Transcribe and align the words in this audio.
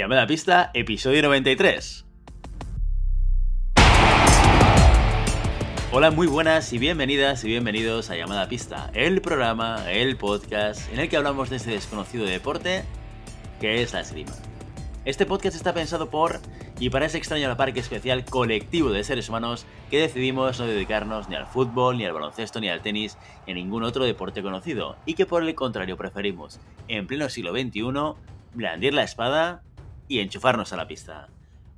Llamada 0.00 0.26
pista, 0.26 0.70
episodio 0.72 1.20
93. 1.20 2.06
Hola, 5.92 6.10
muy 6.10 6.26
buenas 6.26 6.72
y 6.72 6.78
bienvenidas 6.78 7.44
y 7.44 7.48
bienvenidos 7.48 8.08
a 8.08 8.16
Llamada 8.16 8.48
Pista, 8.48 8.90
el 8.94 9.20
programa, 9.20 9.92
el 9.92 10.16
podcast 10.16 10.90
en 10.90 11.00
el 11.00 11.10
que 11.10 11.18
hablamos 11.18 11.50
de 11.50 11.56
ese 11.56 11.72
desconocido 11.72 12.24
deporte 12.24 12.82
que 13.60 13.82
es 13.82 13.92
la 13.92 14.00
esgrima. 14.00 14.32
Este 15.04 15.26
podcast 15.26 15.54
está 15.54 15.74
pensado 15.74 16.08
por 16.08 16.40
y 16.78 16.88
para 16.88 17.04
ese 17.04 17.18
extraño 17.18 17.54
parque 17.58 17.80
especial 17.80 18.24
colectivo 18.24 18.92
de 18.92 19.04
seres 19.04 19.28
humanos 19.28 19.66
que 19.90 20.00
decidimos 20.00 20.58
no 20.58 20.66
dedicarnos 20.66 21.28
ni 21.28 21.34
al 21.34 21.44
fútbol, 21.44 21.98
ni 21.98 22.06
al 22.06 22.14
baloncesto, 22.14 22.58
ni 22.58 22.70
al 22.70 22.80
tenis, 22.80 23.18
ni 23.46 23.52
a 23.52 23.56
ningún 23.56 23.82
otro 23.82 24.06
deporte 24.06 24.42
conocido, 24.42 24.96
y 25.04 25.12
que 25.12 25.26
por 25.26 25.42
el 25.42 25.54
contrario 25.54 25.98
preferimos, 25.98 26.58
en 26.88 27.06
pleno 27.06 27.28
siglo 27.28 27.52
XXI, 27.52 27.82
blandir 28.54 28.94
la 28.94 29.02
espada 29.02 29.62
y 30.10 30.18
enchufarnos 30.18 30.72
a 30.72 30.76
la 30.76 30.88
pista. 30.88 31.28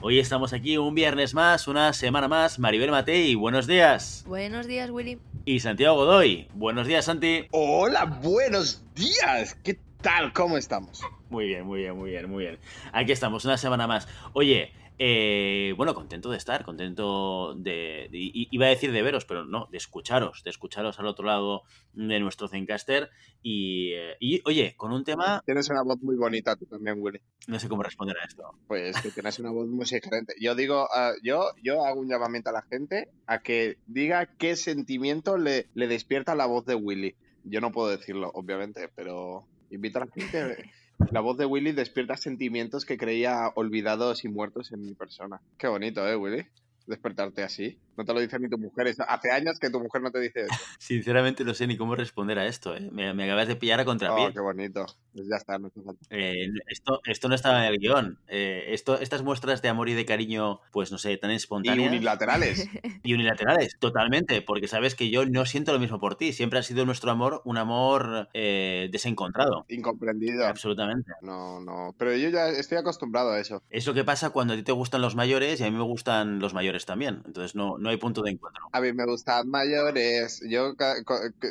Hoy 0.00 0.18
estamos 0.18 0.54
aquí 0.54 0.78
un 0.78 0.94
viernes 0.94 1.34
más, 1.34 1.68
una 1.68 1.92
semana 1.92 2.28
más. 2.28 2.58
Maribel 2.58 2.90
Matei, 2.90 3.34
buenos 3.34 3.66
días. 3.66 4.24
Buenos 4.26 4.66
días, 4.66 4.88
Willy. 4.88 5.18
Y 5.44 5.60
Santiago 5.60 5.96
Godoy, 5.96 6.48
buenos 6.54 6.86
días, 6.86 7.04
Santi. 7.04 7.44
Hola, 7.50 8.06
buenos 8.06 8.82
días. 8.94 9.54
¿Qué 9.62 9.78
tal? 10.00 10.32
¿Cómo 10.32 10.56
estamos? 10.56 11.02
Muy 11.28 11.46
bien, 11.46 11.66
muy 11.66 11.80
bien, 11.80 11.94
muy 11.94 12.10
bien, 12.10 12.30
muy 12.30 12.44
bien. 12.44 12.58
Aquí 12.94 13.12
estamos, 13.12 13.44
una 13.44 13.58
semana 13.58 13.86
más. 13.86 14.08
Oye, 14.32 14.72
eh, 14.98 15.74
bueno, 15.76 15.94
contento 15.94 16.30
de 16.30 16.36
estar, 16.36 16.64
contento 16.64 17.54
de, 17.54 18.08
Iba 18.12 18.66
a 18.66 18.68
decir 18.68 18.92
de 18.92 19.02
veros, 19.02 19.24
pero 19.24 19.44
no, 19.44 19.68
de 19.70 19.78
escucharos, 19.78 20.42
de 20.44 20.50
escucharos 20.50 20.98
al 20.98 21.06
otro 21.06 21.24
lado 21.24 21.62
de 21.92 22.20
nuestro 22.20 22.48
Zencaster. 22.48 23.10
Y, 23.42 23.92
eh, 23.94 24.16
y, 24.20 24.42
oye, 24.44 24.74
con 24.76 24.92
un 24.92 25.04
tema. 25.04 25.42
Tienes 25.44 25.68
una 25.70 25.82
voz 25.82 26.00
muy 26.02 26.16
bonita 26.16 26.56
tú 26.56 26.66
también, 26.66 26.96
Willy. 27.00 27.20
No 27.48 27.58
sé 27.58 27.68
cómo 27.68 27.82
responder 27.82 28.16
a 28.18 28.24
esto. 28.24 28.44
Pues 28.68 29.00
que 29.00 29.10
tienes 29.10 29.38
una 29.38 29.50
voz 29.50 29.66
muy 29.68 29.84
diferente. 29.84 30.34
Yo 30.40 30.54
digo, 30.54 30.84
uh, 30.84 31.18
yo, 31.22 31.50
yo 31.62 31.84
hago 31.84 32.00
un 32.00 32.08
llamamiento 32.08 32.50
a 32.50 32.52
la 32.52 32.62
gente 32.62 33.08
a 33.26 33.40
que 33.40 33.78
diga 33.86 34.26
qué 34.36 34.56
sentimiento 34.56 35.36
le, 35.36 35.68
le 35.74 35.88
despierta 35.88 36.34
la 36.34 36.46
voz 36.46 36.66
de 36.66 36.74
Willy. 36.74 37.16
Yo 37.44 37.60
no 37.60 37.72
puedo 37.72 37.88
decirlo, 37.88 38.30
obviamente, 38.34 38.88
pero 38.94 39.46
invito 39.70 39.98
a 39.98 40.04
la 40.04 40.12
gente 40.12 40.70
la 41.10 41.20
voz 41.20 41.36
de 41.36 41.46
Willy 41.46 41.72
despierta 41.72 42.16
sentimientos 42.16 42.84
que 42.84 42.98
creía 42.98 43.50
olvidados 43.54 44.24
y 44.24 44.28
muertos 44.28 44.72
en 44.72 44.82
mi 44.82 44.94
persona. 44.94 45.40
Qué 45.58 45.66
bonito, 45.66 46.06
¿eh, 46.06 46.16
Willy? 46.16 46.46
Despertarte 46.86 47.42
así. 47.42 47.78
No 47.96 48.04
te 48.04 48.14
lo 48.14 48.20
dice 48.20 48.38
ni 48.38 48.48
tu 48.48 48.58
mujer. 48.58 48.94
Hace 49.06 49.30
años 49.30 49.58
que 49.58 49.70
tu 49.70 49.80
mujer 49.80 50.02
no 50.02 50.10
te 50.10 50.20
dice 50.20 50.42
eso. 50.42 50.54
Sinceramente 50.78 51.44
no 51.44 51.54
sé 51.54 51.66
ni 51.66 51.76
cómo 51.76 51.94
responder 51.94 52.38
a 52.38 52.46
esto. 52.46 52.74
¿eh? 52.76 52.88
Me, 52.90 53.08
acabas 53.24 53.48
de 53.48 53.56
pillar 53.56 53.80
a 53.80 53.84
contrapié. 53.84 54.26
Oh, 54.26 54.32
qué 54.32 54.40
bonito. 54.40 54.86
Pues 55.12 55.26
ya 55.28 55.36
está. 55.36 55.58
No 55.58 55.70
eh, 56.10 56.48
esto, 56.68 57.00
esto 57.04 57.28
no 57.28 57.34
estaba 57.34 57.66
en 57.66 57.72
el 57.72 57.78
guion. 57.78 58.18
Eh, 58.28 58.66
esto, 58.68 58.98
estas 58.98 59.22
muestras 59.22 59.62
de 59.62 59.68
amor 59.68 59.88
y 59.88 59.94
de 59.94 60.06
cariño, 60.06 60.60
pues 60.72 60.90
no 60.90 60.98
sé, 60.98 61.16
tan 61.18 61.30
espontáneas. 61.30 61.84
Y 61.84 61.88
unilaterales. 61.88 62.68
y 63.02 63.14
unilaterales, 63.14 63.76
totalmente. 63.78 64.42
Porque 64.42 64.68
sabes 64.68 64.94
que 64.94 65.10
yo 65.10 65.26
no 65.26 65.44
siento 65.44 65.72
lo 65.72 65.78
mismo 65.78 66.00
por 66.00 66.16
ti. 66.16 66.32
Siempre 66.32 66.58
ha 66.58 66.62
sido 66.62 66.86
nuestro 66.86 67.10
amor 67.10 67.42
un 67.44 67.58
amor 67.58 68.28
eh, 68.32 68.88
desencontrado. 68.90 69.64
Incomprendido. 69.68 70.46
Absolutamente. 70.46 71.12
No, 71.20 71.60
no. 71.60 71.94
Pero 71.98 72.16
yo 72.16 72.30
ya 72.30 72.48
estoy 72.48 72.78
acostumbrado 72.78 73.32
a 73.32 73.40
eso. 73.40 73.62
Es 73.70 73.86
lo 73.86 73.94
que 73.94 74.04
pasa 74.04 74.30
cuando 74.30 74.54
a 74.54 74.56
ti 74.56 74.62
te 74.62 74.72
gustan 74.72 75.02
los 75.02 75.14
mayores 75.14 75.60
y 75.60 75.64
a 75.64 75.70
mí 75.70 75.76
me 75.76 75.84
gustan 75.84 76.38
los 76.38 76.54
mayores 76.54 76.86
también. 76.86 77.22
Entonces 77.26 77.54
no, 77.54 77.78
no 77.82 77.90
hay 77.90 77.96
punto 77.96 78.22
de 78.22 78.30
encuentro. 78.30 78.64
A 78.72 78.80
mí 78.80 78.92
me 78.92 79.04
gustan 79.04 79.48
mayores. 79.48 80.40
Yo 80.48 80.74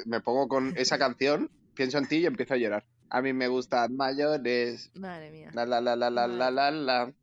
me 0.06 0.22
pongo 0.22 0.48
con 0.48 0.74
esa 0.78 0.98
canción, 0.98 1.52
pienso 1.76 1.98
en 1.98 2.08
ti 2.08 2.18
y 2.18 2.26
empiezo 2.26 2.54
a 2.54 2.58
llorar. 2.58 2.86
A 3.10 3.22
mí 3.22 3.34
me 3.34 3.50
gustan 3.50 3.96
mayores. 3.96 4.90
Madre 4.96 5.32
mía. 5.32 5.52
La 5.54 5.66
la 5.66 5.82
la 5.82 5.96
la 5.96 6.10
la 6.10 6.28
la 6.28 6.50
la 6.50 6.72
la. 6.72 7.14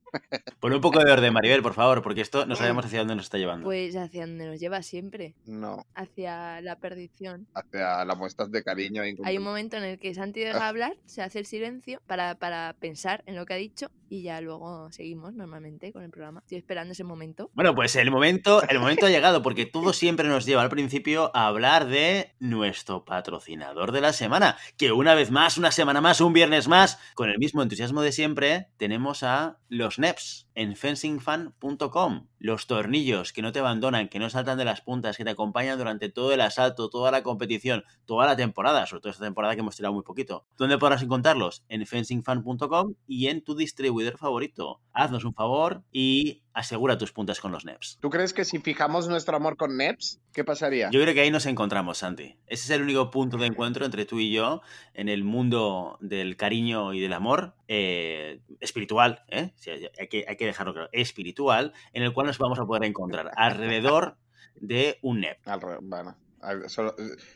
Pon 0.60 0.72
un 0.72 0.80
poco 0.80 1.02
de 1.04 1.10
orden, 1.10 1.32
Maribel, 1.32 1.62
por 1.62 1.74
favor, 1.74 2.02
porque 2.02 2.20
esto 2.20 2.46
no 2.46 2.56
sabemos 2.56 2.84
hacia 2.84 3.00
dónde 3.00 3.14
nos 3.14 3.26
está 3.26 3.38
llevando. 3.38 3.64
Pues 3.64 3.96
hacia 3.96 4.26
dónde 4.26 4.46
nos 4.46 4.60
lleva 4.60 4.82
siempre. 4.82 5.34
No. 5.46 5.86
Hacia 5.94 6.60
la 6.60 6.76
perdición. 6.76 7.46
Hacia 7.54 8.04
las 8.04 8.18
muestras 8.18 8.50
de 8.50 8.62
cariño. 8.62 9.02
Hay 9.24 9.38
un 9.38 9.44
momento 9.44 9.76
en 9.76 9.84
el 9.84 9.98
que 9.98 10.14
Santi 10.14 10.40
deja 10.40 10.64
ah. 10.64 10.68
hablar, 10.68 10.96
se 11.04 11.22
hace 11.22 11.38
el 11.38 11.46
silencio 11.46 12.00
para, 12.06 12.34
para 12.36 12.74
pensar 12.80 13.22
en 13.26 13.36
lo 13.36 13.46
que 13.46 13.54
ha 13.54 13.56
dicho 13.58 13.90
y 14.10 14.22
ya 14.22 14.40
luego 14.40 14.90
seguimos 14.90 15.34
normalmente 15.34 15.92
con 15.92 16.02
el 16.02 16.10
programa. 16.10 16.40
Estoy 16.40 16.58
esperando 16.58 16.92
ese 16.92 17.04
momento. 17.04 17.50
Bueno, 17.54 17.74
pues 17.74 17.96
el 17.96 18.10
momento, 18.10 18.62
el 18.68 18.78
momento 18.78 19.06
ha 19.06 19.10
llegado 19.10 19.42
porque 19.42 19.66
todo 19.66 19.92
siempre 19.92 20.28
nos 20.28 20.46
lleva 20.46 20.62
al 20.62 20.70
principio 20.70 21.30
a 21.34 21.46
hablar 21.46 21.86
de 21.86 22.34
nuestro 22.38 23.04
patrocinador 23.04 23.92
de 23.92 24.00
la 24.00 24.12
semana, 24.12 24.56
que 24.76 24.92
una 24.92 25.14
vez 25.14 25.30
más, 25.30 25.58
una 25.58 25.70
semana 25.70 26.00
más, 26.00 26.20
un 26.20 26.32
viernes 26.32 26.68
más, 26.68 26.98
con 27.14 27.28
el 27.30 27.38
mismo 27.38 27.62
entusiasmo 27.62 28.02
de 28.02 28.12
siempre, 28.12 28.68
tenemos 28.76 29.22
a 29.22 29.58
los 29.68 29.97
NEPs 29.98 30.44
en 30.58 30.74
fencingfan.com. 30.74 32.26
Los 32.40 32.66
tornillos 32.66 33.32
que 33.32 33.42
no 33.42 33.52
te 33.52 33.60
abandonan, 33.60 34.08
que 34.08 34.18
no 34.18 34.28
saltan 34.28 34.58
de 34.58 34.64
las 34.64 34.80
puntas, 34.80 35.16
que 35.16 35.22
te 35.22 35.30
acompañan 35.30 35.78
durante 35.78 36.08
todo 36.08 36.32
el 36.32 36.40
asalto, 36.40 36.90
toda 36.90 37.12
la 37.12 37.22
competición, 37.22 37.84
toda 38.06 38.26
la 38.26 38.34
temporada, 38.34 38.84
sobre 38.86 39.02
todo 39.02 39.12
esta 39.12 39.24
temporada 39.24 39.54
que 39.54 39.60
hemos 39.60 39.76
tirado 39.76 39.94
muy 39.94 40.02
poquito. 40.02 40.46
¿Dónde 40.56 40.76
podrás 40.76 41.00
encontrarlos? 41.02 41.62
En 41.68 41.86
fencingfan.com 41.86 42.94
y 43.06 43.28
en 43.28 43.44
tu 43.44 43.54
distribuidor 43.54 44.18
favorito. 44.18 44.80
Haznos 44.92 45.24
un 45.24 45.32
favor 45.32 45.84
y 45.92 46.42
asegura 46.58 46.98
tus 46.98 47.12
puntas 47.12 47.38
con 47.38 47.52
los 47.52 47.64
NEPs. 47.64 47.98
¿Tú 48.00 48.10
crees 48.10 48.32
que 48.32 48.44
si 48.44 48.58
fijamos 48.58 49.08
nuestro 49.08 49.36
amor 49.36 49.56
con 49.56 49.76
NEPs, 49.76 50.20
qué 50.32 50.42
pasaría? 50.42 50.90
Yo 50.90 51.00
creo 51.00 51.14
que 51.14 51.20
ahí 51.20 51.30
nos 51.30 51.46
encontramos, 51.46 51.98
Santi. 51.98 52.36
Ese 52.48 52.64
es 52.64 52.70
el 52.70 52.82
único 52.82 53.12
punto 53.12 53.36
de 53.36 53.46
encuentro 53.46 53.86
entre 53.86 54.06
tú 54.06 54.18
y 54.18 54.32
yo 54.32 54.60
en 54.92 55.08
el 55.08 55.22
mundo 55.22 55.98
del 56.00 56.36
cariño 56.36 56.94
y 56.94 57.00
del 57.00 57.12
amor 57.12 57.54
eh, 57.68 58.40
espiritual, 58.58 59.22
¿eh? 59.28 59.52
hay, 60.00 60.08
que, 60.08 60.24
hay 60.26 60.36
que 60.36 60.47
dejarlo 60.48 60.72
claro, 60.72 60.88
espiritual, 60.92 61.72
en 61.92 62.02
el 62.02 62.12
cual 62.12 62.26
nos 62.26 62.38
vamos 62.38 62.58
a 62.58 62.66
poder 62.66 62.84
encontrar 62.84 63.30
alrededor 63.36 64.16
de 64.56 64.98
un 65.02 65.20
NEP. 65.20 65.38
Bueno, 65.82 66.16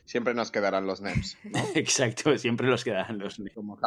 siempre 0.05 0.35
nos 0.35 0.51
quedarán 0.51 0.87
los 0.87 1.01
NEPs. 1.01 1.39
Exacto, 1.75 2.37
siempre 2.39 2.67
nos 2.67 2.85
quedarán 2.85 3.19
los 3.19 3.39
NEPs. 3.39 3.55
Como 3.55 3.79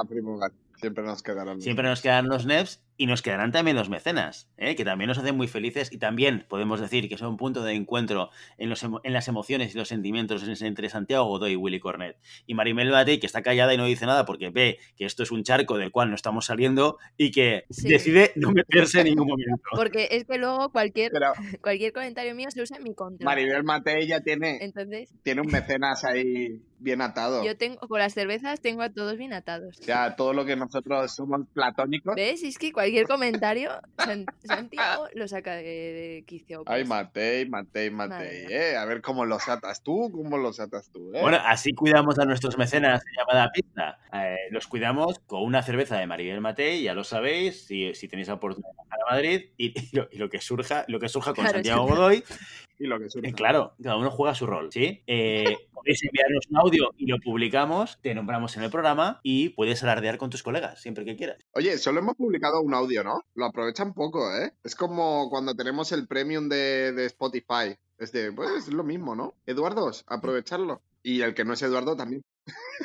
siempre 0.78 1.04
nos 1.04 1.24
quedarán. 1.24 1.62
Siempre 1.62 1.88
nos 1.88 2.02
quedarán 2.02 2.28
los 2.28 2.46
NEPs 2.46 2.82
y 2.98 3.08
nos 3.08 3.22
quedarán 3.22 3.52
también 3.52 3.76
los 3.76 3.90
mecenas, 3.90 4.50
¿eh? 4.58 4.76
que 4.76 4.86
también 4.86 5.10
nos 5.10 5.18
hacen 5.18 5.36
muy 5.36 5.48
felices 5.48 5.92
y 5.92 5.98
también 5.98 6.46
podemos 6.48 6.80
decir 6.80 7.10
que 7.10 7.18
son 7.18 7.30
un 7.30 7.38
punto 7.38 7.64
de 7.64 7.74
encuentro 7.74 8.30
en, 8.58 8.70
los 8.70 8.84
en 8.84 9.14
las 9.14 9.28
emociones 9.28 9.76
y 9.76 9.78
los 9.78 9.90
sentimientos 9.90 10.44
entre 10.62 10.90
Santiago 10.90 11.26
Godoy 11.26 11.54
y 11.54 11.56
Willy 11.56 11.80
Cornet. 11.80 12.18
Y 12.48 12.54
Marimel 12.54 12.92
Batey, 12.92 13.20
que 13.20 13.26
está 13.26 13.42
callada 13.42 13.74
y 13.74 13.78
no 13.78 13.86
dice 13.86 14.06
nada 14.06 14.26
porque 14.26 14.50
ve 14.50 14.80
que 14.96 15.06
esto 15.06 15.24
es 15.24 15.32
un 15.32 15.44
charco 15.44 15.78
del 15.78 15.92
cual 15.92 16.10
no 16.10 16.16
estamos 16.16 16.46
saliendo 16.46 16.98
y 17.18 17.32
que 17.32 17.66
decide 17.68 18.32
no 18.36 18.52
meterse 18.52 19.02
en 19.02 19.08
ningún 19.08 19.28
momento. 19.28 19.62
Porque 19.76 20.08
es 20.12 20.26
que 20.26 20.38
luego 20.38 20.72
cualquier, 20.72 21.12
cualquier 21.62 21.92
comentario 21.92 22.34
mío 22.34 22.50
se 22.50 22.62
usa 22.62 22.78
en 22.78 22.84
mi 22.84 22.94
contra. 22.94 23.26
Maribel 23.26 23.64
Matei 23.64 24.08
ya 24.08 24.22
tiene, 24.22 24.60
Entonces, 24.62 25.14
tiene 25.24 25.42
un 25.42 25.48
mecenas 25.48 26.06
ahí 26.06 26.62
bien 26.80 27.02
atado. 27.02 27.44
Yo 27.44 27.58
tengo, 27.58 27.80
con 27.88 28.00
las 28.00 28.14
cervezas 28.14 28.62
tengo 28.62 28.82
a 28.82 28.90
todos 28.90 29.18
bien 29.18 29.34
atados. 29.34 29.78
Ya, 29.82 30.16
todo 30.16 30.34
lo 30.34 30.46
que 30.46 30.56
nosotros 30.66 31.12
somos 31.12 31.42
platónicos. 31.54 32.16
¿Ves? 32.16 32.44
Es 32.44 32.58
que 32.58 32.72
cualquier 32.72 33.08
comentario, 33.08 33.72
Santiago 34.44 35.08
lo 35.14 35.28
saca 35.28 35.56
de, 35.56 36.24
quicio. 36.28 36.64
Pues. 36.64 36.76
Ay, 36.76 36.86
Matei, 36.86 37.48
Matei, 37.48 37.90
Matei. 37.90 38.46
Eh, 38.50 38.76
a 38.76 38.86
ver 38.86 39.02
cómo 39.02 39.26
los 39.26 39.48
atas 39.48 39.84
tú, 39.84 40.12
cómo 40.12 40.38
los 40.38 40.60
atas 40.60 40.90
tú. 40.90 41.12
Eh. 41.14 41.22
Bueno, 41.22 41.38
así 41.46 41.74
cuidamos 41.74 42.20
a 42.20 42.26
nuestros 42.26 42.58
mecenas 42.58 43.04
llamada 43.16 43.52
pizza. 43.52 43.98
Eh, 44.14 44.48
los 44.52 44.68
cuidamos 44.68 45.20
con 45.20 45.44
una 45.44 45.62
cerveza 45.62 45.98
de 45.98 46.08
Maribel 46.08 46.42
Matei, 46.42 46.84
ya 46.84 46.94
lo 46.94 47.04
sabéis, 47.04 47.66
si, 47.66 47.94
si 47.94 48.08
tenéis 48.08 48.28
la 48.28 48.36
oportunidad 48.36 48.72
de 48.72 48.78
bajar 48.78 49.00
a 49.08 49.12
Madrid 49.12 49.50
y, 49.58 49.74
lo, 49.96 50.30
que 50.30 50.42
surja, 50.42 50.86
lo 50.88 51.00
que 51.00 51.10
surja 51.10 51.34
con 51.34 51.48
Santiago 51.48 51.86
Godoy. 51.88 52.24
y 52.80 52.88
lo 52.88 53.00
que 53.00 53.10
surja. 53.10 53.32
claro, 53.34 53.74
cada 53.82 53.98
uno 53.98 54.12
juega 54.12 54.36
su 54.36 54.46
rol, 54.46 54.72
¿sí? 54.72 55.04
podéis 55.86 56.04
enviarnos 56.04 56.48
un 56.50 56.58
audio 56.58 56.94
y 56.98 57.06
lo 57.06 57.20
publicamos, 57.20 58.00
te 58.02 58.16
nombramos 58.16 58.58
en 58.58 58.64
el 58.64 58.72
programa 58.72 59.20
y 59.22 59.50
puedes 59.50 59.84
alardear 59.84 60.18
con 60.18 60.32
tus 60.32 60.42
colegas 60.42 60.55
siempre 60.76 61.06
que 61.06 61.16
quieras. 61.16 61.38
Oye, 61.52 61.78
solo 61.78 62.00
hemos 62.00 62.16
publicado 62.16 62.62
un 62.62 62.74
audio, 62.74 63.04
¿no? 63.04 63.24
Lo 63.36 63.46
aprovechan 63.46 63.94
poco, 63.94 64.34
¿eh? 64.36 64.54
Es 64.64 64.76
como 64.76 65.30
cuando 65.30 65.56
tenemos 65.56 65.92
el 65.92 66.08
premium 66.08 66.50
de, 66.50 67.06
Spotify. 67.06 67.78
Es 67.98 68.12
de, 68.12 68.32
pues 68.32 68.68
es 68.68 68.74
lo 68.74 68.84
mismo, 68.84 69.16
¿no? 69.16 69.36
Eduardo, 69.46 69.92
aprovecharlo. 70.08 70.82
Y 71.04 71.22
el 71.22 71.34
que 71.34 71.46
no 71.46 71.54
es 71.54 71.62
Eduardo 71.62 71.96
también. 71.96 72.24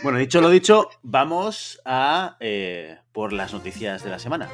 Bueno, 0.02 0.18
dicho 0.18 0.40
lo 0.40 0.50
dicho, 0.50 0.88
vamos 1.02 1.80
a 1.84 2.36
eh, 2.40 2.98
por 3.12 3.32
las 3.32 3.52
noticias 3.52 4.04
de 4.04 4.10
la 4.10 4.18
semana. 4.18 4.48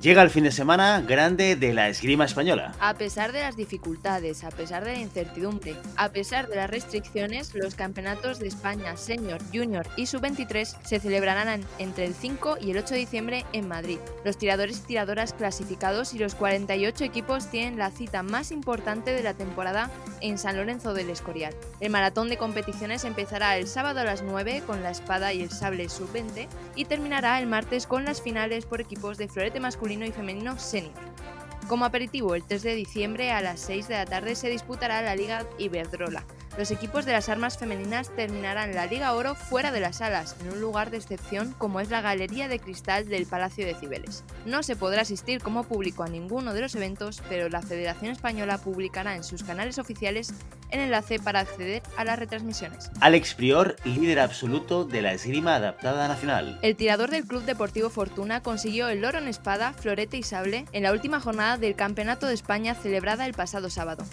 Llega 0.00 0.22
el 0.22 0.30
fin 0.30 0.44
de 0.44 0.50
semana 0.50 1.02
grande 1.02 1.56
de 1.56 1.74
la 1.74 1.90
esgrima 1.90 2.24
española. 2.24 2.74
A 2.80 2.94
pesar 2.94 3.32
de 3.32 3.40
las 3.40 3.54
dificultades, 3.54 4.42
a 4.42 4.50
pesar 4.50 4.82
de 4.82 4.94
la 4.94 4.98
incertidumbre, 4.98 5.76
a 5.96 6.08
pesar 6.08 6.48
de 6.48 6.56
las 6.56 6.70
restricciones, 6.70 7.54
los 7.54 7.74
campeonatos 7.74 8.38
de 8.38 8.48
España 8.48 8.96
Senior, 8.96 9.42
Junior 9.52 9.86
y 9.96 10.06
Sub-23 10.06 10.76
se 10.82 11.00
celebrarán 11.00 11.66
entre 11.78 12.06
el 12.06 12.14
5 12.14 12.56
y 12.62 12.70
el 12.70 12.78
8 12.78 12.94
de 12.94 13.00
diciembre 13.00 13.44
en 13.52 13.68
Madrid. 13.68 13.98
Los 14.24 14.38
tiradores 14.38 14.78
y 14.78 14.86
tiradoras 14.86 15.34
clasificados 15.34 16.14
y 16.14 16.18
los 16.18 16.34
48 16.34 17.04
equipos 17.04 17.50
tienen 17.50 17.78
la 17.78 17.90
cita 17.90 18.22
más 18.22 18.52
importante 18.52 19.12
de 19.12 19.22
la 19.22 19.34
temporada 19.34 19.90
en 20.22 20.38
San 20.38 20.56
Lorenzo 20.56 20.94
del 20.94 21.10
Escorial. 21.10 21.54
El 21.80 21.90
maratón 21.90 22.30
de 22.30 22.38
competiciones 22.38 23.04
empezará 23.04 23.58
el 23.58 23.66
sábado 23.66 24.00
a 24.00 24.04
las 24.04 24.22
9 24.22 24.62
con 24.66 24.82
la 24.82 24.90
espada 24.90 25.34
y 25.34 25.42
el 25.42 25.50
sable 25.50 25.90
Sub-20 25.90 26.48
y 26.74 26.86
terminará 26.86 27.38
el 27.38 27.46
martes 27.46 27.86
con 27.86 28.06
las 28.06 28.22
finales 28.22 28.64
por 28.64 28.80
equipos 28.80 29.18
de 29.18 29.28
florete 29.28 29.60
masculino 29.60 29.74
y 29.90 30.12
femenino 30.12 30.58
senior. 30.58 30.92
Como 31.68 31.84
aperitivo, 31.84 32.34
el 32.34 32.44
3 32.44 32.62
de 32.62 32.74
diciembre 32.74 33.30
a 33.32 33.40
las 33.40 33.60
6 33.60 33.88
de 33.88 33.94
la 33.94 34.06
tarde 34.06 34.34
se 34.34 34.48
disputará 34.48 35.02
la 35.02 35.14
Liga 35.14 35.46
Iberdrola, 35.58 36.24
los 36.56 36.70
equipos 36.70 37.04
de 37.04 37.12
las 37.12 37.28
armas 37.28 37.58
femeninas 37.58 38.14
terminarán 38.14 38.74
la 38.74 38.86
Liga 38.86 39.12
Oro 39.14 39.34
fuera 39.34 39.72
de 39.72 39.80
las 39.80 39.96
salas, 39.96 40.36
en 40.40 40.52
un 40.52 40.60
lugar 40.60 40.90
de 40.90 40.98
excepción 40.98 41.54
como 41.58 41.80
es 41.80 41.90
la 41.90 42.00
Galería 42.00 42.48
de 42.48 42.60
Cristal 42.60 43.08
del 43.08 43.26
Palacio 43.26 43.66
de 43.66 43.74
Cibeles. 43.74 44.24
No 44.46 44.62
se 44.62 44.76
podrá 44.76 45.02
asistir 45.02 45.42
como 45.42 45.64
público 45.64 46.02
a 46.02 46.08
ninguno 46.08 46.54
de 46.54 46.60
los 46.60 46.74
eventos, 46.74 47.22
pero 47.28 47.48
la 47.48 47.62
Federación 47.62 48.12
Española 48.12 48.58
publicará 48.58 49.16
en 49.16 49.24
sus 49.24 49.42
canales 49.42 49.78
oficiales 49.78 50.32
el 50.70 50.80
enlace 50.80 51.18
para 51.18 51.40
acceder 51.40 51.82
a 51.96 52.04
las 52.04 52.18
retransmisiones. 52.18 52.90
Alex 53.00 53.34
Prior, 53.34 53.76
líder 53.84 54.20
absoluto 54.20 54.84
de 54.84 55.02
la 55.02 55.12
esgrima 55.12 55.56
adaptada 55.56 56.08
nacional. 56.08 56.58
El 56.62 56.76
tirador 56.76 57.10
del 57.10 57.26
Club 57.26 57.44
Deportivo 57.44 57.90
Fortuna 57.90 58.42
consiguió 58.42 58.88
el 58.88 59.04
oro 59.04 59.18
en 59.18 59.28
espada, 59.28 59.72
florete 59.72 60.16
y 60.16 60.22
sable 60.22 60.66
en 60.72 60.82
la 60.82 60.92
última 60.92 61.20
jornada 61.20 61.58
del 61.58 61.76
Campeonato 61.76 62.26
de 62.26 62.34
España 62.34 62.74
celebrada 62.74 63.26
el 63.26 63.34
pasado 63.34 63.70
sábado. 63.70 64.04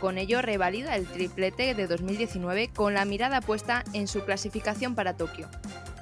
Con 0.00 0.18
ello 0.18 0.42
revalida 0.42 0.94
el 0.96 1.06
triplete 1.06 1.74
de 1.74 1.86
2019 1.86 2.70
con 2.74 2.94
la 2.94 3.04
mirada 3.04 3.40
puesta 3.40 3.82
en 3.94 4.08
su 4.08 4.24
clasificación 4.24 4.94
para 4.94 5.16
Tokio. 5.16 5.48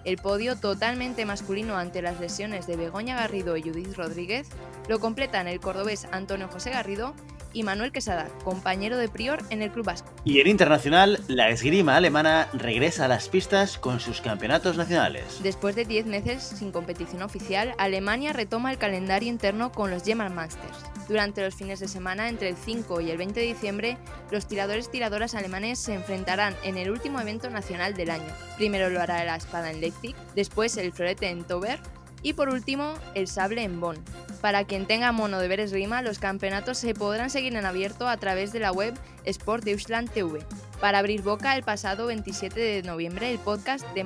El 0.05 0.19
podio 0.19 0.57
totalmente 0.57 1.25
masculino 1.25 1.77
ante 1.77 2.03
las 2.03 2.21
lesiones 2.21 2.67
de 2.67 2.77
Begoña 2.77 3.17
Garrido 3.17 3.57
y 3.57 3.63
Judith 3.63 3.95
Rodríguez 3.97 4.49
lo 4.89 5.01
completan 5.01 5.49
el 5.49 5.61
cordobés 5.61 6.07
Antonio 6.11 6.49
José 6.49 6.71
Garrido 6.71 7.15
y 7.55 7.63
Manuel 7.63 7.93
Quesada, 7.93 8.29
compañero 8.45 8.99
de 8.99 9.09
Prior 9.09 9.43
en 9.49 9.63
el 9.63 9.71
Club 9.71 9.87
Vasco. 9.87 10.13
Y 10.25 10.41
en 10.41 10.49
internacional, 10.49 11.21
la 11.29 11.49
esgrima 11.49 11.97
alemana 11.97 12.49
regresa 12.53 13.07
a 13.07 13.09
las 13.09 13.29
pistas 13.29 13.79
con 13.79 14.01
sus 14.01 14.21
campeonatos 14.21 14.77
nacionales. 14.77 15.41
Después 15.43 15.77
de 15.77 15.85
10 15.85 16.07
meses 16.07 16.43
sin 16.43 16.73
competición 16.73 17.23
oficial, 17.23 17.75
Alemania 17.79 18.33
retoma 18.33 18.71
el 18.71 18.79
calendario 18.79 19.29
interno 19.29 19.73
con 19.73 19.91
los 19.91 20.03
German 20.03 20.35
Masters. 20.35 20.85
Durante 21.09 21.43
los 21.43 21.55
fines 21.55 21.81
de 21.81 21.89
semana, 21.89 22.29
entre 22.29 22.49
el 22.49 22.57
5 22.57 23.01
y 23.01 23.11
el 23.11 23.19
20 23.19 23.41
de 23.41 23.47
diciembre, 23.47 23.99
los 24.31 24.47
tiradores 24.47 24.91
tiradoras 24.91 25.35
alemanes 25.35 25.79
se 25.79 25.95
enfrentarán 25.95 26.55
en 26.65 26.79
el 26.79 26.91
último 26.91 27.21
evento 27.21 27.51
nacional 27.51 27.95
del 27.95 28.11
año. 28.11 28.33
Primero 28.57 28.91
lo 28.91 29.01
hará 29.01 29.25
la 29.25 29.37
espada 29.37 29.71
en 29.71 29.81
Leipzig, 29.81 30.17
después 30.35 30.77
el 30.77 30.93
florete 30.93 31.29
en 31.29 31.45
Tober 31.45 31.79
y 32.25 32.33
por 32.33 32.49
último 32.49 32.95
el 33.15 33.29
sable 33.29 33.63
en 33.63 33.79
Bonn. 33.79 34.03
Para 34.41 34.65
quien 34.65 34.87
tenga 34.87 35.13
mono 35.13 35.39
de 35.39 35.47
ver 35.47 35.61
esgrima, 35.61 36.03
los 36.03 36.19
campeonatos 36.19 36.79
se 36.79 36.93
podrán 36.93 37.31
seguir 37.31 37.55
en 37.55 37.65
abierto 37.65 38.09
a 38.09 38.17
través 38.17 38.53
de 38.53 38.59
la 38.59 38.73
web 38.73 38.95
Sport 39.25 39.65
Deutschland 39.65 40.11
TV. 40.11 40.41
Para 40.81 40.99
abrir 40.99 41.23
boca, 41.23 41.57
el 41.57 41.63
pasado 41.63 42.07
27 42.07 42.59
de 42.59 42.83
noviembre, 42.83 43.31
el 43.31 43.39
podcast 43.39 43.87
de 43.95 44.05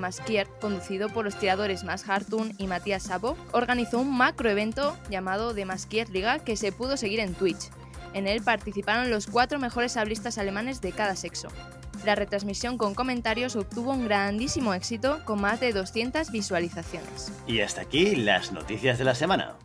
conducido 0.61 1.09
por 1.09 1.25
los 1.25 1.39
tiradores 1.39 1.83
Mas 1.83 2.09
Hartun 2.09 2.53
y 2.59 2.67
Matías 2.67 3.05
Sabo, 3.05 3.37
organizó 3.53 3.99
un 3.99 4.17
macro 4.17 4.51
evento 4.51 4.97
llamado 5.11 5.55
The 5.55 5.67
Liga 6.13 6.39
que 6.41 6.57
se 6.57 6.73
pudo 6.73 6.97
seguir 6.97 7.21
en 7.21 7.35
Twitch. 7.35 7.71
En 8.15 8.27
él 8.27 8.43
participaron 8.43 9.11
los 9.11 9.27
cuatro 9.27 9.59
mejores 9.59 9.93
sablistas 9.93 10.39
alemanes 10.39 10.81
de 10.81 10.93
cada 10.93 11.17
sexo. 11.17 11.49
La 12.05 12.15
retransmisión 12.15 12.79
con 12.79 12.95
comentarios 12.95 13.57
obtuvo 13.57 13.93
un 13.93 14.05
grandísimo 14.05 14.75
éxito 14.75 15.21
con 15.25 15.41
más 15.41 15.61
de 15.61 15.73
200 15.73 16.31
visualizaciones. 16.31 17.33
Y 17.47 17.61
hasta 17.61 17.83
aquí 17.83 18.17
las 18.17 18.53
noticias 18.53 18.99
de 18.99 19.05
la 19.05 19.15
semana. 19.15 19.57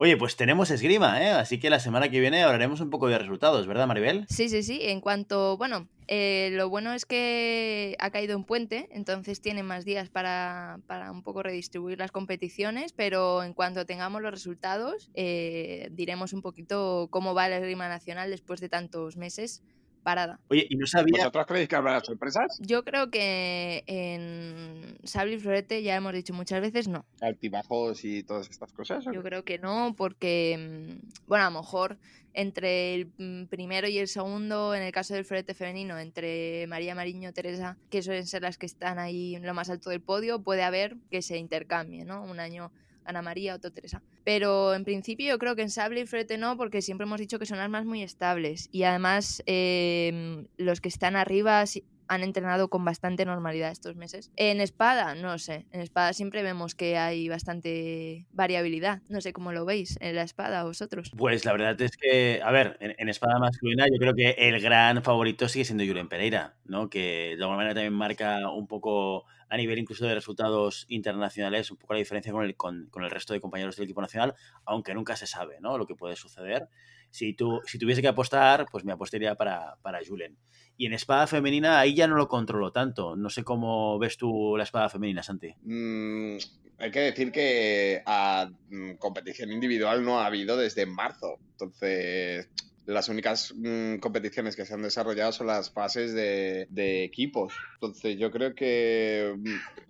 Oye, 0.00 0.16
pues 0.16 0.36
tenemos 0.36 0.70
esgrima, 0.70 1.20
¿eh? 1.20 1.30
Así 1.30 1.58
que 1.58 1.70
la 1.70 1.80
semana 1.80 2.08
que 2.08 2.20
viene 2.20 2.44
hablaremos 2.44 2.80
un 2.80 2.88
poco 2.88 3.08
de 3.08 3.18
resultados, 3.18 3.66
¿verdad, 3.66 3.88
Maribel? 3.88 4.26
Sí, 4.28 4.48
sí, 4.48 4.62
sí. 4.62 4.78
En 4.82 5.00
cuanto, 5.00 5.56
bueno, 5.56 5.88
eh, 6.06 6.50
lo 6.52 6.68
bueno 6.68 6.92
es 6.92 7.04
que 7.04 7.96
ha 7.98 8.10
caído 8.10 8.36
un 8.36 8.44
puente, 8.44 8.88
entonces 8.92 9.40
tienen 9.40 9.66
más 9.66 9.84
días 9.84 10.08
para, 10.08 10.78
para, 10.86 11.10
un 11.10 11.24
poco 11.24 11.42
redistribuir 11.42 11.98
las 11.98 12.12
competiciones, 12.12 12.92
pero 12.92 13.42
en 13.42 13.54
cuanto 13.54 13.86
tengamos 13.86 14.22
los 14.22 14.30
resultados, 14.30 15.10
eh, 15.14 15.88
diremos 15.90 16.32
un 16.32 16.42
poquito 16.42 17.08
cómo 17.10 17.34
va 17.34 17.48
la 17.48 17.56
esgrima 17.56 17.88
nacional 17.88 18.30
después 18.30 18.60
de 18.60 18.68
tantos 18.68 19.16
meses 19.16 19.64
parada. 20.08 20.40
Oye, 20.48 20.66
y 20.70 20.76
no 20.76 20.86
sabía. 20.86 21.18
¿Vosotros 21.18 21.46
creéis 21.46 21.68
que 21.68 21.76
habrá 21.76 22.00
sorpresas? 22.00 22.58
Yo 22.60 22.82
creo 22.82 23.10
que 23.10 23.84
en 23.86 24.96
Sable 25.04 25.34
y 25.34 25.38
Florete 25.38 25.82
ya 25.82 25.96
hemos 25.96 26.14
dicho 26.14 26.32
muchas 26.32 26.62
veces 26.62 26.88
no. 26.88 27.04
Altibajos 27.20 28.02
y 28.06 28.22
todas 28.22 28.48
estas 28.48 28.72
cosas. 28.72 29.04
Yo 29.12 29.22
creo 29.22 29.44
que 29.44 29.58
no, 29.58 29.94
porque, 29.98 30.56
mm, 30.96 31.26
bueno, 31.26 31.44
a 31.44 31.50
lo 31.50 31.58
mejor 31.60 31.98
entre 32.32 32.94
el 32.94 33.12
mm, 33.18 33.48
primero 33.50 33.86
y 33.86 33.98
el 33.98 34.08
segundo, 34.08 34.74
en 34.74 34.82
el 34.82 34.92
caso 34.92 35.12
del 35.12 35.26
florete 35.26 35.52
femenino, 35.52 35.98
entre 35.98 36.66
María 36.68 36.94
Mariño, 36.94 37.34
Teresa, 37.34 37.76
que 37.90 38.00
suelen 38.00 38.26
ser 38.26 38.40
las 38.40 38.56
que 38.56 38.64
están 38.64 38.98
ahí 38.98 39.34
en 39.34 39.44
lo 39.44 39.52
más 39.52 39.68
alto 39.68 39.90
del 39.90 40.00
podio, 40.00 40.40
puede 40.42 40.62
haber 40.62 40.96
que 41.10 41.20
se 41.20 41.36
intercambie, 41.36 42.06
¿no? 42.06 42.24
Un 42.24 42.40
año 42.40 42.72
Ana 43.08 43.22
María 43.22 43.54
o 43.54 43.58
Teresa. 43.58 44.02
Pero 44.24 44.74
en 44.74 44.84
principio 44.84 45.28
yo 45.28 45.38
creo 45.38 45.56
que 45.56 45.62
en 45.62 45.70
sable 45.70 46.00
y 46.00 46.06
florete 46.06 46.38
no, 46.38 46.56
porque 46.56 46.82
siempre 46.82 47.06
hemos 47.06 47.18
dicho 47.18 47.38
que 47.38 47.46
son 47.46 47.58
armas 47.58 47.84
muy 47.84 48.02
estables. 48.02 48.68
Y 48.70 48.82
además 48.82 49.42
em, 49.46 50.46
los 50.58 50.80
que 50.80 50.88
están 50.88 51.16
arriba 51.16 51.64
han 52.08 52.22
entrenado 52.22 52.68
con 52.68 52.84
bastante 52.84 53.24
normalidad 53.24 53.70
estos 53.70 53.96
meses. 53.96 54.30
En 54.36 54.60
espada, 54.60 55.14
no 55.14 55.38
sé. 55.38 55.66
En 55.70 55.80
espada 55.80 56.12
siempre 56.12 56.42
vemos 56.42 56.74
que 56.74 56.96
hay 56.98 57.28
bastante 57.28 58.26
variabilidad. 58.32 59.02
No 59.08 59.20
sé 59.20 59.32
cómo 59.32 59.52
lo 59.52 59.64
veis 59.64 59.98
en 60.00 60.16
la 60.16 60.22
espada 60.22 60.64
vosotros. 60.64 61.12
Pues 61.16 61.44
la 61.44 61.52
verdad 61.52 61.80
es 61.80 61.96
que, 61.96 62.40
a 62.42 62.50
ver, 62.50 62.76
en, 62.80 63.08
espada 63.08 63.38
masculina 63.38 63.86
yo 63.86 63.98
creo 63.98 64.14
que 64.14 64.30
el 64.30 64.60
gran 64.60 65.02
favorito 65.02 65.48
sigue 65.48 65.64
siendo 65.64 65.84
Julen 65.84 66.08
Pereira, 66.08 66.56
¿no? 66.64 66.88
Que 66.88 67.34
de 67.36 67.42
alguna 67.42 67.58
manera 67.58 67.74
también 67.74 67.92
marca 67.92 68.50
un 68.50 68.66
poco 68.66 69.26
a 69.50 69.56
nivel 69.56 69.78
incluso 69.78 70.06
de 70.06 70.14
resultados 70.14 70.84
internacionales, 70.88 71.70
un 71.70 71.78
poco 71.78 71.94
la 71.94 72.00
diferencia 72.00 72.32
con 72.32 72.44
el, 72.44 72.56
con, 72.56 72.90
el 72.94 73.10
resto 73.10 73.32
de 73.32 73.40
compañeros 73.40 73.76
del 73.76 73.84
equipo 73.84 74.00
nacional, 74.00 74.34
aunque 74.64 74.94
nunca 74.94 75.16
se 75.16 75.26
sabe, 75.26 75.58
¿no? 75.60 75.78
Lo 75.78 75.86
que 75.86 75.94
puede 75.94 76.16
suceder. 76.16 76.68
Si, 77.10 77.32
tú, 77.32 77.60
si 77.64 77.78
tuviese 77.78 78.02
que 78.02 78.08
apostar, 78.08 78.66
pues 78.70 78.84
me 78.84 78.92
apostaría 78.92 79.34
para, 79.34 79.76
para 79.82 80.00
Julen. 80.06 80.36
Y 80.78 80.86
en 80.86 80.94
espada 80.94 81.26
femenina 81.26 81.78
ahí 81.78 81.94
ya 81.94 82.06
no 82.06 82.16
lo 82.16 82.28
controlo 82.28 82.72
tanto. 82.72 83.16
No 83.16 83.28
sé 83.28 83.44
cómo 83.44 83.98
ves 83.98 84.16
tú 84.16 84.56
la 84.56 84.62
espada 84.62 84.88
femenina, 84.88 85.22
Santi. 85.22 85.52
Mm, 85.64 86.38
hay 86.78 86.90
que 86.90 87.00
decir 87.00 87.32
que 87.32 88.02
a 88.06 88.48
mm, 88.70 88.92
competición 88.94 89.52
individual 89.52 90.04
no 90.04 90.20
ha 90.20 90.26
habido 90.26 90.56
desde 90.56 90.86
marzo. 90.86 91.38
Entonces, 91.50 92.48
las 92.88 93.10
únicas 93.10 93.52
mm, 93.54 93.96
competiciones 93.96 94.56
que 94.56 94.64
se 94.64 94.72
han 94.72 94.82
desarrollado 94.82 95.30
son 95.30 95.48
las 95.48 95.70
fases 95.70 96.14
de, 96.14 97.04
equipos. 97.04 97.52
Entonces 97.74 98.16
yo 98.18 98.30
creo 98.30 98.54
que 98.54 99.34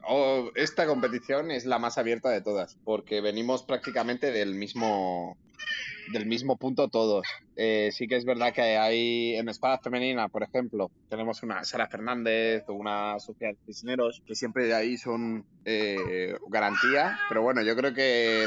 oh, 0.08 0.50
esta 0.56 0.84
competición 0.86 1.52
es 1.52 1.64
la 1.64 1.78
más 1.78 1.96
abierta 1.96 2.28
de 2.28 2.40
todas, 2.40 2.76
porque 2.84 3.20
venimos 3.20 3.62
prácticamente 3.62 4.32
del 4.32 4.56
mismo, 4.56 5.38
del 6.12 6.26
mismo 6.26 6.56
punto 6.56 6.88
todos. 6.88 7.26
Eh, 7.56 7.90
sí 7.92 8.06
que 8.06 8.16
es 8.16 8.24
verdad 8.24 8.52
que 8.52 8.62
hay 8.78 9.34
en 9.36 9.48
espada 9.48 9.78
femenina, 9.78 10.28
por 10.28 10.42
ejemplo, 10.42 10.90
tenemos 11.08 11.42
una 11.42 11.64
Sara 11.64 11.88
Fernández 11.88 12.64
o 12.68 12.74
una 12.74 13.18
Sofía 13.18 13.50
Cisneros, 13.66 14.22
que 14.26 14.34
siempre 14.34 14.66
de 14.66 14.74
ahí 14.74 14.96
son 14.96 15.44
eh, 15.64 16.34
garantía, 16.48 17.18
pero 17.28 17.42
bueno, 17.42 17.62
yo 17.62 17.74
creo 17.76 17.92
que 17.92 18.46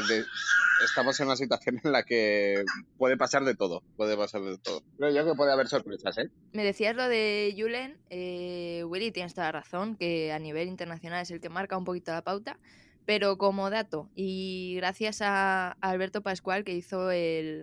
estamos 0.84 1.18
en 1.20 1.26
una 1.26 1.36
situación 1.36 1.80
en 1.84 1.92
la 1.92 2.02
que 2.02 2.64
puede 2.96 3.16
pasar 3.16 3.44
de 3.44 3.54
todo, 3.54 3.82
puede 3.96 4.16
pasar 4.16 4.42
de 4.42 4.58
todo. 4.58 4.82
Creo 4.96 5.10
yo 5.10 5.24
que 5.24 5.36
puede 5.36 5.52
haber 5.52 5.68
sorpresas, 5.68 6.18
¿eh? 6.18 6.30
Me 6.52 6.64
decías 6.64 6.96
lo 6.96 7.08
de 7.08 7.54
Julen, 7.56 7.98
eh, 8.10 8.82
Willy, 8.86 9.12
tienes 9.12 9.34
toda 9.34 9.48
la 9.48 9.60
razón, 9.60 9.96
que 9.96 10.32
a 10.32 10.38
nivel 10.38 10.68
internacional 10.68 11.22
es 11.22 11.30
el 11.30 11.40
que 11.40 11.48
marca 11.48 11.76
un 11.76 11.84
poquito 11.84 12.12
la 12.12 12.22
pauta, 12.22 12.58
pero 13.04 13.38
como 13.38 13.70
dato, 13.70 14.08
y 14.14 14.74
gracias 14.76 15.20
a 15.22 15.76
Alberto 15.80 16.22
Pascual 16.22 16.64
que 16.64 16.74
hizo 16.74 17.08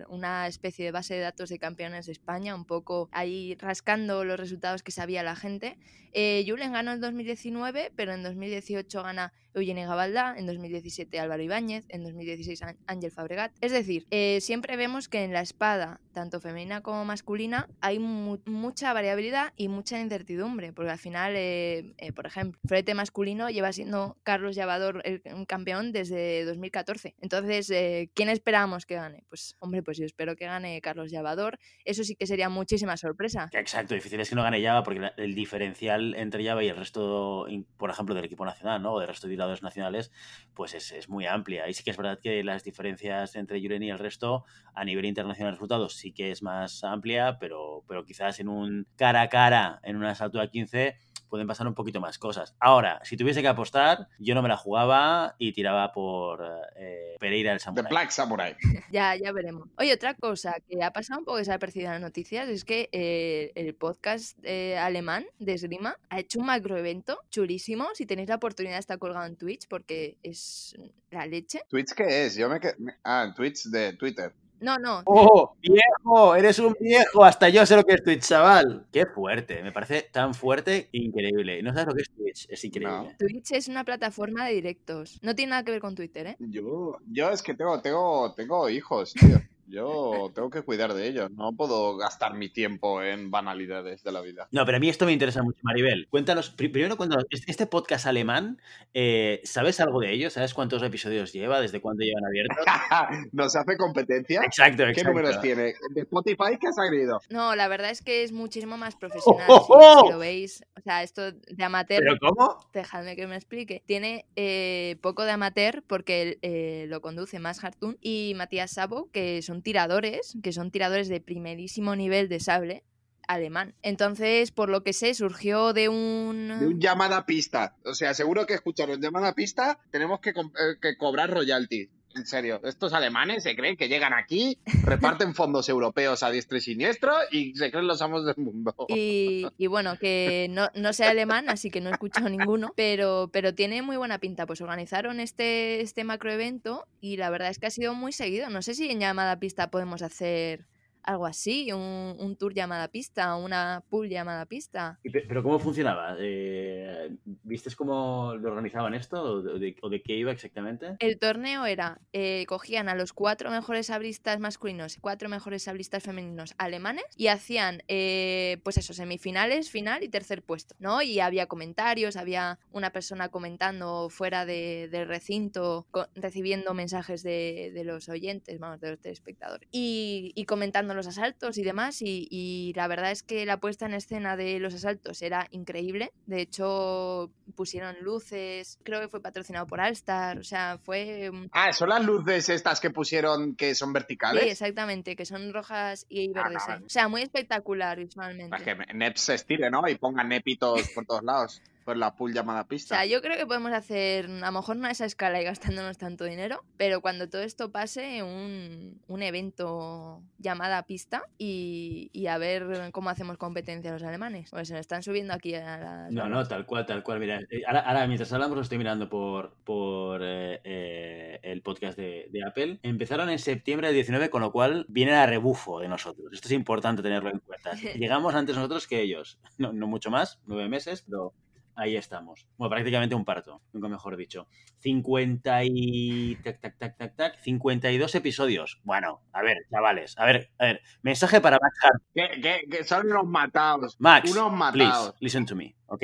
una 0.08 0.46
especie 0.46 0.84
de 0.84 0.92
base 0.92 1.14
de 1.14 1.20
datos 1.20 1.48
de 1.48 1.58
campeones 1.58 2.06
de 2.06 2.12
España, 2.12 2.54
un 2.54 2.64
poco 2.64 3.08
ahí 3.12 3.56
rascando 3.58 4.24
los 4.24 4.38
resultados 4.38 4.82
que 4.82 4.92
sabía 4.92 5.22
la 5.22 5.36
gente, 5.36 5.78
eh, 6.12 6.44
Julen 6.46 6.72
ganó 6.72 6.92
en 6.92 7.00
2019, 7.00 7.92
pero 7.94 8.12
en 8.12 8.22
2018 8.22 9.02
gana 9.02 9.32
Eugenia 9.54 9.86
Gabalda, 9.86 10.34
en 10.36 10.46
2017 10.46 11.18
Álvaro 11.18 11.42
Ibáñez, 11.42 11.84
en 11.88 12.02
2016 12.04 12.60
Ángel 12.86 13.10
Fabregat. 13.10 13.52
Es 13.60 13.72
decir, 13.72 14.06
eh, 14.10 14.38
siempre 14.40 14.76
vemos 14.76 15.08
que 15.08 15.24
en 15.24 15.32
la 15.32 15.40
espada, 15.40 16.00
tanto 16.12 16.40
femenina 16.40 16.80
como 16.80 17.04
masculina, 17.04 17.68
hay 17.80 17.98
mucha 17.98 18.92
variabilidad 18.92 19.52
y 19.56 19.68
mucha 19.68 20.00
incertidumbre, 20.00 20.72
porque 20.72 20.90
al 20.90 20.98
final, 20.98 21.34
eh, 21.36 21.94
por 22.14 22.26
ejemplo, 22.26 22.58
el 22.62 22.68
frente 22.68 22.94
masculino 22.94 23.50
lleva 23.50 23.72
siendo 23.72 24.16
Carlos 24.22 24.54
Llavador 24.54 25.02
el, 25.04 25.22
campeón 25.46 25.92
desde 25.92 26.44
2014. 26.44 27.14
Entonces, 27.20 27.70
eh, 27.70 28.10
¿quién 28.14 28.28
esperamos 28.28 28.86
que 28.86 28.94
gane? 28.94 29.24
Pues, 29.28 29.56
hombre, 29.58 29.82
pues 29.82 29.98
yo 29.98 30.04
espero 30.04 30.36
que 30.36 30.46
gane 30.46 30.80
Carlos 30.80 31.10
Llavador. 31.10 31.58
Eso 31.84 32.04
sí 32.04 32.14
que 32.14 32.26
sería 32.26 32.48
muchísima 32.48 32.96
sorpresa. 32.96 33.48
Exacto, 33.52 33.94
difícil 33.94 34.20
es 34.20 34.28
que 34.28 34.34
no 34.34 34.42
gane 34.42 34.62
Java 34.62 34.82
porque 34.82 35.10
el 35.16 35.34
diferencial 35.34 36.14
entre 36.14 36.44
Java 36.44 36.62
y 36.62 36.68
el 36.68 36.76
resto, 36.76 37.46
por 37.76 37.90
ejemplo, 37.90 38.14
del 38.14 38.24
equipo 38.24 38.44
nacional, 38.44 38.82
¿no? 38.82 38.94
O 38.94 39.00
del 39.00 39.08
resto 39.08 39.26
de 39.26 39.39
nacionales, 39.62 40.12
pues 40.54 40.74
es, 40.74 40.92
es 40.92 41.08
muy 41.08 41.26
amplia. 41.26 41.68
Y 41.68 41.74
sí 41.74 41.82
que 41.82 41.90
es 41.90 41.96
verdad 41.96 42.18
que 42.22 42.44
las 42.44 42.64
diferencias 42.64 43.36
entre 43.36 43.60
Julen 43.60 43.82
y 43.82 43.90
el 43.90 43.98
resto 43.98 44.44
a 44.74 44.84
nivel 44.84 45.04
internacional 45.04 45.52
de 45.52 45.56
resultados 45.56 45.94
sí 45.96 46.12
que 46.12 46.30
es 46.30 46.42
más 46.42 46.84
amplia, 46.84 47.38
pero, 47.38 47.84
pero 47.88 48.04
quizás 48.04 48.40
en 48.40 48.48
un 48.48 48.86
cara 48.96 49.22
a 49.22 49.28
cara, 49.28 49.80
en 49.82 49.96
un 49.96 50.04
asalto 50.04 50.40
a 50.40 50.48
15, 50.48 50.96
pueden 51.30 51.46
pasar 51.46 51.66
un 51.66 51.74
poquito 51.74 52.00
más 52.00 52.18
cosas. 52.18 52.54
Ahora, 52.60 53.00
si 53.04 53.16
tuviese 53.16 53.40
que 53.40 53.48
apostar, 53.48 54.08
yo 54.18 54.34
no 54.34 54.42
me 54.42 54.48
la 54.50 54.56
jugaba 54.58 55.36
y 55.38 55.52
tiraba 55.52 55.92
por 55.92 56.44
eh, 56.76 57.16
Pereira 57.18 57.52
el 57.52 57.58
The 57.58 57.64
Samurai. 57.64 57.90
Black 57.90 58.10
Samurai. 58.10 58.56
Ya, 58.92 59.14
ya 59.16 59.30
veremos. 59.32 59.68
Oye, 59.78 59.94
otra 59.94 60.14
cosa 60.14 60.56
que 60.68 60.82
ha 60.82 60.90
pasado 60.92 61.20
un 61.20 61.24
poco 61.24 61.38
desapercibida 61.38 61.88
en 61.88 61.92
las 61.94 62.02
noticias 62.02 62.48
es 62.48 62.64
que 62.64 62.88
eh, 62.92 63.52
el 63.54 63.74
podcast 63.74 64.36
eh, 64.42 64.76
alemán 64.76 65.24
de 65.38 65.54
Esgrima 65.54 65.96
ha 66.10 66.18
hecho 66.18 66.40
un 66.40 66.46
macroevento 66.46 67.20
chulísimo. 67.30 67.86
Si 67.94 68.04
tenéis 68.04 68.28
la 68.28 68.34
oportunidad 68.34 68.78
está 68.78 68.98
colgado 68.98 69.26
en 69.26 69.36
Twitch 69.36 69.68
porque 69.68 70.18
es 70.24 70.76
la 71.12 71.24
leche. 71.26 71.60
¿Twitch 71.68 71.92
qué 71.96 72.26
es? 72.26 72.34
Yo 72.36 72.48
me 72.48 72.58
que- 72.58 72.74
Ah, 73.04 73.24
en 73.28 73.34
Twitch 73.34 73.64
de 73.66 73.92
Twitter. 73.92 74.32
No, 74.60 74.76
no, 74.78 75.02
¡Oh, 75.06 75.56
viejo! 75.62 76.34
¡Eres 76.36 76.58
un 76.58 76.76
viejo! 76.78 77.24
Hasta 77.24 77.48
yo 77.48 77.64
sé 77.64 77.76
lo 77.76 77.84
que 77.84 77.94
es 77.94 78.04
Twitch, 78.04 78.28
chaval. 78.28 78.86
¡Qué 78.92 79.06
fuerte! 79.06 79.62
Me 79.62 79.72
parece 79.72 80.02
tan 80.12 80.34
fuerte, 80.34 80.88
increíble. 80.92 81.62
¿No 81.62 81.72
sabes 81.72 81.86
lo 81.86 81.94
que 81.94 82.02
es 82.02 82.10
Twitch? 82.10 82.46
Es 82.50 82.64
increíble. 82.64 83.16
Twitch 83.18 83.52
es 83.52 83.68
una 83.68 83.84
plataforma 83.84 84.46
de 84.46 84.54
directos. 84.54 85.18
No 85.22 85.34
tiene 85.34 85.50
nada 85.50 85.64
que 85.64 85.72
ver 85.72 85.80
con 85.80 85.94
Twitter, 85.94 86.26
¿eh? 86.26 86.36
Yo, 86.38 86.98
yo 87.10 87.30
es 87.30 87.42
que 87.42 87.54
tengo, 87.54 87.80
tengo, 87.80 88.34
tengo 88.34 88.68
hijos, 88.68 89.14
tío. 89.14 89.40
Yo 89.70 90.30
tengo 90.34 90.50
que 90.50 90.62
cuidar 90.62 90.92
de 90.94 91.06
ellos. 91.08 91.30
No 91.30 91.52
puedo 91.52 91.96
gastar 91.96 92.34
mi 92.34 92.48
tiempo 92.48 93.02
en 93.02 93.30
banalidades 93.30 94.02
de 94.02 94.12
la 94.12 94.20
vida. 94.20 94.48
No, 94.50 94.64
pero 94.66 94.76
a 94.76 94.80
mí 94.80 94.88
esto 94.88 95.06
me 95.06 95.12
interesa 95.12 95.42
mucho, 95.42 95.58
Maribel. 95.62 96.08
Cuéntanos, 96.10 96.50
pri- 96.50 96.68
primero 96.68 96.96
cuéntanos, 96.96 97.24
este 97.46 97.66
podcast 97.66 98.06
alemán, 98.06 98.60
eh, 98.94 99.40
¿sabes 99.44 99.80
algo 99.80 100.00
de 100.00 100.12
ello? 100.12 100.30
¿Sabes 100.30 100.54
cuántos 100.54 100.82
episodios 100.82 101.32
lleva? 101.32 101.60
¿Desde 101.60 101.80
cuándo 101.80 102.02
llevan 102.04 102.24
abiertos? 102.24 102.56
¿Nos 103.32 103.54
hace 103.56 103.76
competencia? 103.76 104.42
Exacto, 104.44 104.84
¿Qué 104.84 104.90
exacto. 104.90 105.10
números 105.10 105.40
tiene? 105.40 105.74
¿De 105.94 106.00
Spotify 106.02 106.58
qué 106.60 106.68
has 106.68 106.76
salido? 106.76 107.20
No, 107.30 107.54
la 107.54 107.68
verdad 107.68 107.90
es 107.90 108.02
que 108.02 108.22
es 108.24 108.32
muchísimo 108.32 108.76
más 108.76 108.96
profesional. 108.96 109.46
¡Oh, 109.48 109.60
si- 109.60 109.72
oh! 109.72 110.02
Si, 110.06 110.12
lo 110.12 110.18
veis, 110.18 110.64
o 110.76 110.80
sea, 110.80 111.02
esto 111.02 111.32
de 111.32 111.64
amateur, 111.64 112.00
¿Pero 112.02 112.16
cómo? 112.20 112.58
dejadme 112.72 113.16
que 113.16 113.26
me 113.26 113.36
explique. 113.36 113.82
Tiene 113.86 114.26
eh, 114.36 114.96
poco 115.00 115.24
de 115.24 115.30
amateur 115.32 115.82
porque 115.86 116.38
eh, 116.42 116.86
lo 116.88 117.00
conduce 117.00 117.38
Max 117.38 117.62
Hartun 117.62 117.96
y 118.00 118.32
Matías 118.36 118.72
Sabo, 118.72 119.08
que 119.12 119.42
son 119.42 119.59
tiradores, 119.62 120.36
que 120.42 120.52
son 120.52 120.70
tiradores 120.70 121.08
de 121.08 121.20
primerísimo 121.20 121.96
nivel 121.96 122.28
de 122.28 122.40
sable 122.40 122.84
alemán. 123.28 123.74
Entonces, 123.82 124.50
por 124.50 124.68
lo 124.68 124.82
que 124.82 124.92
sé, 124.92 125.14
surgió 125.14 125.72
de 125.72 125.88
un... 125.88 126.78
Llamada 126.80 127.26
pista. 127.26 127.76
O 127.84 127.94
sea, 127.94 128.12
seguro 128.14 128.46
que 128.46 128.54
escucharon 128.54 129.00
llamada 129.00 129.34
pista, 129.34 129.78
tenemos 129.90 130.20
que, 130.20 130.30
eh, 130.30 130.78
que 130.80 130.96
cobrar 130.96 131.30
royalty. 131.30 131.90
En 132.14 132.26
serio, 132.26 132.60
estos 132.64 132.92
alemanes 132.92 133.44
se 133.44 133.54
creen 133.54 133.76
que 133.76 133.88
llegan 133.88 134.12
aquí, 134.12 134.58
reparten 134.82 135.34
fondos 135.34 135.68
europeos 135.68 136.22
a 136.22 136.30
diestra 136.30 136.58
y 136.58 136.60
siniestro 136.60 137.12
y 137.30 137.54
se 137.54 137.70
creen 137.70 137.86
los 137.86 138.02
amos 138.02 138.26
del 138.26 138.36
mundo. 138.36 138.74
Y, 138.88 139.46
y 139.56 139.66
bueno, 139.68 139.96
que 139.96 140.48
no, 140.50 140.68
no 140.74 140.92
sé 140.92 141.04
alemán, 141.04 141.48
así 141.48 141.70
que 141.70 141.80
no 141.80 141.88
he 141.90 141.92
escuchado 141.92 142.28
ninguno, 142.28 142.72
pero, 142.76 143.30
pero 143.32 143.54
tiene 143.54 143.82
muy 143.82 143.96
buena 143.96 144.18
pinta. 144.18 144.46
Pues 144.46 144.60
organizaron 144.60 145.20
este, 145.20 145.80
este 145.80 146.04
macroevento 146.04 146.86
y 147.00 147.16
la 147.16 147.30
verdad 147.30 147.50
es 147.50 147.58
que 147.58 147.66
ha 147.66 147.70
sido 147.70 147.94
muy 147.94 148.12
seguido. 148.12 148.50
No 148.50 148.62
sé 148.62 148.74
si 148.74 148.90
en 148.90 149.00
llamada 149.00 149.38
pista 149.38 149.70
podemos 149.70 150.02
hacer 150.02 150.66
algo 151.02 151.26
así, 151.26 151.72
un, 151.72 152.16
un 152.18 152.36
tour 152.36 152.54
llamada 152.54 152.88
pista, 152.88 153.36
una 153.36 153.82
pool 153.88 154.08
llamada 154.08 154.46
pista. 154.46 154.98
¿Pero 155.02 155.42
cómo 155.42 155.58
funcionaba? 155.58 156.16
Eh, 156.18 157.16
¿Vistes 157.24 157.76
cómo 157.76 158.34
lo 158.34 158.50
organizaban 158.50 158.94
esto? 158.94 159.22
¿O 159.22 159.42
de, 159.42 159.76
o 159.82 159.88
de 159.88 160.02
qué 160.02 160.14
iba 160.16 160.32
exactamente? 160.32 160.96
El 160.98 161.18
torneo 161.18 161.66
era, 161.66 162.00
eh, 162.12 162.44
cogían 162.46 162.88
a 162.88 162.94
los 162.94 163.12
cuatro 163.12 163.50
mejores 163.50 163.86
sablistas 163.86 164.40
masculinos 164.40 164.96
y 164.96 165.00
cuatro 165.00 165.28
mejores 165.28 165.64
sablistas 165.64 166.02
femeninos 166.02 166.54
alemanes 166.58 167.04
y 167.16 167.28
hacían, 167.28 167.82
eh, 167.88 168.58
pues 168.64 168.78
eso, 168.78 168.92
semifinales, 168.94 169.70
final 169.70 170.02
y 170.02 170.08
tercer 170.08 170.42
puesto, 170.42 170.74
¿no? 170.78 171.02
Y 171.02 171.20
había 171.20 171.46
comentarios, 171.46 172.16
había 172.16 172.58
una 172.72 172.90
persona 172.90 173.28
comentando 173.28 174.08
fuera 174.10 174.44
de- 174.46 174.88
del 174.90 175.08
recinto, 175.08 175.86
recibiendo 176.14 176.74
mensajes 176.74 177.22
de, 177.22 177.70
de 177.74 177.84
los 177.84 178.08
oyentes, 178.08 178.58
vamos, 178.58 178.80
de 178.80 178.90
los 178.90 179.00
telespectadores, 179.00 179.68
y, 179.72 180.32
y 180.34 180.44
comentando 180.44 180.89
los 180.94 181.06
asaltos 181.06 181.58
y 181.58 181.62
demás, 181.62 182.02
y, 182.02 182.26
y 182.30 182.72
la 182.74 182.86
verdad 182.88 183.10
es 183.10 183.22
que 183.22 183.44
la 183.46 183.58
puesta 183.58 183.86
en 183.86 183.94
escena 183.94 184.36
de 184.36 184.58
los 184.60 184.74
asaltos 184.74 185.22
era 185.22 185.46
increíble, 185.50 186.12
de 186.26 186.40
hecho 186.42 187.30
pusieron 187.56 187.96
luces, 188.02 188.78
creo 188.84 189.00
que 189.00 189.08
fue 189.08 189.20
patrocinado 189.20 189.66
por 189.66 189.80
Alstar, 189.80 190.38
o 190.38 190.44
sea, 190.44 190.78
fue... 190.82 191.30
Ah, 191.52 191.72
son 191.72 191.88
las 191.88 192.04
luces 192.04 192.48
estas 192.48 192.80
que 192.80 192.90
pusieron 192.90 193.54
que 193.56 193.74
son 193.74 193.90
Sí, 193.90 193.94
verticales. 193.94 194.44
exactamente, 194.46 195.16
que 195.16 195.24
son 195.26 195.52
rojas 195.52 196.06
y 196.08 196.30
Ah, 196.36 196.44
verdes. 196.44 196.62
no. 196.80 196.86
O 196.86 196.88
sea, 196.88 197.08
muy 197.08 197.22
espectacular 197.22 197.98
visualmente. 197.98 198.50
Para 198.50 198.64
que 198.64 198.94
Nep 198.94 199.16
se 199.16 199.34
estire, 199.34 199.70
¿no? 199.70 199.86
Y 199.88 199.96
pongan 199.96 200.28
nepitos 200.28 200.88
por 200.90 201.04
todos 201.06 201.22
lados. 201.24 201.62
La 201.96 202.14
pool 202.16 202.32
llamada 202.32 202.62
O 202.62 202.68
pista. 202.68 202.96
sea, 202.96 203.06
yo 203.06 203.20
creo 203.22 203.36
que 203.36 203.46
podemos 203.46 203.72
hacer, 203.72 204.26
a 204.26 204.46
lo 204.46 204.52
mejor 204.52 204.76
no 204.76 204.86
a 204.86 204.90
esa 204.90 205.04
escala 205.04 205.40
y 205.40 205.44
gastándonos 205.44 205.98
tanto 205.98 206.24
dinero, 206.24 206.64
pero 206.76 207.00
cuando 207.00 207.28
todo 207.28 207.42
esto 207.42 207.70
pase, 207.72 208.22
un, 208.22 209.00
un 209.06 209.22
evento 209.22 210.22
llamada 210.38 210.82
pista 210.84 211.22
y, 211.38 212.10
y 212.12 212.26
a 212.26 212.38
ver 212.38 212.90
cómo 212.92 213.10
hacemos 213.10 213.36
competencia 213.38 213.90
a 213.90 213.94
los 213.94 214.02
alemanes. 214.02 214.50
Pues 214.50 214.68
se 214.68 214.74
nos 214.74 214.80
están 214.80 215.02
subiendo 215.02 215.34
aquí 215.34 215.54
a 215.54 215.78
las... 215.78 216.12
No, 216.12 216.28
no, 216.28 216.46
tal 216.46 216.66
cual, 216.66 216.86
tal 216.86 217.02
cual. 217.02 217.20
Mira, 217.20 217.40
eh, 217.50 217.62
ahora, 217.66 217.80
ahora 217.80 218.06
mientras 218.06 218.32
hablamos 218.32 218.56
lo 218.56 218.62
estoy 218.62 218.78
mirando 218.78 219.08
por, 219.08 219.54
por 219.64 220.20
eh, 220.22 220.60
eh, 220.64 221.40
el 221.42 221.62
podcast 221.62 221.96
de, 221.98 222.28
de 222.30 222.44
Apple. 222.44 222.78
Empezaron 222.82 223.28
en 223.30 223.38
septiembre 223.38 223.88
del 223.88 223.94
19, 223.94 224.30
con 224.30 224.42
lo 224.42 224.52
cual 224.52 224.86
vienen 224.88 225.14
a 225.14 225.26
rebufo 225.26 225.80
de 225.80 225.88
nosotros. 225.88 226.28
Esto 226.32 226.48
es 226.48 226.52
importante 226.52 227.02
tenerlo 227.02 227.30
en 227.30 227.40
cuenta. 227.40 227.72
Llegamos 227.96 228.34
antes 228.34 228.56
nosotros 228.56 228.86
que 228.86 229.00
ellos. 229.00 229.38
No, 229.58 229.72
no 229.72 229.86
mucho 229.86 230.10
más, 230.10 230.40
nueve 230.46 230.68
meses, 230.68 231.02
pero 231.02 231.34
ahí 231.76 231.96
estamos. 231.96 232.46
Bueno, 232.56 232.70
prácticamente 232.70 233.14
un 233.14 233.24
parto, 233.24 233.62
nunca 233.72 233.88
mejor 233.88 234.16
dicho. 234.16 234.46
50 234.80 235.64
y... 235.64 236.36
Tac, 236.36 236.60
tac, 236.60 236.78
tac, 236.78 236.96
tac, 236.96 237.16
tac. 237.16 237.38
52 237.40 238.14
episodios. 238.14 238.80
Bueno, 238.84 239.22
a 239.32 239.42
ver, 239.42 239.58
chavales. 239.70 240.14
A 240.18 240.24
ver, 240.26 240.50
a 240.58 240.66
ver. 240.66 240.80
Mensaje 241.02 241.40
para 241.40 241.58
Max 241.60 241.78
Hart. 241.82 242.02
Que, 242.14 242.40
que- 242.40 242.66
que 242.70 242.84
son 242.84 243.06
unos 243.10 243.26
matados. 243.26 243.96
Max, 244.00 244.30
unos 244.30 244.72
please, 244.72 244.88
matados. 244.88 245.14
listen 245.20 245.46
to 245.46 245.56
me, 245.56 245.74
¿ok? 245.86 246.02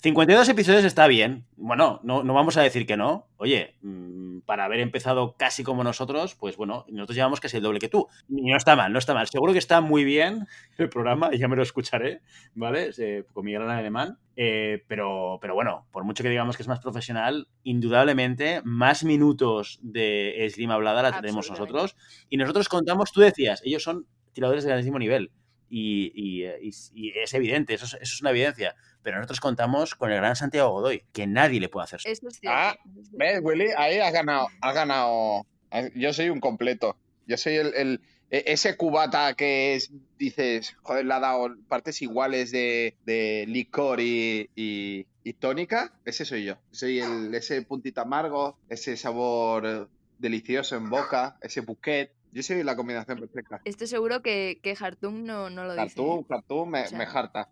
52 0.00 0.48
episodios 0.48 0.84
está 0.84 1.06
bien. 1.08 1.44
Bueno, 1.56 2.00
no, 2.04 2.22
no 2.22 2.32
vamos 2.34 2.56
a 2.56 2.62
decir 2.62 2.86
que 2.86 2.96
no. 2.96 3.26
Oye, 3.36 3.74
mm, 3.82 4.40
para 4.46 4.64
haber 4.64 4.78
empezado 4.80 5.34
casi 5.36 5.64
como 5.64 5.82
nosotros, 5.82 6.36
pues 6.36 6.56
bueno, 6.56 6.84
nosotros 6.88 7.16
llevamos 7.16 7.40
casi 7.40 7.56
el 7.56 7.64
doble 7.64 7.80
que 7.80 7.88
tú. 7.88 8.06
Y 8.28 8.48
no 8.50 8.56
está 8.56 8.76
mal, 8.76 8.92
no 8.92 8.98
está 9.00 9.12
mal. 9.12 9.26
Seguro 9.26 9.52
que 9.52 9.58
está 9.58 9.80
muy 9.80 10.04
bien 10.04 10.46
el 10.78 10.88
programa, 10.88 11.30
y 11.32 11.38
ya 11.38 11.48
me 11.48 11.56
lo 11.56 11.62
escucharé, 11.64 12.20
¿vale? 12.54 12.90
Con 13.32 13.44
mi 13.44 13.52
gran 13.52 13.70
alemán. 13.70 14.18
Eh, 14.36 14.84
pero, 14.86 15.38
pero 15.40 15.54
bueno, 15.54 15.88
por 15.90 16.04
mucho 16.04 16.22
que 16.22 16.30
digamos 16.30 16.56
que 16.56 16.62
es 16.62 16.68
más 16.68 16.78
profesional, 16.80 17.48
indudablemente 17.64 18.62
más 18.64 19.02
minutos 19.02 19.80
de 19.82 20.44
esgrima 20.44 20.74
hablada 20.74 21.02
la 21.02 21.08
tenemos 21.20 21.46
nosotros. 21.50 21.96
Y 22.30 22.36
nosotros 22.36 22.68
contamos, 22.68 23.10
tú 23.10 23.20
decías, 23.20 23.62
ellos 23.64 23.82
son 23.82 24.06
tiradores 24.32 24.62
de 24.62 24.68
grandísimo 24.70 25.00
nivel. 25.00 25.32
Y, 25.70 26.12
y, 26.14 26.44
eh, 26.44 26.58
y- 26.62 26.70
y 26.94 27.10
es 27.18 27.34
evidente, 27.34 27.74
eso 27.74 27.84
es, 27.84 27.94
eso 27.94 28.14
es 28.14 28.20
una 28.22 28.30
evidencia. 28.30 28.74
Pero 29.02 29.16
nosotros 29.16 29.40
contamos 29.40 29.94
con 29.94 30.10
el 30.10 30.16
gran 30.18 30.36
Santiago 30.36 30.70
Godoy, 30.70 31.04
que 31.12 31.26
nadie 31.26 31.60
le 31.60 31.68
puede 31.68 31.84
hacer. 31.84 32.00
Esto 32.04 32.28
es 32.28 32.38
cierto. 32.40 32.58
Ah, 32.58 32.70
eso 32.84 33.00
es 33.00 33.08
cierto. 33.08 33.16
¿Ves, 33.18 33.40
Willy? 33.42 33.66
Ahí 33.76 33.98
has 33.98 34.12
ganado. 34.12 34.48
Has 34.60 34.74
ganado. 34.74 35.46
Yo 35.94 36.12
soy 36.12 36.28
un 36.30 36.40
completo. 36.40 36.96
Yo 37.26 37.36
soy 37.36 37.54
el, 37.56 37.74
el- 37.74 38.00
e- 38.30 38.44
ese 38.46 38.76
cubata 38.76 39.32
que 39.34 39.74
es, 39.74 39.90
dices, 40.18 40.76
joder, 40.82 41.06
le 41.06 41.14
ha 41.14 41.20
dado 41.20 41.54
partes 41.68 42.02
iguales 42.02 42.50
de, 42.50 42.96
de 43.06 43.44
licor 43.48 44.00
y, 44.00 44.50
y- 44.56 45.06
y 45.24 45.32
tónica. 45.34 45.92
Ese 46.04 46.24
soy 46.24 46.44
yo. 46.44 46.56
Soy 46.70 47.00
el, 47.00 47.34
ese 47.34 47.62
puntito 47.62 48.00
amargo, 48.00 48.58
ese 48.68 48.96
sabor 48.96 49.88
delicioso 50.18 50.76
en 50.76 50.90
boca, 50.90 51.36
ese 51.42 51.60
bouquet. 51.60 52.12
Yo 52.32 52.42
soy 52.42 52.62
la 52.62 52.76
combinación 52.76 53.18
perfecta. 53.20 53.60
Esto 53.64 53.86
seguro 53.86 54.20
que, 54.22 54.58
que 54.62 54.76
Hartung 54.78 55.24
no, 55.24 55.48
no 55.48 55.64
lo 55.64 55.72
dice. 55.72 55.94
Cartoon, 56.28 56.68
¿eh? 56.68 56.70
me, 56.70 56.82
O 56.82 56.86
sea- 56.88 56.98
me 56.98 57.06
jarta. 57.06 57.48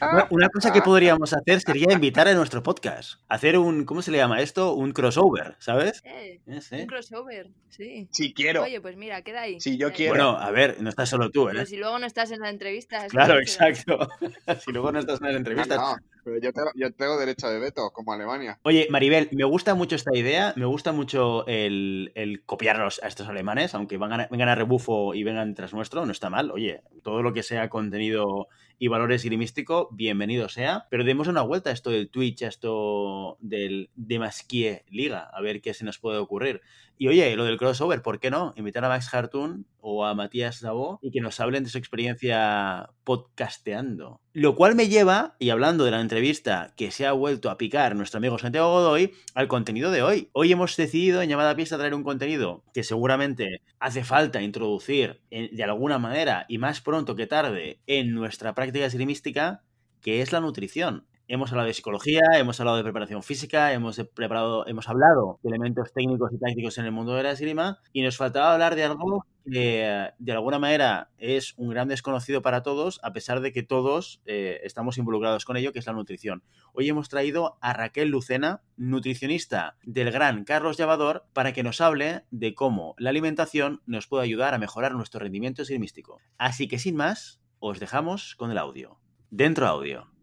Una, 0.00 0.26
una 0.30 0.48
cosa 0.48 0.72
que 0.72 0.80
podríamos 0.82 1.32
hacer 1.32 1.60
sería 1.60 1.92
invitar 1.92 2.26
a 2.28 2.34
nuestro 2.34 2.62
podcast. 2.62 3.20
Hacer 3.28 3.58
un, 3.58 3.84
¿cómo 3.84 4.02
se 4.02 4.10
le 4.10 4.18
llama 4.18 4.40
esto? 4.40 4.74
Un 4.74 4.92
crossover, 4.92 5.56
¿sabes? 5.58 6.02
Eh, 6.04 6.40
Eh. 6.46 6.60
Un 6.80 6.86
crossover, 6.86 7.50
sí. 7.68 8.08
Si 8.10 8.32
quiero. 8.32 8.62
Oye, 8.62 8.80
pues 8.80 8.96
mira, 8.96 9.22
queda 9.22 9.42
ahí. 9.42 9.60
Si 9.60 9.76
yo 9.76 9.92
quiero. 9.92 10.14
Bueno, 10.14 10.38
a 10.38 10.50
ver, 10.50 10.80
no 10.80 10.88
estás 10.88 11.08
solo 11.08 11.30
tú, 11.30 11.46
Pero 11.46 11.60
¿eh? 11.60 11.66
si 11.66 11.76
luego 11.76 11.98
no 11.98 12.06
estás 12.06 12.30
en 12.30 12.40
la 12.40 12.50
entrevista. 12.50 13.04
es 13.04 13.12
Claro, 13.12 13.38
exacto. 13.38 14.08
si 14.64 14.72
luego 14.72 14.92
no 14.92 14.98
estás 14.98 15.20
en 15.20 15.26
las 15.26 15.36
entrevistas. 15.36 15.78
No, 15.78 15.96
no. 15.96 16.02
Pero 16.24 16.38
yo 16.40 16.52
tengo, 16.54 16.70
yo 16.74 16.90
tengo 16.92 17.18
derecho 17.18 17.48
de 17.48 17.58
veto, 17.58 17.90
como 17.92 18.14
Alemania. 18.14 18.58
Oye, 18.62 18.86
Maribel, 18.90 19.28
me 19.32 19.44
gusta 19.44 19.74
mucho 19.74 19.94
esta 19.94 20.16
idea, 20.16 20.54
me 20.56 20.64
gusta 20.64 20.92
mucho 20.92 21.46
el, 21.46 22.12
el 22.14 22.42
copiarlos 22.44 22.98
a 23.02 23.08
estos 23.08 23.28
alemanes, 23.28 23.74
aunque 23.74 23.98
vengan 23.98 24.22
a, 24.22 24.28
vengan 24.30 24.48
a 24.48 24.54
rebufo 24.54 25.14
y 25.14 25.22
vengan 25.22 25.54
tras 25.54 25.74
nuestro, 25.74 26.06
no 26.06 26.12
está 26.12 26.30
mal. 26.30 26.50
Oye, 26.50 26.80
todo 27.02 27.22
lo 27.22 27.34
que 27.34 27.42
sea 27.42 27.68
contenido 27.68 28.48
y 28.78 28.88
valores 28.88 29.24
irimístico, 29.24 29.88
bienvenido 29.92 30.48
sea. 30.48 30.86
Pero 30.90 31.04
demos 31.04 31.28
una 31.28 31.42
vuelta 31.42 31.70
a 31.70 31.72
esto 31.72 31.90
del 31.90 32.08
Twitch, 32.08 32.42
a 32.42 32.48
esto 32.48 33.38
del 33.40 33.90
Demasquie 33.94 34.84
Liga, 34.90 35.30
a 35.32 35.40
ver 35.40 35.60
qué 35.60 35.74
se 35.74 35.84
nos 35.84 35.98
puede 35.98 36.18
ocurrir. 36.18 36.60
Y 36.96 37.08
oye, 37.08 37.34
lo 37.36 37.44
del 37.44 37.58
crossover, 37.58 38.02
¿por 38.02 38.20
qué 38.20 38.30
no? 38.30 38.54
Invitar 38.56 38.84
a 38.84 38.88
Max 38.88 39.12
Hartun 39.12 39.66
o 39.80 40.04
a 40.04 40.14
Matías 40.14 40.60
Davo 40.60 40.98
y 41.02 41.10
que 41.10 41.20
nos 41.20 41.40
hablen 41.40 41.64
de 41.64 41.70
su 41.70 41.78
experiencia 41.78 42.90
podcasteando. 43.02 44.20
Lo 44.32 44.54
cual 44.54 44.74
me 44.76 44.88
lleva, 44.88 45.36
y 45.38 45.50
hablando 45.50 45.84
de 45.84 45.90
la 45.90 46.00
entrevista 46.00 46.72
que 46.76 46.90
se 46.90 47.06
ha 47.06 47.12
vuelto 47.12 47.50
a 47.50 47.58
picar 47.58 47.96
nuestro 47.96 48.18
amigo 48.18 48.38
Santiago 48.38 48.70
Godoy, 48.70 49.12
al 49.34 49.48
contenido 49.48 49.90
de 49.90 50.02
hoy. 50.02 50.30
Hoy 50.32 50.52
hemos 50.52 50.76
decidido 50.76 51.20
en 51.20 51.28
llamada 51.28 51.56
pista 51.56 51.76
traer 51.76 51.94
un 51.94 52.04
contenido 52.04 52.62
que 52.72 52.84
seguramente 52.84 53.60
hace 53.80 54.04
falta 54.04 54.40
introducir 54.40 55.20
de 55.30 55.64
alguna 55.64 55.98
manera 55.98 56.46
y 56.48 56.58
más 56.58 56.80
pronto 56.80 57.16
que 57.16 57.26
tarde 57.26 57.80
en 57.86 58.14
nuestra 58.14 58.54
práctica 58.54 58.86
esgrimística, 58.86 59.62
que 60.00 60.22
es 60.22 60.32
la 60.32 60.40
nutrición. 60.40 61.06
Hemos 61.26 61.50
hablado 61.50 61.68
de 61.68 61.74
psicología, 61.74 62.20
hemos 62.34 62.60
hablado 62.60 62.76
de 62.76 62.82
preparación 62.82 63.22
física, 63.22 63.72
hemos, 63.72 63.98
preparado, 64.14 64.66
hemos 64.66 64.88
hablado 64.90 65.38
de 65.42 65.48
elementos 65.48 65.90
técnicos 65.94 66.30
y 66.34 66.38
tácticos 66.38 66.76
en 66.76 66.84
el 66.84 66.92
mundo 66.92 67.14
de 67.14 67.22
la 67.22 67.30
esgrima 67.30 67.78
y 67.94 68.02
nos 68.02 68.18
faltaba 68.18 68.52
hablar 68.52 68.74
de 68.74 68.84
algo 68.84 69.26
que 69.50 70.10
de 70.18 70.32
alguna 70.32 70.58
manera 70.58 71.10
es 71.16 71.54
un 71.56 71.70
gran 71.70 71.88
desconocido 71.88 72.42
para 72.42 72.62
todos, 72.62 73.00
a 73.02 73.14
pesar 73.14 73.40
de 73.40 73.52
que 73.52 73.62
todos 73.62 74.20
eh, 74.26 74.60
estamos 74.64 74.98
involucrados 74.98 75.46
con 75.46 75.56
ello, 75.56 75.72
que 75.72 75.78
es 75.78 75.86
la 75.86 75.94
nutrición. 75.94 76.42
Hoy 76.74 76.90
hemos 76.90 77.08
traído 77.08 77.56
a 77.62 77.72
Raquel 77.72 78.08
Lucena, 78.08 78.62
nutricionista 78.76 79.76
del 79.82 80.10
gran 80.10 80.44
Carlos 80.44 80.76
Llavador, 80.76 81.24
para 81.32 81.54
que 81.54 81.62
nos 81.62 81.80
hable 81.80 82.24
de 82.30 82.54
cómo 82.54 82.94
la 82.98 83.10
alimentación 83.10 83.80
nos 83.86 84.06
puede 84.08 84.24
ayudar 84.24 84.52
a 84.52 84.58
mejorar 84.58 84.94
nuestro 84.94 85.20
rendimiento 85.20 85.62
esgrimístico. 85.62 86.20
Así 86.36 86.68
que 86.68 86.78
sin 86.78 86.96
más, 86.96 87.40
os 87.60 87.80
dejamos 87.80 88.34
con 88.36 88.50
el 88.50 88.58
audio. 88.58 88.98
Dentro 89.30 89.66
audio. 89.66 90.13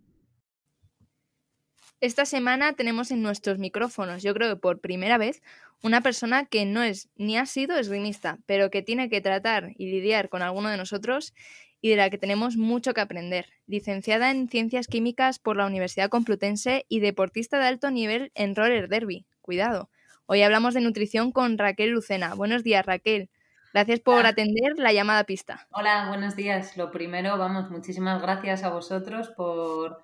Esta 2.01 2.25
semana 2.25 2.73
tenemos 2.73 3.11
en 3.11 3.21
nuestros 3.21 3.59
micrófonos, 3.59 4.23
yo 4.23 4.33
creo 4.33 4.49
que 4.49 4.59
por 4.59 4.79
primera 4.81 5.19
vez, 5.19 5.43
una 5.83 6.01
persona 6.01 6.47
que 6.47 6.65
no 6.65 6.81
es 6.81 7.09
ni 7.15 7.37
ha 7.37 7.45
sido 7.45 7.77
esgrimista, 7.77 8.39
pero 8.47 8.71
que 8.71 8.81
tiene 8.81 9.07
que 9.07 9.21
tratar 9.21 9.73
y 9.77 9.91
lidiar 9.91 10.27
con 10.27 10.41
alguno 10.41 10.69
de 10.69 10.77
nosotros 10.77 11.35
y 11.79 11.91
de 11.91 11.97
la 11.97 12.09
que 12.09 12.17
tenemos 12.17 12.57
mucho 12.57 12.95
que 12.95 13.01
aprender. 13.01 13.49
Licenciada 13.67 14.31
en 14.31 14.49
Ciencias 14.49 14.87
Químicas 14.87 15.37
por 15.37 15.57
la 15.57 15.67
Universidad 15.67 16.09
Complutense 16.09 16.87
y 16.89 17.01
deportista 17.01 17.59
de 17.59 17.67
alto 17.67 17.91
nivel 17.91 18.31
en 18.33 18.55
roller 18.55 18.89
derby. 18.89 19.27
Cuidado. 19.43 19.91
Hoy 20.25 20.41
hablamos 20.41 20.73
de 20.73 20.81
nutrición 20.81 21.31
con 21.31 21.59
Raquel 21.59 21.91
Lucena. 21.91 22.33
Buenos 22.33 22.63
días, 22.63 22.83
Raquel. 22.83 23.29
Gracias 23.73 23.99
por 23.99 24.21
Hola. 24.21 24.29
atender 24.29 24.73
la 24.77 24.91
llamada 24.91 25.23
pista. 25.25 25.67
Hola, 25.69 26.07
buenos 26.07 26.35
días. 26.35 26.77
Lo 26.77 26.89
primero, 26.89 27.37
vamos, 27.37 27.69
muchísimas 27.69 28.23
gracias 28.23 28.63
a 28.63 28.69
vosotros 28.69 29.29
por, 29.29 30.03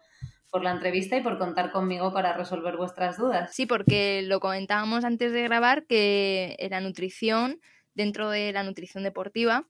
por 0.51 0.63
la 0.63 0.72
entrevista 0.72 1.18
y 1.18 1.22
por 1.22 1.38
contar 1.38 1.72
conmigo 1.72 2.13
para 2.13 2.34
resolver 2.34 2.77
vuestras 2.77 3.18
dudas. 3.18 3.54
Sí, 3.54 3.66
porque 3.66 4.22
lo 4.24 4.39
comentábamos 4.39 5.04
antes 5.04 5.32
de 5.34 5.44
grabar 5.44 5.86
que 5.86 6.56
la 6.70 6.82
nutrición, 6.82 7.60
dentro 7.94 8.30
de 8.30 8.51
la 8.51 8.63
nutrición 8.63 9.04
deportiva, 9.04 9.66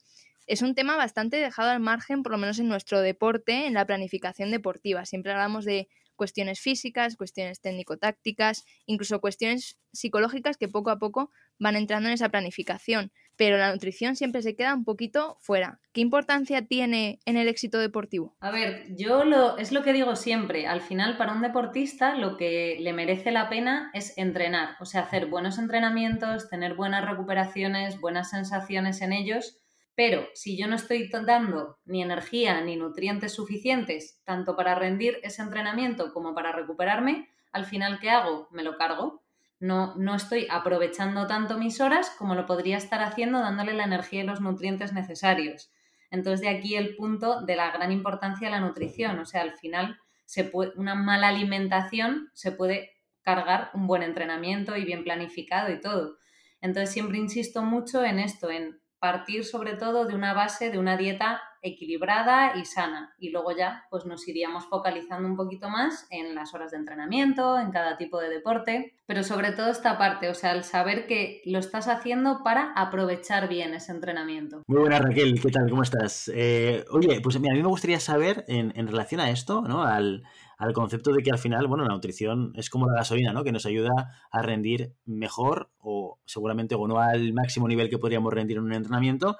es 0.47 0.61
un 0.61 0.75
tema 0.75 0.95
bastante 0.95 1.37
dejado 1.37 1.71
al 1.71 1.81
margen, 1.81 2.23
por 2.23 2.31
lo 2.31 2.37
menos 2.37 2.59
en 2.59 2.69
nuestro 2.69 3.01
deporte, 3.01 3.67
en 3.67 3.73
la 3.73 3.85
planificación 3.85 4.49
deportiva. 4.49 5.05
Siempre 5.05 5.33
hablamos 5.33 5.65
de 5.65 5.89
cuestiones 6.15 6.59
físicas, 6.59 7.15
cuestiones 7.15 7.61
técnico-tácticas, 7.61 8.65
incluso 8.85 9.21
cuestiones 9.21 9.77
psicológicas 9.93 10.57
que 10.57 10.67
poco 10.67 10.89
a 10.89 10.99
poco 10.99 11.31
van 11.59 11.75
entrando 11.75 12.09
en 12.09 12.13
esa 12.13 12.29
planificación. 12.29 13.11
Pero 13.37 13.57
la 13.57 13.71
nutrición 13.71 14.15
siempre 14.15 14.41
se 14.41 14.55
queda 14.55 14.73
un 14.73 14.83
poquito 14.83 15.37
fuera. 15.39 15.79
¿Qué 15.93 16.01
importancia 16.01 16.65
tiene 16.65 17.19
en 17.25 17.37
el 17.37 17.47
éxito 17.47 17.79
deportivo? 17.79 18.35
A 18.39 18.51
ver, 18.51 18.85
yo 18.95 19.23
lo, 19.23 19.57
es 19.57 19.71
lo 19.71 19.83
que 19.83 19.93
digo 19.93 20.15
siempre, 20.15 20.67
al 20.67 20.81
final 20.81 21.17
para 21.17 21.33
un 21.33 21.41
deportista 21.41 22.15
lo 22.15 22.35
que 22.35 22.77
le 22.79 22.93
merece 22.93 23.31
la 23.31 23.49
pena 23.49 23.91
es 23.93 24.17
entrenar, 24.17 24.75
o 24.79 24.85
sea, 24.85 25.01
hacer 25.01 25.27
buenos 25.27 25.57
entrenamientos, 25.57 26.49
tener 26.49 26.73
buenas 26.75 27.05
recuperaciones, 27.05 27.99
buenas 28.01 28.29
sensaciones 28.31 29.01
en 29.01 29.13
ellos, 29.13 29.61
pero 29.97 30.27
si 30.35 30.55
yo 30.55 30.67
no 30.67 30.75
estoy 30.75 31.09
dando 31.09 31.79
ni 31.85 32.03
energía 32.03 32.61
ni 32.61 32.75
nutrientes 32.75 33.33
suficientes, 33.33 34.21
tanto 34.25 34.55
para 34.55 34.75
rendir 34.75 35.19
ese 35.23 35.41
entrenamiento 35.41 36.13
como 36.13 36.35
para 36.35 36.51
recuperarme, 36.51 37.29
al 37.51 37.65
final 37.65 37.99
¿qué 37.99 38.11
hago? 38.11 38.47
Me 38.51 38.63
lo 38.63 38.77
cargo. 38.77 39.23
No, 39.59 39.95
no 39.95 40.15
estoy 40.15 40.47
aprovechando 40.49 41.25
tanto 41.25 41.57
mis 41.57 41.81
horas 41.81 42.11
como 42.17 42.35
lo 42.35 42.45
podría 42.45 42.77
estar 42.77 43.01
haciendo 43.01 43.39
dándole 43.39 43.73
la 43.73 43.85
energía 43.85 44.23
y 44.23 44.25
los 44.25 44.41
nutrientes 44.41 44.93
necesarios. 44.93 45.71
Entonces, 46.11 46.41
de 46.41 46.49
aquí 46.49 46.75
el 46.75 46.95
punto 46.95 47.41
de 47.41 47.55
la 47.55 47.71
gran 47.71 47.91
importancia 47.91 48.47
de 48.47 48.51
la 48.51 48.61
nutrición. 48.61 49.19
O 49.19 49.25
sea, 49.25 49.41
al 49.41 49.53
final, 49.53 49.99
se 50.25 50.51
una 50.75 50.95
mala 50.95 51.29
alimentación 51.29 52.29
se 52.33 52.51
puede 52.51 52.91
cargar 53.21 53.71
un 53.73 53.87
buen 53.87 54.03
entrenamiento 54.03 54.77
y 54.77 54.85
bien 54.85 55.03
planificado 55.03 55.71
y 55.71 55.81
todo. 55.81 56.17
Entonces, 56.61 56.91
siempre 56.91 57.17
insisto 57.17 57.61
mucho 57.63 58.03
en 58.03 58.19
esto, 58.19 58.49
en 58.49 58.79
partir 58.99 59.45
sobre 59.45 59.75
todo 59.75 60.05
de 60.05 60.15
una 60.15 60.33
base 60.33 60.71
de 60.71 60.79
una 60.79 60.97
dieta 60.97 61.41
equilibrada 61.61 62.55
y 62.55 62.65
sana. 62.65 63.15
Y 63.19 63.31
luego 63.31 63.51
ya, 63.55 63.85
pues 63.89 64.05
nos 64.05 64.27
iríamos 64.27 64.65
focalizando 64.65 65.27
un 65.27 65.35
poquito 65.35 65.69
más 65.69 66.07
en 66.09 66.35
las 66.35 66.53
horas 66.53 66.71
de 66.71 66.77
entrenamiento, 66.77 67.59
en 67.59 67.71
cada 67.71 67.97
tipo 67.97 68.19
de 68.19 68.29
deporte, 68.29 68.95
pero 69.05 69.23
sobre 69.23 69.51
todo 69.51 69.69
esta 69.69 69.97
parte, 69.97 70.29
o 70.29 70.33
sea, 70.33 70.51
el 70.53 70.63
saber 70.63 71.07
que 71.07 71.41
lo 71.45 71.59
estás 71.59 71.87
haciendo 71.87 72.41
para 72.43 72.73
aprovechar 72.73 73.49
bien 73.49 73.73
ese 73.73 73.91
entrenamiento. 73.91 74.63
Muy 74.67 74.79
buenas, 74.79 75.01
Raquel, 75.01 75.39
¿qué 75.41 75.49
tal? 75.49 75.69
¿Cómo 75.69 75.83
estás? 75.83 76.31
Eh, 76.33 76.85
oye, 76.91 77.19
pues 77.21 77.35
a 77.35 77.39
mí 77.39 77.49
me 77.49 77.61
gustaría 77.63 77.99
saber, 77.99 78.45
en, 78.47 78.73
en 78.75 78.87
relación 78.87 79.21
a 79.21 79.29
esto, 79.29 79.61
¿no? 79.61 79.83
Al, 79.83 80.23
al 80.57 80.73
concepto 80.73 81.13
de 81.13 81.21
que 81.23 81.31
al 81.31 81.37
final, 81.37 81.67
bueno, 81.67 81.83
la 81.85 81.93
nutrición 81.93 82.51
es 82.55 82.69
como 82.69 82.87
la 82.87 82.97
gasolina, 82.97 83.31
¿no? 83.31 83.43
Que 83.43 83.51
nos 83.51 83.65
ayuda 83.65 83.91
a 84.31 84.41
rendir 84.41 84.93
mejor 85.05 85.69
o 85.77 86.19
seguramente 86.25 86.75
o 86.75 86.87
no 86.87 86.99
al 86.99 87.31
máximo 87.33 87.67
nivel 87.67 87.89
que 87.89 87.99
podríamos 87.99 88.33
rendir 88.33 88.57
en 88.57 88.63
un 88.63 88.73
entrenamiento. 88.73 89.37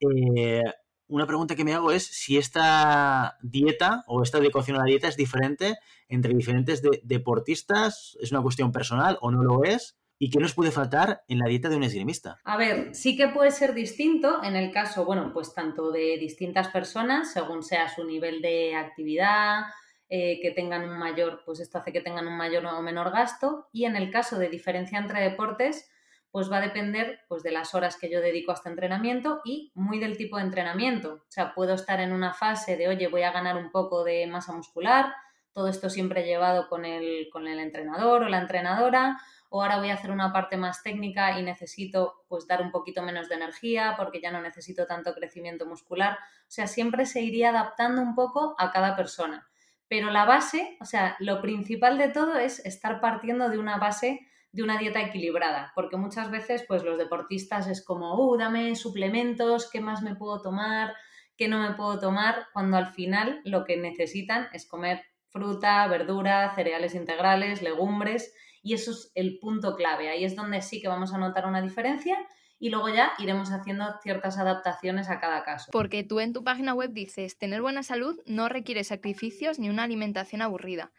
Eh, 0.00 0.62
una 1.06 1.26
pregunta 1.26 1.56
que 1.56 1.64
me 1.64 1.72
hago 1.72 1.90
es 1.90 2.06
si 2.06 2.36
esta 2.36 3.38
dieta 3.42 4.04
o 4.06 4.22
esta 4.22 4.38
adecuación 4.38 4.76
a 4.76 4.80
la 4.80 4.84
dieta 4.84 5.08
es 5.08 5.16
diferente 5.16 5.78
entre 6.08 6.34
diferentes 6.34 6.82
de- 6.82 7.00
deportistas, 7.02 8.18
es 8.20 8.30
una 8.30 8.42
cuestión 8.42 8.72
personal 8.72 9.16
o 9.22 9.30
no 9.30 9.42
lo 9.42 9.64
es, 9.64 9.96
y 10.20 10.30
qué 10.30 10.38
nos 10.40 10.52
puede 10.52 10.72
faltar 10.72 11.22
en 11.28 11.38
la 11.38 11.46
dieta 11.48 11.68
de 11.68 11.76
un 11.76 11.84
esgrimista. 11.84 12.38
A 12.44 12.56
ver, 12.56 12.94
sí 12.94 13.16
que 13.16 13.28
puede 13.28 13.52
ser 13.52 13.72
distinto 13.72 14.42
en 14.42 14.56
el 14.56 14.72
caso, 14.72 15.04
bueno, 15.04 15.30
pues 15.32 15.54
tanto 15.54 15.92
de 15.92 16.18
distintas 16.18 16.68
personas, 16.68 17.32
según 17.32 17.62
sea 17.62 17.88
su 17.88 18.04
nivel 18.04 18.42
de 18.42 18.74
actividad, 18.74 19.62
eh, 20.08 20.40
que 20.40 20.50
tengan 20.50 20.88
un 20.88 20.98
mayor, 20.98 21.42
pues 21.44 21.60
esto 21.60 21.78
hace 21.78 21.92
que 21.92 22.00
tengan 22.00 22.26
un 22.26 22.36
mayor 22.36 22.64
o 22.66 22.82
menor 22.82 23.10
gasto, 23.10 23.68
y 23.72 23.84
en 23.84 23.96
el 23.96 24.10
caso 24.10 24.38
de 24.38 24.48
diferencia 24.48 24.98
entre 24.98 25.20
deportes, 25.20 25.90
pues 26.30 26.50
va 26.50 26.58
a 26.58 26.60
depender 26.60 27.20
pues, 27.28 27.42
de 27.42 27.50
las 27.50 27.74
horas 27.74 27.96
que 27.96 28.10
yo 28.10 28.20
dedico 28.20 28.50
a 28.50 28.54
este 28.54 28.68
entrenamiento 28.68 29.40
y 29.44 29.72
muy 29.74 29.98
del 29.98 30.16
tipo 30.16 30.36
de 30.36 30.44
entrenamiento. 30.44 31.14
O 31.14 31.30
sea, 31.30 31.54
puedo 31.54 31.74
estar 31.74 32.00
en 32.00 32.12
una 32.12 32.34
fase 32.34 32.76
de, 32.76 32.88
oye, 32.88 33.08
voy 33.08 33.22
a 33.22 33.32
ganar 33.32 33.56
un 33.56 33.70
poco 33.70 34.04
de 34.04 34.26
masa 34.26 34.52
muscular, 34.52 35.14
todo 35.52 35.68
esto 35.68 35.90
siempre 35.90 36.24
llevado 36.24 36.68
con 36.68 36.84
el, 36.84 37.28
con 37.32 37.48
el 37.48 37.58
entrenador 37.58 38.22
o 38.22 38.28
la 38.28 38.38
entrenadora, 38.38 39.18
o 39.50 39.62
ahora 39.62 39.78
voy 39.78 39.90
a 39.90 39.94
hacer 39.94 40.10
una 40.10 40.32
parte 40.32 40.56
más 40.56 40.82
técnica 40.82 41.38
y 41.38 41.42
necesito 41.42 42.24
pues 42.28 42.46
dar 42.46 42.60
un 42.60 42.70
poquito 42.70 43.02
menos 43.02 43.28
de 43.28 43.36
energía 43.36 43.94
porque 43.96 44.20
ya 44.20 44.30
no 44.30 44.40
necesito 44.42 44.86
tanto 44.86 45.14
crecimiento 45.14 45.66
muscular. 45.66 46.12
O 46.12 46.50
sea, 46.50 46.66
siempre 46.66 47.06
se 47.06 47.22
iría 47.22 47.50
adaptando 47.50 48.02
un 48.02 48.14
poco 48.14 48.54
a 48.58 48.70
cada 48.70 48.94
persona. 48.94 49.47
Pero 49.88 50.10
la 50.10 50.24
base, 50.24 50.76
o 50.80 50.84
sea, 50.84 51.16
lo 51.18 51.40
principal 51.40 51.98
de 51.98 52.08
todo 52.08 52.38
es 52.38 52.64
estar 52.66 53.00
partiendo 53.00 53.48
de 53.48 53.58
una 53.58 53.78
base 53.78 54.20
de 54.52 54.62
una 54.62 54.78
dieta 54.78 55.00
equilibrada, 55.02 55.72
porque 55.74 55.96
muchas 55.96 56.30
veces 56.30 56.64
pues 56.66 56.82
los 56.82 56.98
deportistas 56.98 57.68
es 57.68 57.84
como, 57.84 58.14
uh, 58.14 58.36
dame 58.38 58.74
suplementos, 58.76 59.70
¿qué 59.70 59.80
más 59.80 60.02
me 60.02 60.14
puedo 60.14 60.40
tomar? 60.40 60.94
¿Qué 61.36 61.48
no 61.48 61.58
me 61.58 61.74
puedo 61.74 61.98
tomar? 61.98 62.46
Cuando 62.52 62.76
al 62.76 62.88
final 62.88 63.40
lo 63.44 63.64
que 63.64 63.76
necesitan 63.76 64.48
es 64.52 64.66
comer 64.66 65.04
fruta, 65.28 65.86
verdura, 65.86 66.54
cereales 66.54 66.94
integrales, 66.94 67.62
legumbres, 67.62 68.34
y 68.62 68.74
eso 68.74 68.90
es 68.90 69.12
el 69.14 69.38
punto 69.38 69.76
clave. 69.76 70.08
Ahí 70.08 70.24
es 70.24 70.34
donde 70.34 70.62
sí 70.62 70.80
que 70.80 70.88
vamos 70.88 71.12
a 71.12 71.18
notar 71.18 71.46
una 71.46 71.62
diferencia 71.62 72.18
y 72.58 72.70
luego 72.70 72.88
ya 72.88 73.12
iremos 73.18 73.50
haciendo 73.50 73.84
ciertas 74.02 74.38
adaptaciones 74.38 75.08
a 75.08 75.20
cada 75.20 75.44
caso. 75.44 75.70
Porque 75.70 76.02
tú 76.02 76.20
en 76.20 76.32
tu 76.32 76.42
página 76.42 76.74
web 76.74 76.92
dices, 76.92 77.38
tener 77.38 77.62
buena 77.62 77.82
salud 77.82 78.20
no 78.26 78.48
requiere 78.48 78.84
sacrificios 78.84 79.58
ni 79.58 79.68
una 79.68 79.84
alimentación 79.84 80.42
aburrida. 80.42 80.92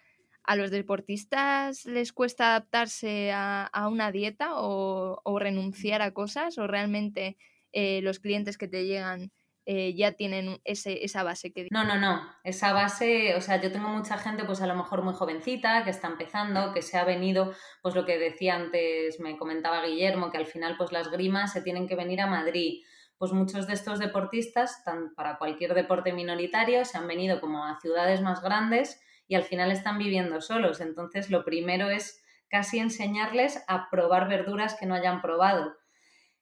¿A 0.43 0.56
los 0.56 0.72
deportistas 0.72 1.86
les 1.86 2.13
cuesta 2.13 2.50
adaptarse 2.50 3.32
a, 3.34 3.88
una 3.91 4.12
dieta 4.12 4.56
o, 4.56 5.22
o 5.24 5.39
renunciar 5.39 6.02
a 6.02 6.12
cosas? 6.12 6.58
¿O 6.58 6.65
realmente 6.65 7.38
eh, 7.72 8.02
los 8.02 8.19
clientes 8.19 8.58
que 8.58 8.67
te 8.67 8.86
llegan 8.86 9.32
eh, 9.71 9.93
ya 9.93 10.13
tienen 10.13 10.60
ese, 10.63 11.05
esa 11.05 11.21
base 11.21 11.53
que... 11.53 11.67
No, 11.69 11.84
no, 11.84 11.95
no. 11.95 12.27
Esa 12.43 12.73
base, 12.73 13.36
o 13.36 13.41
sea, 13.41 13.62
yo 13.62 13.71
tengo 13.71 13.89
mucha 13.89 14.17
gente, 14.17 14.43
pues 14.43 14.63
a 14.63 14.65
lo 14.65 14.73
mejor 14.73 15.03
muy 15.03 15.13
jovencita, 15.13 15.84
que 15.84 15.91
está 15.91 16.08
empezando, 16.08 16.73
que 16.73 16.82
se 16.82 16.97
ha 16.97 17.03
venido, 17.03 17.53
pues 17.84 17.93
lo 17.93 18.03
que 18.03 18.17
decía 18.17 18.55
antes, 18.55 19.19
me 19.19 19.38
comentaba 19.38 19.86
Guillermo, 19.86 20.32
que 20.32 20.39
al 20.39 20.47
final, 20.47 20.73
pues 20.75 20.91
las 20.91 21.12
grimas 21.12 21.53
se 21.53 21.62
tienen 21.62 21.88
que 21.88 21.95
venir 21.95 22.19
a 22.19 22.25
Madrid. 22.25 22.84
Pues 23.19 23.32
muchos 23.32 23.67
de 23.67 23.73
estos 23.73 23.99
deportistas, 23.99 24.84
tan 24.84 25.13
para 25.13 25.38
cualquier 25.38 25.75
deporte 25.75 26.13
minoritario, 26.13 26.84
se 26.84 26.97
han 26.97 27.08
venido 27.08 27.39
como 27.39 27.63
a 27.63 27.79
ciudades 27.79 28.21
más 28.21 28.41
grandes 28.41 28.99
y 29.27 29.36
al 29.36 29.43
final 29.43 29.71
están 29.71 29.99
viviendo 29.99 30.41
solos. 30.41 30.82
Entonces, 30.82 31.29
lo 31.29 31.45
primero 31.45 31.91
es 31.91 32.23
casi 32.47 32.79
enseñarles 32.79 33.63
a 33.67 33.91
probar 33.91 34.29
verduras 34.29 34.73
que 34.79 34.88
no 34.88 34.95
hayan 34.95 35.21
probado 35.21 35.75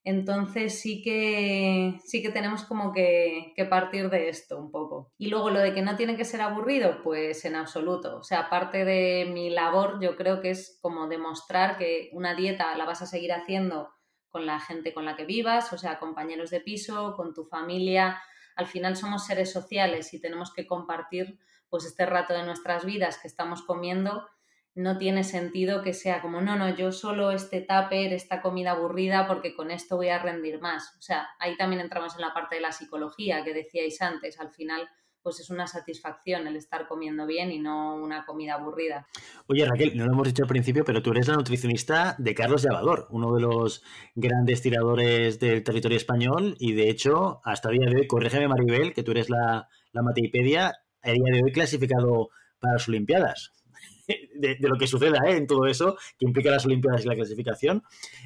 entonces 0.08 0.80
sí 0.80 1.02
que, 1.02 2.00
sí 2.06 2.22
que 2.22 2.30
tenemos 2.30 2.64
como 2.64 2.94
que, 2.94 3.54
partir 3.70 4.10
de 4.10 4.30
esto 4.30 4.58
un 4.58 4.72
poco. 4.72 5.12
Y 5.18 5.28
luego 5.28 5.50
lo 5.50 5.60
de 5.60 5.74
que 5.74 5.82
no 5.82 5.98
tiene 5.98 6.16
que 6.16 6.24
ser 6.24 6.40
aburrido, 6.40 7.04
pues 7.04 7.44
en 7.44 7.58
absoluto. 7.58 8.20
O 8.20 8.24
sea, 8.24 8.50
parte 8.50 8.86
de 8.86 9.30
mi 9.30 9.50
labor 9.50 10.00
yo 10.02 10.16
creo 10.16 10.40
que 10.40 10.52
es 10.52 10.80
como 10.82 11.10
demostrar 11.10 11.78
que 11.78 12.10
una 12.14 12.36
dieta 12.36 12.78
la 12.78 12.86
vas 12.86 13.02
a 13.02 13.06
seguir 13.06 13.34
haciendo 13.34 13.90
con 14.30 14.46
la 14.46 14.62
gente 14.62 14.94
con 14.94 15.04
la 15.04 15.18
que 15.18 15.26
vivas, 15.26 15.74
o 15.74 15.78
sea, 15.78 16.00
compañeros 16.00 16.52
de 16.52 16.62
piso, 16.62 17.14
con 17.18 17.34
tu 17.34 17.44
familia. 17.44 18.22
Al 18.56 18.68
final 18.68 18.96
somos 18.96 19.26
seres 19.26 19.52
sociales 19.52 20.14
y 20.14 20.22
tenemos 20.22 20.54
que 20.54 20.66
compartir 20.66 21.38
pues 21.68 21.84
este 21.84 22.06
rato 22.06 22.34
de 22.34 22.44
nuestras 22.44 22.86
vidas 22.86 23.18
que 23.18 23.28
estamos 23.28 23.62
comiendo 23.62 24.26
no 24.78 25.00
tiene 25.00 25.24
sentido 25.24 25.82
que 25.82 25.94
sea 25.94 26.22
como, 26.22 26.40
no, 26.40 26.56
no, 26.56 26.76
yo 26.76 26.92
solo 26.92 27.32
este 27.32 27.62
tupper, 27.62 28.14
esta 28.14 28.44
comida 28.44 28.72
aburrida, 28.72 29.28
porque 29.28 29.56
con 29.56 29.72
esto 29.72 29.96
voy 29.96 30.10
a 30.10 30.20
rendir 30.20 30.62
más. 30.62 30.96
O 31.00 31.02
sea, 31.02 31.28
ahí 31.40 31.58
también 31.58 31.82
entramos 31.82 32.14
en 32.16 32.22
la 32.22 32.32
parte 32.32 32.56
de 32.56 32.62
la 32.62 32.72
psicología 32.72 33.44
que 33.44 33.56
decíais 33.56 34.00
antes. 34.04 34.40
Al 34.40 34.52
final, 34.52 34.88
pues 35.24 35.40
es 35.40 35.50
una 35.50 35.66
satisfacción 35.66 36.46
el 36.46 36.56
estar 36.56 36.88
comiendo 36.88 37.26
bien 37.26 37.52
y 37.52 37.58
no 37.58 37.96
una 37.96 38.24
comida 38.24 38.54
aburrida. 38.54 39.08
Oye, 39.48 39.66
Raquel, 39.66 39.98
no 39.98 40.06
lo 40.06 40.14
hemos 40.14 40.28
dicho 40.28 40.44
al 40.44 40.50
principio, 40.50 40.86
pero 40.86 41.02
tú 41.02 41.10
eres 41.10 41.28
la 41.28 41.34
nutricionista 41.34 42.16
de 42.20 42.36
Carlos 42.36 42.62
Llavador, 42.62 43.08
uno 43.10 43.34
de 43.34 43.42
los 43.42 43.84
grandes 44.14 44.62
tiradores 44.62 45.40
del 45.40 45.64
territorio 45.64 45.98
español 45.98 46.56
y 46.60 46.74
de 46.74 46.92
hecho, 46.92 47.42
hasta 47.44 47.72
el 47.72 47.80
día 47.80 47.90
de 47.90 48.02
hoy, 48.02 48.08
corrígeme 48.08 48.48
Maribel, 48.48 48.94
que 48.94 49.02
tú 49.02 49.10
eres 49.10 49.32
la, 49.32 49.68
la 49.92 50.04
Mateipedia, 50.04 50.68
a 51.02 51.12
día 51.12 51.34
de 51.34 51.42
hoy 51.44 51.52
clasificado 51.52 52.30
para 52.60 52.74
las 52.74 52.88
Olimpiadas. 52.88 53.54
De, 54.08 54.58
lo 54.62 54.78
que 54.78 54.88
suceda 54.88 55.20
¿eh? 55.28 55.38
en 55.38 55.48
todo 55.48 55.66
eso, 55.66 55.98
que 56.18 56.26
implica 56.26 56.50
las 56.50 56.66
Olimpiadas 56.66 57.06
y 57.06 57.08
la 57.08 57.16
clasificación. 57.16 57.84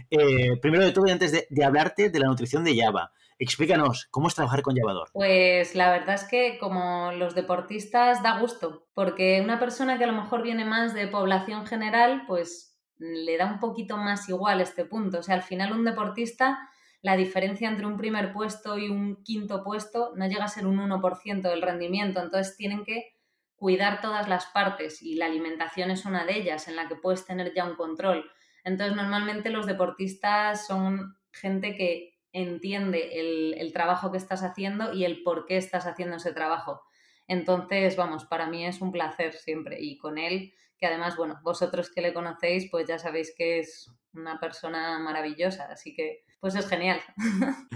Eh, 0.10 0.58
primero 0.62 0.86
de 0.86 0.92
todo, 0.92 1.08
y 1.08 1.12
antes 1.12 1.32
de, 1.32 1.66
hablarte 1.66 2.10
de 2.10 2.20
la 2.20 2.28
nutrición 2.28 2.64
de 2.64 2.76
Java, 2.76 3.12
explícanos, 3.40 4.08
¿cómo 4.12 4.28
es 4.28 4.36
trabajar 4.36 4.62
con 4.62 4.76
Javador? 4.76 5.10
Pues 5.14 5.76
la 5.76 5.92
verdad 5.92 6.16
es 6.16 6.24
que 6.26 6.58
como 6.60 7.12
los 7.14 7.34
deportistas 7.34 8.22
da 8.22 8.40
gusto, 8.40 8.88
porque 8.94 9.42
una 9.44 9.60
persona 9.60 9.98
que 9.98 10.04
a 10.04 10.08
lo 10.08 10.22
mejor 10.22 10.44
viene 10.44 10.66
más 10.66 10.94
de 10.94 11.08
población 11.08 11.66
general, 11.66 12.24
pues 12.28 12.78
le 12.98 13.38
da 13.38 13.52
un 13.52 13.60
poquito 13.60 13.98
más 13.98 14.30
igual 14.30 14.62
este 14.62 14.86
punto. 14.86 15.20
O 15.20 15.24
sea, 15.24 15.36
al 15.36 15.42
final 15.42 15.72
un 15.72 15.84
deportista, 15.84 16.60
la 17.02 17.18
diferencia 17.18 17.68
entre 17.68 17.88
un 17.88 17.98
primer 17.98 18.32
puesto 18.32 18.78
y 18.78 18.90
un 18.90 19.24
quinto 19.24 19.64
puesto 19.64 20.14
no 20.16 20.28
llega 20.28 20.46
a 20.46 20.50
ser 20.50 20.68
un 20.68 20.78
1% 20.78 21.42
del 21.42 21.64
rendimiento. 21.64 22.22
Entonces 22.22 22.56
tienen 22.56 22.84
que 22.84 23.16
cuidar 23.62 24.02
todas 24.02 24.28
las 24.28 24.48
partes 24.48 25.04
y 25.04 25.14
la 25.14 25.28
alimentación 25.28 25.92
es 25.92 26.06
una 26.06 26.26
de 26.26 26.36
ellas 26.36 26.68
en 26.68 26.76
la 26.76 26.88
que 26.88 26.96
puedes 26.96 27.28
tener 27.28 27.54
ya 27.54 27.64
un 27.64 27.76
control. 27.76 28.28
Entonces, 28.64 28.96
normalmente 28.96 29.52
los 29.52 29.68
deportistas 29.68 30.66
son 30.66 31.16
gente 31.32 31.76
que 31.76 32.18
entiende 32.34 33.20
el, 33.60 33.72
trabajo 33.72 34.12
que 34.12 34.18
estás 34.18 34.42
haciendo 34.42 34.94
y 34.94 35.06
el 35.06 35.22
por 35.22 35.46
qué 35.46 35.58
estás 35.58 35.86
haciendo 35.86 36.16
ese 36.16 36.34
trabajo. 36.34 36.82
Entonces, 37.28 37.96
vamos, 37.96 38.26
para 38.26 38.48
mí 38.48 38.66
es 38.66 38.82
un 38.82 38.92
placer 38.92 39.34
siempre 39.34 39.80
y 39.80 40.00
con 40.00 40.18
él, 40.18 40.56
que 40.80 40.88
además, 40.88 41.16
bueno, 41.16 41.40
vosotros 41.44 41.92
que 41.92 42.02
le 42.02 42.16
conocéis, 42.16 42.68
pues 42.72 42.88
ya 42.88 42.98
sabéis 42.98 43.32
que 43.38 43.60
es 43.60 43.92
una 44.14 44.40
persona 44.40 45.00
maravillosa, 45.00 45.66
así 45.72 45.94
que 45.94 46.24
pues 46.40 46.56
es 46.56 46.68
genial. 46.68 47.00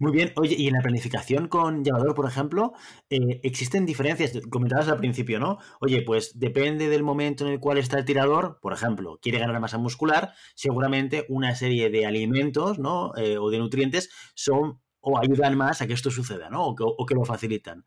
Muy 0.00 0.12
bien, 0.12 0.32
oye, 0.36 0.56
y 0.58 0.66
en 0.66 0.74
la 0.74 0.80
planificación 0.80 1.48
con 1.48 1.84
llamador, 1.84 2.14
por 2.14 2.26
ejemplo, 2.26 2.72
eh, 3.10 3.40
existen 3.44 3.86
diferencias, 3.86 4.32
comentabas 4.50 4.88
al 4.88 4.98
principio, 4.98 5.38
¿no? 5.38 5.58
Oye, 5.80 6.02
pues 6.02 6.38
depende 6.38 6.88
del 6.88 7.04
momento 7.04 7.46
en 7.46 7.52
el 7.52 7.60
cual 7.60 7.78
está 7.78 7.98
el 7.98 8.04
tirador, 8.04 8.58
por 8.60 8.72
ejemplo, 8.72 9.18
quiere 9.22 9.38
ganar 9.38 9.60
masa 9.60 9.78
muscular, 9.78 10.32
seguramente 10.54 11.26
una 11.28 11.54
serie 11.54 11.90
de 11.90 12.06
alimentos, 12.06 12.78
¿no? 12.78 13.12
Eh, 13.16 13.38
o 13.38 13.50
de 13.50 13.58
nutrientes 13.58 14.10
son 14.34 14.80
o 15.08 15.18
ayudan 15.18 15.56
más 15.56 15.80
a 15.80 15.86
que 15.86 15.94
esto 15.94 16.10
suceda, 16.10 16.50
¿no? 16.50 16.66
O 16.66 17.06
que, 17.06 17.14
lo 17.14 17.24
facilitan. 17.24 17.84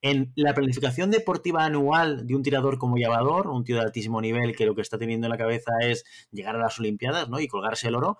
En 0.00 0.32
la 0.36 0.54
planificación 0.54 1.10
deportiva 1.10 1.64
anual 1.64 2.26
de 2.26 2.34
un 2.34 2.42
tirador 2.42 2.78
como 2.78 2.96
Llavador, 2.96 3.48
un 3.48 3.62
tío 3.62 3.76
de 3.76 3.82
altísimo 3.82 4.20
nivel 4.20 4.56
que 4.56 4.64
lo 4.64 4.74
que 4.74 4.80
está 4.80 4.98
teniendo 4.98 5.26
en 5.26 5.32
la 5.32 5.38
cabeza 5.38 5.72
es 5.82 6.04
llegar 6.30 6.56
a 6.56 6.58
las 6.58 6.78
Olimpiadas, 6.78 7.28
¿no? 7.28 7.40
Y 7.40 7.48
colgarse 7.48 7.88
el 7.88 7.94
oro. 7.94 8.18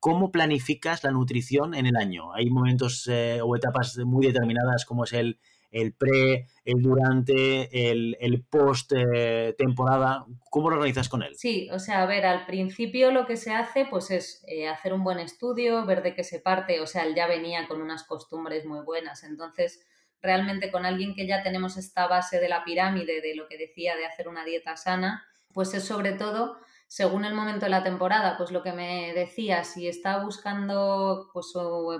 ¿Cómo 0.00 0.32
planificas 0.32 1.04
la 1.04 1.12
nutrición 1.12 1.74
en 1.74 1.86
el 1.86 1.96
año? 1.96 2.34
Hay 2.34 2.50
momentos 2.50 3.06
eh, 3.06 3.38
o 3.40 3.54
etapas 3.54 3.96
muy 3.98 4.26
determinadas 4.26 4.84
como 4.84 5.04
es 5.04 5.12
el, 5.12 5.38
el 5.72 5.94
pre, 5.94 6.46
el 6.64 6.82
durante, 6.82 7.90
el, 7.90 8.16
el 8.20 8.44
post 8.44 8.92
eh, 8.94 9.54
temporada. 9.58 10.24
¿Cómo 10.50 10.70
lo 10.70 10.76
organizas 10.76 11.08
con 11.08 11.22
él? 11.22 11.34
Sí, 11.34 11.68
o 11.72 11.78
sea, 11.78 12.02
a 12.02 12.06
ver, 12.06 12.26
al 12.26 12.46
principio 12.46 13.10
lo 13.10 13.26
que 13.26 13.36
se 13.36 13.52
hace 13.52 13.86
pues 13.86 14.10
es 14.10 14.44
eh, 14.46 14.68
hacer 14.68 14.92
un 14.92 15.02
buen 15.02 15.18
estudio, 15.18 15.84
ver 15.86 16.02
de 16.02 16.14
qué 16.14 16.22
se 16.22 16.38
parte, 16.38 16.80
o 16.80 16.86
sea, 16.86 17.04
él 17.04 17.14
ya 17.14 17.26
venía 17.26 17.66
con 17.66 17.80
unas 17.80 18.04
costumbres 18.04 18.66
muy 18.66 18.84
buenas, 18.84 19.24
entonces 19.24 19.84
realmente 20.20 20.70
con 20.70 20.86
alguien 20.86 21.14
que 21.14 21.26
ya 21.26 21.42
tenemos 21.42 21.76
esta 21.76 22.06
base 22.06 22.38
de 22.38 22.48
la 22.48 22.62
pirámide 22.64 23.20
de 23.20 23.34
lo 23.34 23.48
que 23.48 23.58
decía 23.58 23.96
de 23.96 24.06
hacer 24.06 24.28
una 24.28 24.44
dieta 24.44 24.76
sana, 24.76 25.24
pues 25.52 25.74
es 25.74 25.84
sobre 25.84 26.12
todo 26.12 26.58
según 26.86 27.24
el 27.24 27.32
momento 27.32 27.64
de 27.64 27.70
la 27.70 27.82
temporada, 27.82 28.36
pues 28.36 28.50
lo 28.50 28.62
que 28.62 28.72
me 28.72 29.14
decía, 29.14 29.64
si 29.64 29.88
está 29.88 30.22
buscando 30.22 31.30
pues, 31.32 31.54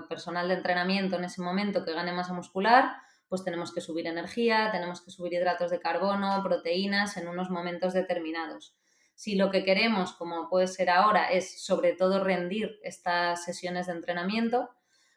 personal 0.07 0.47
de 0.47 0.53
entrenamiento 0.53 1.15
en 1.15 1.23
ese 1.23 1.41
momento 1.41 1.83
que 1.83 1.93
gane 1.93 2.13
masa 2.13 2.33
muscular, 2.33 2.93
pues 3.33 3.43
tenemos 3.43 3.73
que 3.73 3.81
subir 3.81 4.05
energía, 4.05 4.69
tenemos 4.71 5.01
que 5.01 5.09
subir 5.09 5.33
hidratos 5.33 5.71
de 5.71 5.79
carbono, 5.79 6.43
proteínas 6.43 7.17
en 7.17 7.27
unos 7.27 7.49
momentos 7.49 7.91
determinados. 7.91 8.77
Si 9.15 9.33
lo 9.33 9.49
que 9.49 9.63
queremos, 9.63 10.13
como 10.13 10.47
puede 10.49 10.67
ser 10.67 10.91
ahora, 10.91 11.31
es 11.31 11.65
sobre 11.65 11.93
todo 11.93 12.23
rendir 12.23 12.77
estas 12.83 13.43
sesiones 13.43 13.87
de 13.87 13.93
entrenamiento, 13.93 14.69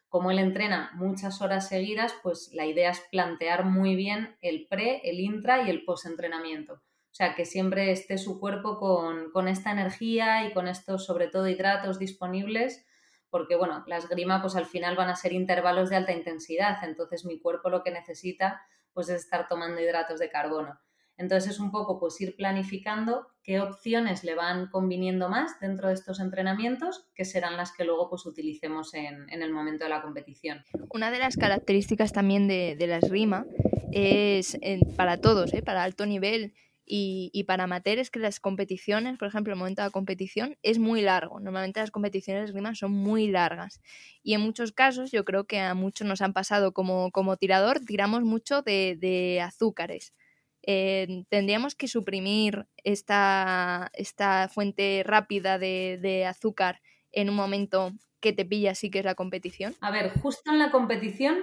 como 0.09 0.31
él 0.31 0.39
entrena 0.39 0.89
muchas 0.95 1.43
horas 1.43 1.67
seguidas, 1.67 2.15
pues 2.23 2.49
la 2.53 2.65
idea 2.65 2.89
es 2.89 3.01
plantear 3.11 3.65
muy 3.65 3.95
bien 3.95 4.35
el 4.41 4.65
pre, 4.67 5.01
el 5.03 5.19
intra 5.19 5.61
y 5.61 5.69
el 5.69 5.85
post 5.85 6.07
entrenamiento 6.07 6.81
o 7.11 7.15
sea, 7.17 7.33
que 7.33 7.45
siempre 7.45 7.91
esté 7.91 8.19
su 8.19 8.39
cuerpo 8.39 8.77
con, 8.77 9.47
esta 9.47 9.71
energía 9.71 10.47
y 10.47 10.53
con 10.53 10.67
estos, 10.67 11.03
sobre 11.03 11.27
todo, 11.27 11.47
hidratos 11.47 11.97
disponibles, 11.97 12.85
porque, 13.29 13.55
bueno, 13.55 13.83
la 13.87 13.97
esgrima, 13.97 14.41
pues 14.41 14.55
al 14.55 14.65
final 14.65 14.95
van 14.95 15.09
a 15.09 15.15
ser 15.15 15.33
intervalos 15.33 15.89
de 15.89 15.97
alta 15.97 16.13
intensidad, 16.13 16.77
entonces 16.83 17.25
mi 17.25 17.39
cuerpo 17.39 17.69
lo 17.69 17.83
que 17.83 17.91
necesita, 17.91 18.61
pues 18.93 19.09
es 19.09 19.23
estar 19.23 19.47
tomando 19.47 19.81
hidratos 19.81 20.19
de 20.19 20.29
carbono. 20.29 20.79
Entonces 21.17 21.51
es 21.51 21.59
un 21.59 21.71
poco 21.71 21.99
pues 21.99 22.19
ir 22.21 22.35
planificando 22.35 23.27
qué 23.43 23.59
opciones 23.59 24.23
le 24.23 24.35
van 24.35 24.67
conviniendo 24.69 25.29
más 25.29 25.59
dentro 25.59 25.87
de 25.87 25.95
estos 25.95 26.19
entrenamientos, 26.19 27.07
que 27.15 27.25
serán 27.25 27.57
las 27.57 27.71
que 27.71 27.85
luego 27.85 28.09
pues 28.09 28.25
utilicemos 28.25 28.93
en, 28.93 29.27
el 29.29 29.51
momento 29.51 29.85
de 29.85 29.89
la 29.89 30.01
competición. 30.01 30.63
Una 30.93 31.09
de 31.09 31.17
las 31.17 31.35
características 31.35 32.13
también 32.13 32.47
de, 32.47 32.75
la 32.87 32.97
esgrima 32.97 33.45
es 33.91 34.57
para 34.95 35.17
todos, 35.17 35.53
¿eh? 35.53 35.63
para 35.63 35.83
alto 35.83 36.05
nivel, 36.05 36.53
y, 36.89 37.43
para 37.43 37.65
amateur 37.65 37.99
es 37.99 38.09
que 38.09 38.19
las 38.19 38.39
competiciones, 38.39 39.17
por 39.17 39.27
ejemplo, 39.27 39.51
el 39.51 39.59
momento 39.59 39.81
de 39.81 39.87
la 39.87 39.91
competición 39.91 40.57
es 40.63 40.79
muy 40.79 41.01
largo. 41.01 41.39
Normalmente 41.41 41.81
las 41.81 41.91
competiciones 41.91 42.43
de 42.43 42.45
esgrima 42.45 42.75
son 42.75 42.91
muy 42.91 43.27
largas. 43.27 43.81
Y 44.23 44.33
en 44.33 44.41
muchos 44.41 44.71
casos, 44.71 45.11
yo 45.11 45.25
creo 45.25 45.43
que 45.43 45.59
a 45.59 45.73
muchos 45.73 46.07
nos 46.07 46.21
han 46.21 46.31
pasado 46.31 46.71
como, 46.71 47.11
como 47.11 47.35
tirador, 47.35 47.81
tiramos 47.81 48.23
mucho 48.23 48.61
de, 48.61 49.41
azúcares. 49.43 50.13
Eh, 50.63 51.23
tendríamos 51.29 51.75
que 51.75 51.89
suprimir 51.89 52.67
esta, 52.83 53.89
esta 53.93 54.47
fuente 54.47 55.03
rápida 55.05 55.59
de, 55.59 55.99
de 56.01 56.25
azúcar 56.25 56.81
en 57.11 57.29
un 57.29 57.35
momento 57.35 57.91
que 58.21 58.31
te 58.31 58.45
pilla 58.45 58.71
así 58.71 58.89
que 58.89 58.99
es 58.99 59.05
la 59.05 59.15
competición. 59.15 59.75
A 59.81 59.91
ver, 59.91 60.11
justo 60.21 60.51
en 60.51 60.59
la 60.59 60.71
competición 60.71 61.37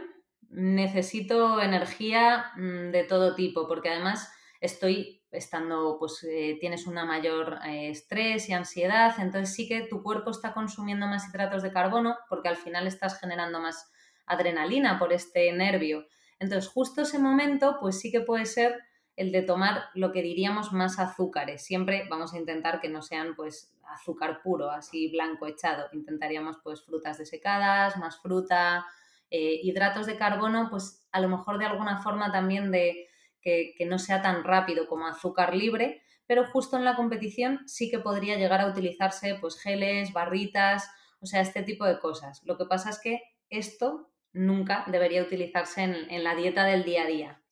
necesito 0.49 1.61
energía 1.61 2.47
mm, 2.57 2.91
de 2.93 3.05
todo 3.05 3.35
tipo, 3.35 3.69
porque 3.69 3.91
además 3.91 4.31
estoy 4.61 5.24
estando, 5.35 5.97
pues 5.99 6.25
eh, 6.25 6.57
tienes 6.61 6.87
una 6.87 7.05
mayor 7.05 7.59
eh, 7.67 7.91
estrés 7.91 8.49
y 8.49 8.53
ansiedad, 8.53 9.15
entonces 9.19 9.55
sí 9.55 9.69
que 9.69 9.83
tu 9.83 10.03
cuerpo 10.03 10.31
está 10.31 10.53
consumiendo 10.53 11.07
más 11.07 11.29
hidratos 11.29 11.63
de 11.63 11.73
carbono 11.73 12.17
porque 12.29 12.49
al 12.49 12.57
final 12.57 12.87
estás 12.87 13.19
generando 13.21 13.61
más 13.61 13.91
adrenalina 14.27 14.99
por 14.99 15.13
este 15.13 15.53
nervio. 15.53 16.07
Entonces 16.39 16.71
justo 16.71 17.03
ese 17.03 17.19
momento, 17.19 17.77
pues 17.81 18.01
sí 18.01 18.11
que 18.11 18.21
puede 18.21 18.47
ser 18.47 18.81
el 19.17 19.31
de 19.33 19.43
tomar 19.43 19.85
lo 19.95 20.11
que 20.13 20.23
diríamos 20.23 20.73
más 20.73 20.99
azúcares. 20.99 21.65
Siempre 21.65 22.07
vamos 22.09 22.33
a 22.35 22.39
intentar 22.39 22.81
que 22.81 22.89
no 22.89 23.03
sean 23.03 23.35
pues 23.37 23.73
azúcar 23.87 24.41
puro, 24.43 24.71
así 24.71 25.11
blanco 25.11 25.47
echado. 25.47 25.89
Intentaríamos 25.93 26.57
pues 26.65 26.83
frutas 26.85 27.19
desecadas, 27.19 27.97
más 27.97 28.21
fruta, 28.21 28.87
Eh, 29.31 29.59
hidratos 29.65 30.07
de 30.07 30.17
carbono, 30.17 30.69
pues 30.71 31.09
a 31.11 31.19
lo 31.19 31.29
mejor 31.29 31.59
de 31.59 31.65
alguna 31.65 31.97
forma 31.97 32.31
también 32.31 32.71
de 32.71 33.09
que, 33.45 33.87
no 33.87 33.99
sea 33.99 34.23
tan 34.23 34.43
rápido 34.43 34.89
como 34.89 35.07
azúcar 35.07 35.55
libre, 35.55 36.03
pero 36.27 36.47
justo 36.47 36.77
en 36.77 36.85
la 36.85 36.97
competición 36.97 37.61
sí 37.67 37.91
que 37.91 37.99
podría 37.99 38.37
llegar 38.37 38.61
a 38.61 38.67
utilizarse 38.67 39.37
pues 39.41 39.61
geles, 39.61 40.13
barritas, 40.13 40.91
o 41.21 41.27
sea, 41.27 41.43
este 41.43 41.63
tipo 41.63 41.85
de 41.85 42.01
cosas. 42.01 42.43
Lo 42.45 42.57
que 42.57 42.65
pasa 42.65 42.91
es 42.91 42.99
que 42.99 43.23
esto 43.51 44.11
nunca 44.33 44.85
debería 44.89 45.23
utilizarse 45.23 45.83
en, 45.83 46.25
la 46.25 46.35
dieta 46.35 46.65
del 46.65 46.85
día 46.85 47.03
a 47.03 47.07
día, 47.07 47.43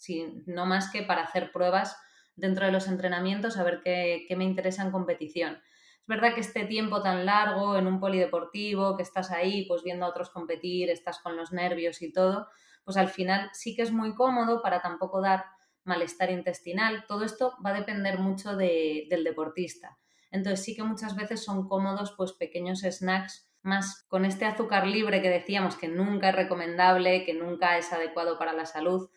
no 0.47 0.67
más 0.67 0.91
que 0.91 1.03
para 1.03 1.23
hacer 1.23 1.53
pruebas 1.53 1.97
dentro 2.35 2.67
de 2.67 2.73
los 2.73 2.89
entrenamientos, 2.89 3.57
a 3.59 3.63
ver 3.63 3.83
qué, 3.85 4.25
qué 4.27 4.35
me 4.35 4.45
interesa 4.45 4.83
en 4.83 4.91
competición. 4.91 5.61
Es 6.01 6.07
verdad 6.09 6.35
que 6.35 6.41
este 6.41 6.65
tiempo 6.65 7.03
tan 7.03 7.25
largo 7.25 7.77
en 7.77 7.87
un 7.87 8.01
polideportivo, 8.01 8.97
que 8.97 9.05
estás 9.05 9.31
ahí 9.31 9.67
pues 9.67 9.85
viendo 9.85 10.07
a 10.07 10.09
otros 10.09 10.31
competir, 10.31 10.91
estás 10.91 11.21
con 11.21 11.37
los 11.37 11.53
nervios 11.53 12.03
y 12.03 12.13
todo, 12.13 12.49
pues 12.85 12.97
al 12.97 13.09
final 13.09 13.51
sí 13.53 13.77
que 13.77 13.83
es 13.83 13.93
muy 13.93 14.15
cómodo 14.15 14.63
para 14.63 14.81
tampoco 14.81 15.21
dar 15.21 15.45
malestar 15.85 16.31
intestinal. 16.31 17.05
Todo 17.07 17.25
esto 17.25 17.55
va 17.65 17.71
a 17.71 17.79
depender 17.79 18.19
mucho 18.19 18.57
del 18.57 19.25
deportista. 19.25 19.99
Entonces 20.31 20.65
sí 20.65 20.75
que 20.75 20.83
muchas 20.83 21.15
veces 21.15 21.45
son 21.45 21.69
cómodos 21.69 22.15
pues 22.17 22.33
pequeños 22.33 22.81
snacks 22.81 23.49
más 23.63 24.05
con 24.09 24.25
este 24.25 24.45
azúcar 24.45 24.87
libre 24.87 25.23
que 25.23 25.31
decíamos 25.31 25.77
que 25.77 25.89
nunca 25.89 26.31
es 26.31 26.35
recomendable, 26.35 27.25
que 27.25 27.35
nunca 27.35 27.79
es 27.79 27.93
adecuado 27.93 28.39
para 28.39 28.53
la 28.53 28.67
salud, 28.67 29.09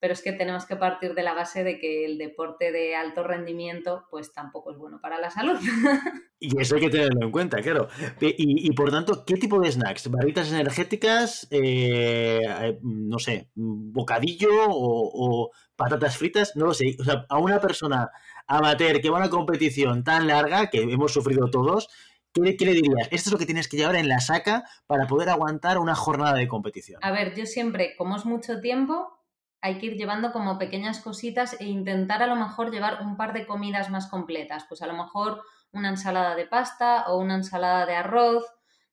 pero 0.00 0.14
es 0.14 0.22
que 0.22 0.32
tenemos 0.32 0.66
que 0.66 0.74
partir 0.74 1.14
de 1.14 1.22
la 1.22 1.34
base 1.34 1.62
de 1.62 1.78
que 1.78 2.04
el 2.04 2.18
deporte 2.18 2.72
de 2.72 2.96
alto 2.96 3.22
rendimiento 3.22 4.04
pues 4.10 4.32
tampoco 4.32 4.72
es 4.72 4.78
bueno 4.78 5.00
para 5.00 5.20
la 5.20 5.30
salud. 5.30 5.58
Y 6.44 6.60
eso 6.60 6.74
hay 6.74 6.80
que 6.80 6.90
tenerlo 6.90 7.24
en 7.24 7.30
cuenta, 7.30 7.62
claro. 7.62 7.86
Y, 8.20 8.68
por 8.72 8.90
tanto, 8.90 9.24
¿qué 9.24 9.34
tipo 9.34 9.60
de 9.60 9.70
snacks? 9.70 10.10
¿Barritas 10.10 10.50
energéticas? 10.50 11.46
Eh, 11.52 12.40
eh, 12.44 12.78
no 12.82 13.20
sé, 13.20 13.48
bocadillo 13.54 14.50
o, 14.66 15.52
patatas 15.82 16.16
fritas? 16.16 16.52
No 16.56 16.66
lo 16.66 16.74
sé. 16.74 16.96
O 17.00 17.04
sea, 17.04 17.26
a 17.28 17.38
una 17.38 17.60
persona 17.60 18.10
amateur 18.46 19.00
que 19.00 19.10
va 19.10 19.18
a 19.18 19.20
una 19.22 19.30
competición 19.30 20.04
tan 20.04 20.26
larga, 20.26 20.70
que 20.70 20.82
hemos 20.82 21.12
sufrido 21.12 21.50
todos, 21.50 21.88
¿Qué, 22.34 22.56
¿Qué, 22.56 22.64
le 22.64 22.72
dirías? 22.72 23.08
Esto 23.10 23.28
es 23.28 23.32
lo 23.32 23.38
que 23.38 23.44
tienes 23.44 23.68
que 23.68 23.76
llevar 23.76 23.96
en 23.96 24.08
la 24.08 24.20
saca 24.20 24.64
para 24.86 25.06
poder 25.06 25.28
aguantar 25.28 25.78
una 25.78 25.94
jornada 25.94 26.34
de 26.34 26.48
competición. 26.48 26.98
A 27.02 27.10
ver, 27.10 27.34
yo 27.34 27.44
siempre, 27.44 27.94
como 27.98 28.16
es 28.16 28.24
mucho 28.24 28.58
tiempo, 28.60 29.18
hay 29.60 29.78
que 29.78 29.86
ir 29.86 29.96
llevando 29.96 30.32
como 30.32 30.58
pequeñas 30.58 31.00
cositas 31.00 31.56
e 31.60 31.66
intentar 31.66 32.22
a 32.22 32.26
lo 32.26 32.36
mejor 32.36 32.70
llevar 32.70 33.02
un 33.02 33.16
par 33.16 33.34
de 33.34 33.46
comidas 33.46 33.90
más 33.90 34.06
completas. 34.08 34.64
Pues 34.68 34.80
a 34.80 34.86
lo 34.86 34.94
mejor 34.94 35.42
una 35.72 35.90
ensalada 35.90 36.34
de 36.34 36.46
pasta 36.46 37.04
o 37.08 37.18
una 37.18 37.36
ensalada 37.36 37.84
de 37.86 37.96
arroz, 37.96 38.44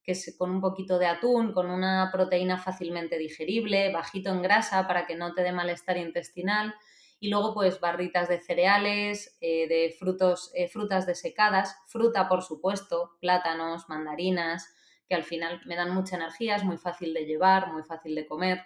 que 0.10 0.14
es 0.14 0.36
con 0.40 0.50
un 0.50 0.60
poquito 0.60 0.98
de 0.98 1.06
atún, 1.06 1.54
con 1.54 1.70
una 1.70 2.10
proteína 2.12 2.58
fácilmente 2.58 3.20
digerible, 3.20 3.94
bajito 3.94 4.32
en 4.32 4.42
grasa 4.42 4.88
para 4.88 5.06
que 5.06 5.14
no 5.14 5.36
te 5.36 5.44
dé 5.44 5.52
malestar 5.52 5.98
intestinal. 5.98 6.74
Y 7.20 7.30
luego 7.30 7.54
pues 7.54 7.80
barritas 7.80 8.28
de 8.28 8.40
cereales, 8.40 9.38
eh, 9.40 9.68
de 9.68 9.96
frutos, 10.00 10.50
eh, 10.56 10.68
frutas 10.68 11.06
desecadas, 11.06 11.78
fruta 11.86 12.28
por 12.28 12.42
supuesto, 12.42 13.18
plátanos, 13.22 13.88
mandarinas, 13.88 14.74
que 15.08 15.14
al 15.14 15.24
final 15.24 15.62
me 15.68 15.76
dan 15.76 15.94
mucha 15.94 16.16
energía, 16.16 16.56
es 16.56 16.64
muy 16.64 16.78
fácil 16.78 17.14
de 17.14 17.26
llevar, 17.28 17.72
muy 17.72 17.84
fácil 17.84 18.16
de 18.16 18.26
comer, 18.26 18.64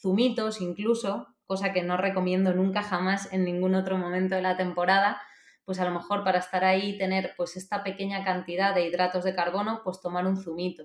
zumitos 0.00 0.60
incluso, 0.60 1.26
cosa 1.44 1.72
que 1.72 1.82
no 1.82 1.96
recomiendo 1.96 2.54
nunca 2.54 2.84
jamás 2.84 3.32
en 3.32 3.44
ningún 3.44 3.74
otro 3.74 3.98
momento 3.98 4.36
de 4.36 4.42
la 4.42 4.56
temporada, 4.56 5.20
pues 5.64 5.80
a 5.80 5.84
lo 5.84 5.90
mejor 5.90 6.24
para 6.24 6.38
estar 6.38 6.64
ahí 6.64 6.98
tener 6.98 7.34
pues 7.36 7.56
esta 7.56 7.82
pequeña 7.82 8.24
cantidad 8.24 8.74
de 8.74 8.86
hidratos 8.86 9.24
de 9.24 9.34
carbono, 9.34 9.82
pues 9.84 10.00
tomar 10.00 10.26
un 10.26 10.36
zumito 10.36 10.84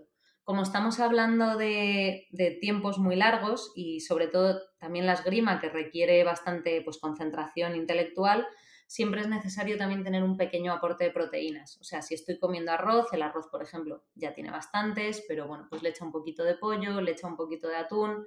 como 0.49 0.63
estamos 0.63 0.99
hablando 0.99 1.57
de, 1.57 2.27
tiempos 2.59 2.97
muy 2.97 3.15
largos 3.15 3.71
y 3.75 3.99
sobre 3.99 4.25
todo 4.25 4.59
también 4.79 5.05
la 5.05 5.13
esgrima 5.13 5.61
que 5.61 5.69
requiere 5.69 6.23
bastante 6.23 6.81
pues, 6.81 6.97
concentración 6.97 7.75
intelectual, 7.75 8.47
siempre 8.87 9.21
es 9.21 9.27
necesario 9.27 9.77
también 9.77 10.03
tener 10.03 10.23
un 10.23 10.37
pequeño 10.37 10.73
aporte 10.73 11.03
de 11.03 11.11
proteínas. 11.11 11.77
O 11.79 11.83
sea, 11.83 12.01
si 12.01 12.15
estoy 12.15 12.39
comiendo 12.39 12.71
arroz, 12.71 13.13
el 13.13 13.21
arroz, 13.21 13.45
por 13.51 13.61
ejemplo, 13.61 14.01
ya 14.15 14.33
tiene 14.33 14.49
bastantes, 14.49 15.23
pero 15.27 15.45
bueno, 15.47 15.67
pues 15.69 15.83
le 15.83 15.89
echa 15.89 16.03
un 16.03 16.11
poquito 16.11 16.43
de 16.43 16.55
pollo, 16.55 16.99
le 16.99 17.11
echa 17.11 17.27
un 17.27 17.37
poquito 17.37 17.67
de 17.67 17.75
atún. 17.75 18.25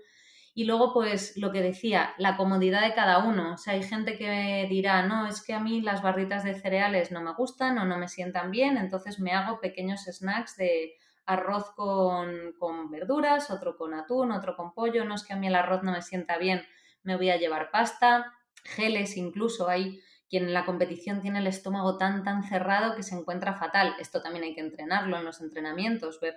Y 0.55 0.65
luego, 0.65 0.93
pues 0.93 1.37
lo 1.39 1.51
que 1.51 1.63
decía, 1.63 2.15
la 2.19 2.37
comodidad 2.37 2.83
de 2.83 2.95
cada 2.95 3.19
uno. 3.19 3.55
O 3.55 3.57
sea, 3.57 3.73
hay 3.73 3.83
gente 3.83 4.19
que 4.19 4.67
dirá, 4.69 5.07
no, 5.07 5.27
es 5.27 5.43
que 5.43 5.55
a 5.55 5.61
mí 5.61 5.81
las 5.81 6.03
barritas 6.03 6.45
de 6.45 6.55
cereales 6.55 7.11
no 7.11 7.23
me 7.23 7.33
gustan 7.33 7.79
o 7.79 7.87
no 7.87 7.97
me 7.97 8.09
sientan 8.09 8.51
bien, 8.51 8.77
entonces 8.77 9.19
me 9.19 9.33
hago 9.33 9.61
pequeños 9.61 10.05
snacks 10.05 10.57
de 10.57 10.95
arroz 11.25 11.71
con, 11.75 12.53
con, 12.59 12.91
verduras, 12.91 13.51
otro 13.51 13.77
con 13.77 13.95
atún, 13.95 14.33
otro 14.33 14.55
con 14.55 14.75
pollo. 14.75 15.05
No 15.05 15.15
es 15.15 15.25
que 15.25 15.33
a 15.33 15.37
mí 15.37 15.47
el 15.47 15.55
arroz 15.55 15.83
no 15.83 15.93
me 15.93 16.03
sienta 16.03 16.37
bien, 16.37 16.67
me 17.03 17.17
voy 17.17 17.31
a 17.31 17.39
llevar 17.39 17.71
pasta, 17.71 18.35
geles 18.65 19.17
incluso. 19.17 19.69
Hay 19.69 20.03
quien 20.29 20.45
en 20.45 20.55
la 20.55 20.67
competición 20.67 21.21
tiene 21.21 21.39
el 21.39 21.47
estómago 21.47 21.97
tan, 21.97 22.25
tan 22.25 22.43
cerrado 22.43 22.95
que 22.95 23.03
se 23.03 23.15
encuentra 23.15 23.55
fatal. 23.55 23.95
Esto 23.99 24.23
también 24.23 24.45
hay 24.45 24.55
que 24.55 24.61
entrenarlo 24.61 25.17
en 25.17 25.25
los 25.25 25.41
entrenamientos, 25.41 26.21
ver 26.21 26.35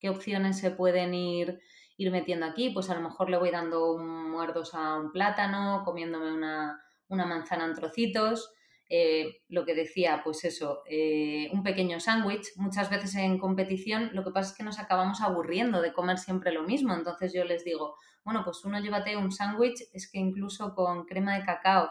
qué 0.00 0.10
opciones 0.10 0.58
se 0.58 0.70
pueden 0.70 1.14
ir, 1.14 1.60
ir 1.96 2.10
metiendo 2.10 2.46
aquí. 2.46 2.70
Pues 2.70 2.90
a 2.90 2.94
lo 2.94 3.00
mejor 3.00 3.30
le 3.30 3.38
voy 3.38 3.50
dando 3.50 3.98
muerdos 3.98 4.74
a 4.74 4.96
un 4.96 5.12
plátano, 5.12 5.82
comiéndome 5.84 6.32
una, 6.32 6.82
una 7.08 7.26
manzana 7.26 7.64
en 7.66 7.74
trocitos. 7.74 8.52
Eh, 8.88 9.40
lo 9.48 9.64
que 9.64 9.74
decía, 9.74 10.20
pues 10.22 10.44
eso, 10.44 10.82
eh, 10.86 11.48
un 11.52 11.62
pequeño 11.62 11.98
sándwich. 11.98 12.48
Muchas 12.56 12.90
veces 12.90 13.14
en 13.14 13.38
competición 13.38 14.10
lo 14.12 14.22
que 14.22 14.32
pasa 14.32 14.50
es 14.50 14.56
que 14.56 14.64
nos 14.64 14.78
acabamos 14.78 15.22
aburriendo 15.22 15.80
de 15.80 15.92
comer 15.92 16.18
siempre 16.18 16.52
lo 16.52 16.62
mismo. 16.62 16.92
Entonces 16.92 17.32
yo 17.32 17.44
les 17.44 17.64
digo, 17.64 17.96
bueno, 18.24 18.42
pues 18.44 18.64
uno 18.64 18.78
llévate 18.80 19.16
un 19.16 19.32
sándwich, 19.32 19.82
es 19.92 20.10
que 20.10 20.18
incluso 20.18 20.74
con 20.74 21.04
crema 21.06 21.36
de 21.38 21.44
cacao 21.44 21.90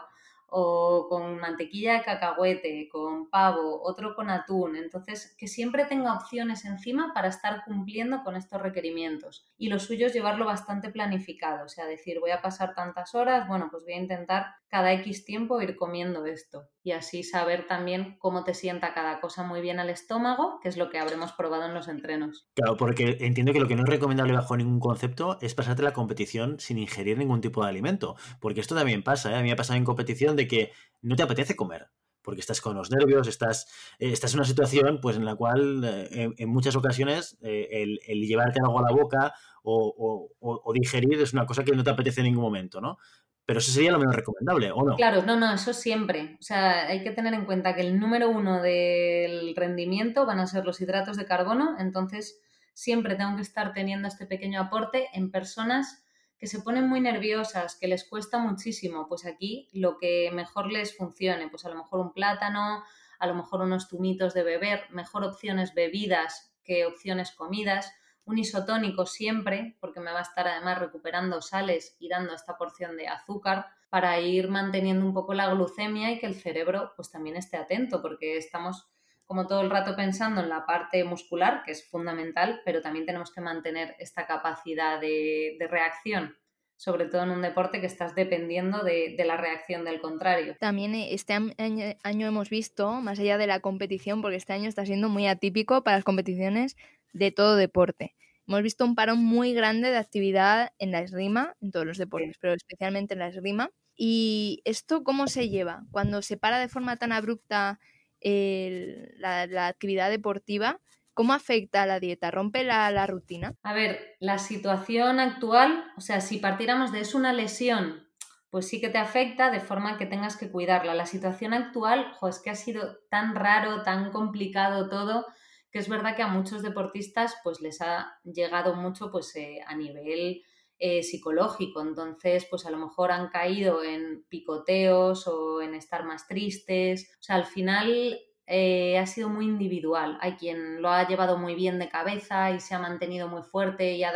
o 0.54 1.08
con 1.08 1.38
mantequilla 1.38 1.94
de 1.94 2.02
cacahuete, 2.02 2.88
con 2.90 3.30
pavo, 3.30 3.82
otro 3.82 4.14
con 4.14 4.28
atún. 4.30 4.76
Entonces, 4.76 5.34
que 5.38 5.48
siempre 5.48 5.86
tenga 5.86 6.14
opciones 6.14 6.64
encima 6.66 7.12
para 7.14 7.28
estar 7.28 7.64
cumpliendo 7.64 8.22
con 8.22 8.36
estos 8.36 8.60
requerimientos. 8.60 9.46
Y 9.56 9.68
lo 9.68 9.78
suyo 9.78 10.06
es 10.06 10.12
llevarlo 10.12 10.44
bastante 10.44 10.90
planificado, 10.90 11.64
o 11.64 11.68
sea, 11.68 11.86
decir, 11.86 12.20
voy 12.20 12.32
a 12.32 12.42
pasar 12.42 12.74
tantas 12.74 13.14
horas, 13.14 13.48
bueno, 13.48 13.68
pues 13.70 13.84
voy 13.84 13.94
a 13.94 14.00
intentar 14.00 14.46
cada 14.68 14.92
X 14.92 15.24
tiempo 15.24 15.60
ir 15.62 15.76
comiendo 15.76 16.26
esto. 16.26 16.68
Y 16.84 16.92
así 16.92 17.22
saber 17.22 17.66
también 17.68 18.16
cómo 18.18 18.42
te 18.42 18.54
sienta 18.54 18.92
cada 18.92 19.20
cosa 19.20 19.44
muy 19.44 19.60
bien 19.60 19.78
al 19.78 19.88
estómago, 19.88 20.58
que 20.60 20.68
es 20.68 20.76
lo 20.76 20.90
que 20.90 20.98
habremos 20.98 21.32
probado 21.32 21.64
en 21.66 21.74
los 21.74 21.86
entrenos. 21.86 22.48
Claro, 22.54 22.76
porque 22.76 23.18
entiendo 23.20 23.52
que 23.52 23.60
lo 23.60 23.68
que 23.68 23.76
no 23.76 23.84
es 23.84 23.88
recomendable 23.88 24.32
bajo 24.32 24.56
ningún 24.56 24.80
concepto 24.80 25.38
es 25.40 25.54
pasarte 25.54 25.82
la 25.82 25.92
competición 25.92 26.58
sin 26.58 26.78
ingerir 26.78 27.18
ningún 27.18 27.40
tipo 27.40 27.62
de 27.62 27.70
alimento. 27.70 28.16
Porque 28.40 28.60
esto 28.60 28.74
también 28.74 29.04
pasa, 29.04 29.30
¿eh? 29.30 29.36
A 29.36 29.38
mí 29.38 29.44
me 29.44 29.52
ha 29.52 29.56
pasado 29.56 29.76
en 29.76 29.84
competición 29.84 30.34
de 30.34 30.48
que 30.48 30.72
no 31.02 31.14
te 31.14 31.22
apetece 31.22 31.54
comer, 31.54 31.88
porque 32.22 32.40
estás 32.40 32.60
con 32.60 32.76
los 32.76 32.90
nervios, 32.90 33.28
estás, 33.28 33.66
eh, 33.98 34.10
estás 34.10 34.32
en 34.32 34.40
una 34.40 34.46
situación 34.46 35.00
pues, 35.00 35.16
en 35.16 35.24
la 35.24 35.36
cual 35.36 35.84
eh, 35.84 36.32
en, 36.36 36.48
muchas 36.48 36.74
ocasiones 36.74 37.38
el, 37.42 38.00
llevarte 38.06 38.60
algo 38.60 38.78
a 38.80 38.82
la 38.82 38.92
boca 38.92 39.34
o, 39.64 40.72
digerir 40.74 41.20
es 41.20 41.32
una 41.32 41.46
cosa 41.46 41.64
que 41.64 41.72
no 41.72 41.84
te 41.84 41.90
apetece 41.90 42.20
en 42.20 42.26
ningún 42.26 42.42
momento, 42.42 42.80
¿no? 42.80 42.98
Pero 43.44 43.58
eso 43.58 43.72
sería 43.72 43.92
lo 43.92 43.98
menos 43.98 44.14
recomendable, 44.14 44.70
¿o 44.70 44.84
no? 44.84 44.96
Claro, 44.96 45.22
no, 45.22 45.36
no, 45.36 45.52
eso 45.52 45.72
siempre. 45.72 46.36
O 46.40 46.42
sea, 46.42 46.86
hay 46.86 47.02
que 47.02 47.10
tener 47.10 47.34
en 47.34 47.44
cuenta 47.44 47.74
que 47.74 47.80
el 47.80 47.98
número 47.98 48.30
uno 48.30 48.62
del 48.62 49.54
rendimiento 49.56 50.26
van 50.26 50.38
a 50.38 50.46
ser 50.46 50.64
los 50.64 50.80
hidratos 50.80 51.16
de 51.16 51.26
carbono, 51.26 51.76
entonces 51.78 52.40
siempre 52.74 53.16
tengo 53.16 53.36
que 53.36 53.42
estar 53.42 53.72
teniendo 53.72 54.08
este 54.08 54.26
pequeño 54.26 54.60
aporte 54.60 55.08
en 55.12 55.30
personas 55.30 56.04
que 56.38 56.46
se 56.46 56.60
ponen 56.60 56.88
muy 56.88 57.00
nerviosas, 57.00 57.76
que 57.76 57.86
les 57.86 58.02
cuesta 58.04 58.38
muchísimo, 58.38 59.06
pues 59.06 59.26
aquí 59.26 59.68
lo 59.72 59.96
que 59.98 60.30
mejor 60.32 60.72
les 60.72 60.96
funcione, 60.96 61.48
pues 61.48 61.64
a 61.64 61.68
lo 61.68 61.76
mejor 61.76 62.00
un 62.00 62.12
plátano, 62.12 62.82
a 63.20 63.26
lo 63.28 63.34
mejor 63.36 63.60
unos 63.60 63.88
tumitos 63.88 64.34
de 64.34 64.42
beber, 64.42 64.86
mejor 64.90 65.22
opciones 65.22 65.72
bebidas 65.74 66.52
que 66.64 66.84
opciones 66.84 67.30
comidas, 67.30 67.92
un 68.24 68.38
isotónico 68.38 69.06
siempre, 69.06 69.76
porque 69.80 70.00
me 70.00 70.12
va 70.12 70.20
a 70.20 70.22
estar 70.22 70.46
además 70.46 70.78
recuperando 70.78 71.42
sales 71.42 71.96
y 71.98 72.08
dando 72.08 72.34
esta 72.34 72.56
porción 72.56 72.96
de 72.96 73.08
azúcar 73.08 73.66
para 73.90 74.18
ir 74.20 74.48
manteniendo 74.48 75.04
un 75.04 75.12
poco 75.12 75.34
la 75.34 75.52
glucemia 75.52 76.10
y 76.10 76.18
que 76.18 76.26
el 76.26 76.34
cerebro 76.34 76.92
pues 76.96 77.10
también 77.10 77.36
esté 77.36 77.56
atento, 77.56 78.00
porque 78.00 78.36
estamos 78.36 78.88
como 79.26 79.46
todo 79.46 79.62
el 79.62 79.70
rato 79.70 79.96
pensando 79.96 80.40
en 80.40 80.48
la 80.48 80.66
parte 80.66 81.04
muscular, 81.04 81.62
que 81.64 81.72
es 81.72 81.88
fundamental, 81.88 82.60
pero 82.64 82.82
también 82.82 83.06
tenemos 83.06 83.32
que 83.32 83.40
mantener 83.40 83.96
esta 83.98 84.26
capacidad 84.26 85.00
de, 85.00 85.56
reacción 85.70 86.36
sobre 86.82 87.04
todo 87.04 87.22
en 87.22 87.30
un 87.30 87.42
deporte 87.42 87.80
que 87.80 87.86
estás 87.86 88.16
dependiendo 88.16 88.82
de, 88.82 89.14
la 89.24 89.36
reacción 89.36 89.84
del 89.84 90.00
contrario. 90.00 90.56
También 90.58 90.96
eh, 90.96 91.14
este 91.14 91.32
año, 91.32 92.26
hemos 92.26 92.50
visto, 92.50 92.94
más 92.94 93.20
allá 93.20 93.38
de 93.38 93.46
la 93.46 93.60
competición, 93.60 94.20
porque 94.20 94.38
este 94.38 94.52
año 94.52 94.68
está 94.68 94.84
siendo 94.84 95.08
muy 95.08 95.28
atípico 95.28 95.84
para 95.84 95.98
las 95.98 96.04
competiciones 96.04 96.76
de 97.12 97.30
todo 97.30 97.54
deporte. 97.54 98.16
Hemos 98.48 98.62
visto 98.62 98.84
un 98.84 98.96
parón 98.96 99.24
muy 99.24 99.54
grande 99.54 99.90
de 99.90 99.96
actividad 99.96 100.72
en 100.80 100.90
la 100.90 101.02
esgrima, 101.02 101.54
en 101.62 101.70
todos 101.70 101.86
los 101.86 101.98
deportes, 101.98 102.36
pero 102.40 102.54
especialmente 102.54 103.14
en 103.14 103.20
la 103.20 103.28
esgrima. 103.28 103.70
¿Y 103.94 104.60
esto 104.64 105.04
cómo 105.04 105.28
se 105.28 105.48
lleva? 105.50 105.84
Cuando 105.92 106.20
se 106.20 106.36
para 106.36 106.58
de 106.58 106.66
forma 106.66 106.96
tan 106.96 107.12
abrupta 107.12 107.78
la, 108.24 109.68
actividad 109.68 110.10
deportiva, 110.10 110.80
¿Cómo 111.14 111.34
afecta 111.34 111.86
la 111.86 112.00
dieta? 112.00 112.30
¿Rompe 112.30 112.64
la, 112.64 112.90
la, 112.90 113.06
rutina? 113.06 113.54
A 113.62 113.74
ver, 113.74 114.16
la 114.18 114.38
situación 114.38 115.20
actual, 115.20 115.84
o 115.96 116.00
sea, 116.00 116.20
si 116.20 116.38
partiéramos 116.38 116.90
de 116.90 117.00
es 117.00 117.14
una 117.14 117.32
lesión, 117.32 118.08
pues 118.52 118.68
sí 118.68 118.80
que 118.80 118.90
te 118.90 118.98
afecta 118.98 119.50
de 119.50 119.60
forma 119.60 119.96
que 119.96 120.04
tengas 120.04 120.36
que 120.36 120.50
cuidarla. 120.50 120.94
La 120.94 121.06
situación 121.06 121.54
actual, 121.54 122.12
jo, 122.12 122.28
es 122.28 122.38
que 122.38 122.50
ha 122.50 122.54
sido 122.54 122.98
tan 123.08 123.34
raro, 123.34 123.82
tan 123.82 124.10
complicado 124.10 124.90
todo, 124.90 125.26
que 125.70 125.78
es 125.78 125.88
verdad 125.88 126.14
que 126.14 126.22
a 126.22 126.28
muchos 126.28 126.62
deportistas 126.62 127.34
pues 127.42 127.62
les 127.62 127.80
ha 127.80 128.18
llegado 128.24 128.74
mucho 128.74 129.10
pues 129.10 129.34
eh, 129.36 129.60
a 129.66 129.74
nivel 129.74 130.42
eh, 130.78 131.02
psicológico. 131.02 131.80
Entonces, 131.80 132.46
pues 132.50 132.66
a 132.66 132.70
lo 132.70 132.76
mejor 132.76 133.10
han 133.10 133.28
caído 133.28 133.82
en 133.82 134.26
picoteos 134.28 135.26
o 135.28 135.62
en 135.62 135.74
estar 135.74 136.04
más 136.04 136.26
tristes. 136.26 137.10
O 137.20 137.22
sea, 137.22 137.36
al 137.36 137.46
final 137.46 138.20
eh, 138.46 138.98
ha 138.98 139.06
sido 139.06 139.28
muy 139.28 139.46
individual. 139.46 140.18
Hay 140.20 140.32
quien 140.36 140.82
lo 140.82 140.90
ha 140.90 141.06
llevado 141.06 141.38
muy 141.38 141.54
bien 141.54 141.78
de 141.78 141.88
cabeza 141.88 142.50
y 142.50 142.60
se 142.60 142.74
ha 142.74 142.78
mantenido 142.78 143.28
muy 143.28 143.42
fuerte 143.42 143.92
y 143.94 144.04
ha 144.04 144.12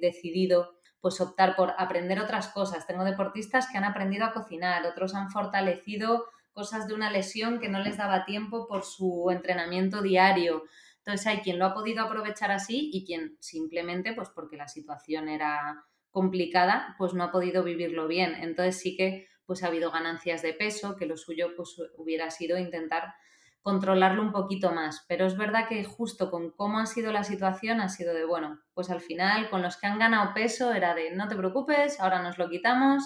decidido 0.00 0.74
pues 1.00 1.20
optar 1.20 1.56
por 1.56 1.72
aprender 1.78 2.20
otras 2.20 2.48
cosas. 2.48 2.86
Tengo 2.86 3.04
deportistas 3.04 3.68
que 3.70 3.78
han 3.78 3.84
aprendido 3.84 4.26
a 4.26 4.32
cocinar, 4.32 4.84
otros 4.86 5.14
han 5.14 5.30
fortalecido 5.30 6.26
cosas 6.52 6.86
de 6.86 6.94
una 6.94 7.10
lesión 7.10 7.58
que 7.58 7.68
no 7.68 7.78
les 7.80 7.96
daba 7.96 8.24
tiempo 8.24 8.66
por 8.68 8.84
su 8.84 9.30
entrenamiento 9.30 10.02
diario. 10.02 10.64
Entonces 10.98 11.26
hay 11.26 11.38
quien 11.38 11.58
lo 11.58 11.64
ha 11.64 11.74
podido 11.74 12.04
aprovechar 12.04 12.50
así 12.50 12.90
y 12.92 13.06
quien 13.06 13.38
simplemente, 13.40 14.12
pues 14.12 14.28
porque 14.28 14.58
la 14.58 14.68
situación 14.68 15.28
era 15.28 15.86
complicada, 16.10 16.94
pues 16.98 17.14
no 17.14 17.24
ha 17.24 17.32
podido 17.32 17.64
vivirlo 17.64 18.06
bien. 18.06 18.34
Entonces 18.34 18.78
sí 18.78 18.96
que 18.96 19.28
pues 19.46 19.64
ha 19.64 19.68
habido 19.68 19.90
ganancias 19.90 20.42
de 20.42 20.52
peso, 20.52 20.96
que 20.96 21.06
lo 21.06 21.16
suyo 21.16 21.56
pues 21.56 21.76
hubiera 21.96 22.30
sido 22.30 22.58
intentar 22.58 23.14
controlarlo 23.62 24.22
un 24.22 24.32
poquito 24.32 24.72
más. 24.72 25.04
Pero 25.08 25.26
es 25.26 25.36
verdad 25.36 25.68
que 25.68 25.84
justo 25.84 26.30
con 26.30 26.50
cómo 26.50 26.78
ha 26.78 26.86
sido 26.86 27.12
la 27.12 27.24
situación 27.24 27.80
ha 27.80 27.88
sido 27.88 28.14
de, 28.14 28.24
bueno, 28.24 28.60
pues 28.74 28.90
al 28.90 29.00
final 29.00 29.50
con 29.50 29.62
los 29.62 29.76
que 29.76 29.86
han 29.86 29.98
ganado 29.98 30.32
peso 30.34 30.72
era 30.72 30.94
de, 30.94 31.12
no 31.12 31.28
te 31.28 31.36
preocupes, 31.36 32.00
ahora 32.00 32.22
nos 32.22 32.38
lo 32.38 32.48
quitamos 32.48 33.02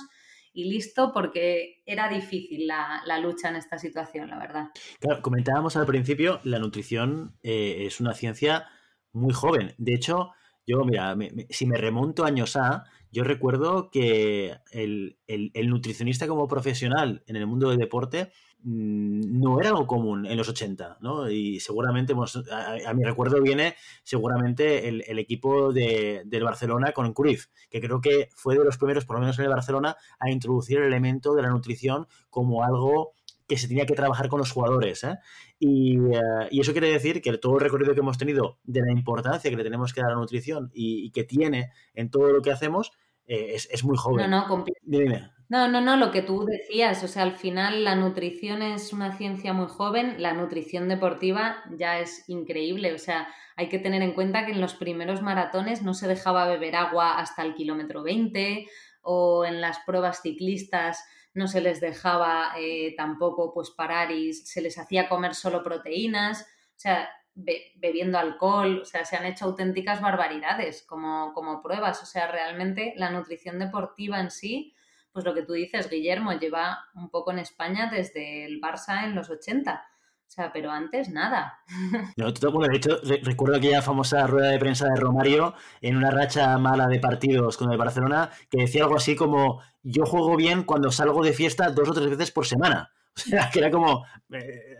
y 0.53 0.71
listo, 0.71 1.13
porque 1.13 1.83
era 1.85 2.09
difícil 2.09 2.69
la, 2.69 3.03
lucha 3.21 3.49
en 3.49 3.57
esta 3.57 3.77
situación, 3.77 4.31
la 4.31 4.39
verdad. 4.39 4.69
Claro, 5.01 5.21
comentábamos 5.21 5.77
al 5.77 5.85
principio, 5.85 6.41
la 6.45 6.61
nutrición 6.61 7.37
eh, 7.43 7.87
es 7.87 8.01
una 8.01 8.15
ciencia 8.15 8.69
muy 9.13 9.33
joven. 9.33 9.75
De 9.79 9.95
hecho, 9.95 10.31
yo, 10.65 10.85
mira, 10.85 11.17
si 11.51 11.67
me 11.67 11.77
remonto 11.77 12.25
años 12.25 12.57
A, 12.57 12.85
yo 13.11 13.25
recuerdo 13.25 13.91
que 13.91 14.57
el, 14.71 15.19
el, 15.27 15.69
nutricionista 15.69 16.27
como 16.27 16.49
profesional 16.49 17.23
en 17.27 17.37
el 17.37 17.47
mundo 17.47 17.71
del 17.71 17.79
deporte 17.79 18.33
no 18.65 19.61
era 19.61 19.69
algo 19.69 19.87
común 19.87 20.25
en 20.25 20.39
los 20.39 20.49
80, 20.49 20.99
¿no? 21.01 21.31
Y 21.31 21.61
seguramente, 21.61 22.15
a, 22.15 22.95
mi 22.95 23.05
recuerdo 23.05 23.43
viene 23.43 23.75
seguramente 24.03 24.89
el, 24.89 25.19
equipo 25.19 25.73
de, 25.73 26.23
del 26.25 26.45
Barcelona 26.45 26.93
con 26.93 27.13
Cruyff, 27.13 27.47
que 27.71 27.81
creo 27.81 28.01
que 28.01 28.31
fue 28.35 28.57
de 28.57 28.65
los 28.65 28.79
primeros, 28.79 29.05
por 29.05 29.17
lo 29.17 29.21
menos 29.21 29.39
en 29.39 29.45
el 29.45 29.51
Barcelona, 29.51 29.97
a 30.19 30.31
introducir 30.31 30.79
el 30.79 30.85
elemento 30.85 31.35
de 31.35 31.43
la 31.43 31.51
nutrición 31.51 32.07
como 32.31 32.65
algo 32.65 33.13
que 33.47 33.59
se 33.59 33.69
tenía 33.69 33.85
que 33.85 33.95
trabajar 33.95 34.29
con 34.29 34.39
los 34.39 34.51
jugadores. 34.51 35.05
¿eh? 35.05 35.19
Y, 35.59 35.99
eh, 35.99 36.49
y, 36.51 36.61
eso 36.61 36.73
quiere 36.73 36.91
decir 36.91 37.21
que 37.21 37.37
todo 37.37 37.57
el 37.57 37.61
recorrido 37.61 37.93
que 37.93 38.01
hemos 38.01 38.17
tenido 38.17 38.59
de 38.65 38.81
la 38.81 38.93
importancia 38.93 39.51
que 39.51 39.57
le 39.57 39.65
tenemos 39.65 39.93
que 39.93 40.01
dar 40.01 40.11
a 40.11 40.15
la 40.15 40.21
nutrición 40.21 40.71
y, 40.73 41.11
que 41.11 41.25
tiene 41.25 41.71
en 41.95 42.11
todo 42.11 42.33
lo 42.33 42.41
que 42.41 42.51
hacemos 42.51 42.93
eh, 43.27 43.53
es, 43.55 43.69
es, 43.71 43.85
muy 43.85 43.97
joven. 43.97 44.31
No, 44.31 44.49
no, 44.49 44.65
dime. 44.83 45.31
No, 45.55 45.69
no, 45.69 45.81
no, 45.81 45.97
lo 45.97 46.11
que 46.11 46.21
tú 46.21 46.45
decías, 46.45 47.05
o 47.05 47.07
sea, 47.07 47.23
al 47.23 47.37
final 47.37 47.85
la 47.85 47.95
nutrición 47.95 48.61
es 48.61 48.93
una 48.93 49.17
ciencia 49.17 49.53
muy 49.53 49.69
joven, 49.69 50.21
la 50.21 50.33
nutrición 50.33 50.89
deportiva 50.89 51.63
ya 51.77 52.01
es 52.01 52.29
increíble, 52.29 52.93
o 52.93 52.99
sea, 52.99 53.29
hay 53.55 53.69
que 53.69 53.79
tener 53.79 54.03
en 54.03 54.15
cuenta 54.15 54.45
que 54.45 54.51
en 54.51 54.61
los 54.61 54.75
primeros 54.75 55.23
maratones 55.23 55.83
no 55.83 55.95
se 55.95 56.09
dejaba 56.09 56.49
beber 56.49 56.75
agua 56.75 57.21
hasta 57.21 57.45
el 57.45 57.55
kilómetro 57.55 58.03
20 58.03 58.67
o 59.03 59.45
en 59.45 59.61
las 59.61 59.79
pruebas 59.87 60.23
ciclistas 60.23 61.05
no 61.35 61.47
se 61.47 61.61
les 61.61 61.81
dejaba 61.81 62.55
eh, 62.59 62.93
tampoco 62.97 63.55
pues 63.55 63.71
parar 63.71 64.11
y 64.11 64.33
se 64.33 64.61
les 64.61 64.77
hacía 64.77 65.09
comer 65.09 65.37
solo 65.37 65.63
proteínas, 65.63 66.43
o 66.43 66.81
sea, 66.81 67.09
bebiendo 67.37 68.19
alcohol, 68.19 68.81
o 68.83 68.85
sea, 68.85 69.05
se 69.05 69.15
han 69.15 69.27
hecho 69.27 69.45
auténticas 69.45 70.01
barbaridades 70.01 70.83
como, 70.83 71.33
como 71.33 71.63
pruebas, 71.63 72.03
o 72.03 72.07
sea, 72.07 72.27
realmente 72.27 72.93
la 72.97 73.11
nutrición 73.11 73.61
deportiva 73.61 74.19
en 74.19 74.33
sí 74.33 74.75
pues 75.15 75.25
lo 75.25 75.33
que 75.33 75.43
tú 75.43 75.53
dices, 75.53 75.89
Guillermo, 75.89 76.33
lleva 76.33 76.87
un 76.97 77.09
poco 77.09 77.31
en 77.31 77.39
España 77.39 77.89
desde 77.91 78.45
el 78.45 78.61
Barça 78.61 79.05
en 79.05 79.15
los 79.15 79.31
80. 79.31 79.73
O 79.73 80.31
sea, 80.31 80.53
pero 80.53 80.73
antes 80.73 81.09
nada. 81.09 81.61
No, 82.17 82.33
de 82.33 82.77
hecho, 82.77 82.99
recuerdo 83.23 83.57
aquella 83.57 83.81
famosa 83.81 84.27
rueda 84.27 84.51
de 84.51 84.59
prensa 84.59 84.89
de 84.89 85.01
Romario 85.01 85.55
en 85.81 85.97
una 85.97 86.11
racha 86.11 86.59
mala 86.59 86.89
de 86.89 86.99
partidos 86.99 87.57
con 87.57 87.71
el 87.71 87.79
Barcelona 87.79 88.31
que 88.51 88.63
decía 88.63 88.83
algo 88.83 88.97
así 88.97 89.15
como: 89.15 89.63
Yo 89.85 90.05
juego 90.05 90.37
bien 90.37 90.65
cuando 90.65 90.91
salgo 90.91 91.23
de 91.23 91.33
fiesta 91.33 91.71
dos 91.71 91.89
o 91.89 91.95
tres 91.95 92.11
veces 92.11 92.33
por 92.33 92.47
semana. 92.47 92.91
O 93.17 93.21
sea, 93.31 93.49
que 93.51 93.61
era 93.61 93.71
como 93.71 94.05
eh, 94.33 94.77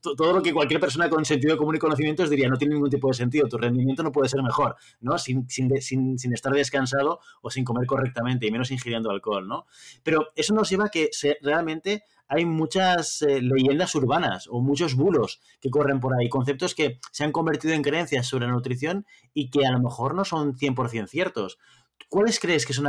todo 0.00 0.32
lo 0.32 0.42
que 0.42 0.52
cualquier 0.52 0.80
persona 0.80 1.08
con 1.08 1.24
sentido 1.24 1.56
común 1.56 1.76
y 1.76 1.78
conocimientos 1.78 2.30
diría, 2.30 2.48
no 2.48 2.56
tiene 2.56 2.74
ningún 2.74 2.90
tipo 2.90 3.08
de 3.08 3.14
sentido, 3.14 3.48
tu 3.48 3.58
rendimiento 3.58 4.02
no 4.02 4.12
puede 4.12 4.28
ser 4.28 4.42
mejor, 4.42 4.76
¿no? 5.00 5.18
Sin, 5.18 5.48
sin, 5.48 5.80
sin, 5.80 6.32
estar 6.32 6.52
descansado 6.52 7.20
o 7.42 7.50
sin 7.50 7.64
comer 7.64 7.86
correctamente 7.86 8.46
y 8.46 8.52
menos 8.52 8.70
ingiriendo 8.70 9.10
alcohol, 9.10 9.48
¿no? 9.48 9.66
Pero 10.02 10.28
eso 10.36 10.54
nos 10.54 10.70
lleva 10.70 10.86
a 10.86 10.88
que 10.88 11.10
realmente 11.42 12.04
hay 12.28 12.46
muchas 12.46 13.22
eh, 13.22 13.40
leyendas 13.42 13.94
urbanas 13.94 14.48
o 14.50 14.60
muchos 14.60 14.94
bulos 14.94 15.40
que 15.60 15.70
corren 15.70 16.00
por 16.00 16.14
ahí, 16.14 16.28
conceptos 16.28 16.74
que 16.74 17.00
se 17.10 17.24
han 17.24 17.32
convertido 17.32 17.74
en 17.74 17.82
creencias 17.82 18.26
sobre 18.26 18.46
la 18.46 18.52
nutrición 18.52 19.06
y 19.32 19.50
que 19.50 19.66
a 19.66 19.72
lo 19.72 19.80
mejor 19.80 20.14
no 20.14 20.24
son 20.24 20.56
100% 20.56 21.08
ciertos. 21.08 21.58
¿Cuáles 22.14 22.38
crees 22.38 22.64
que 22.64 22.72
son 22.72 22.88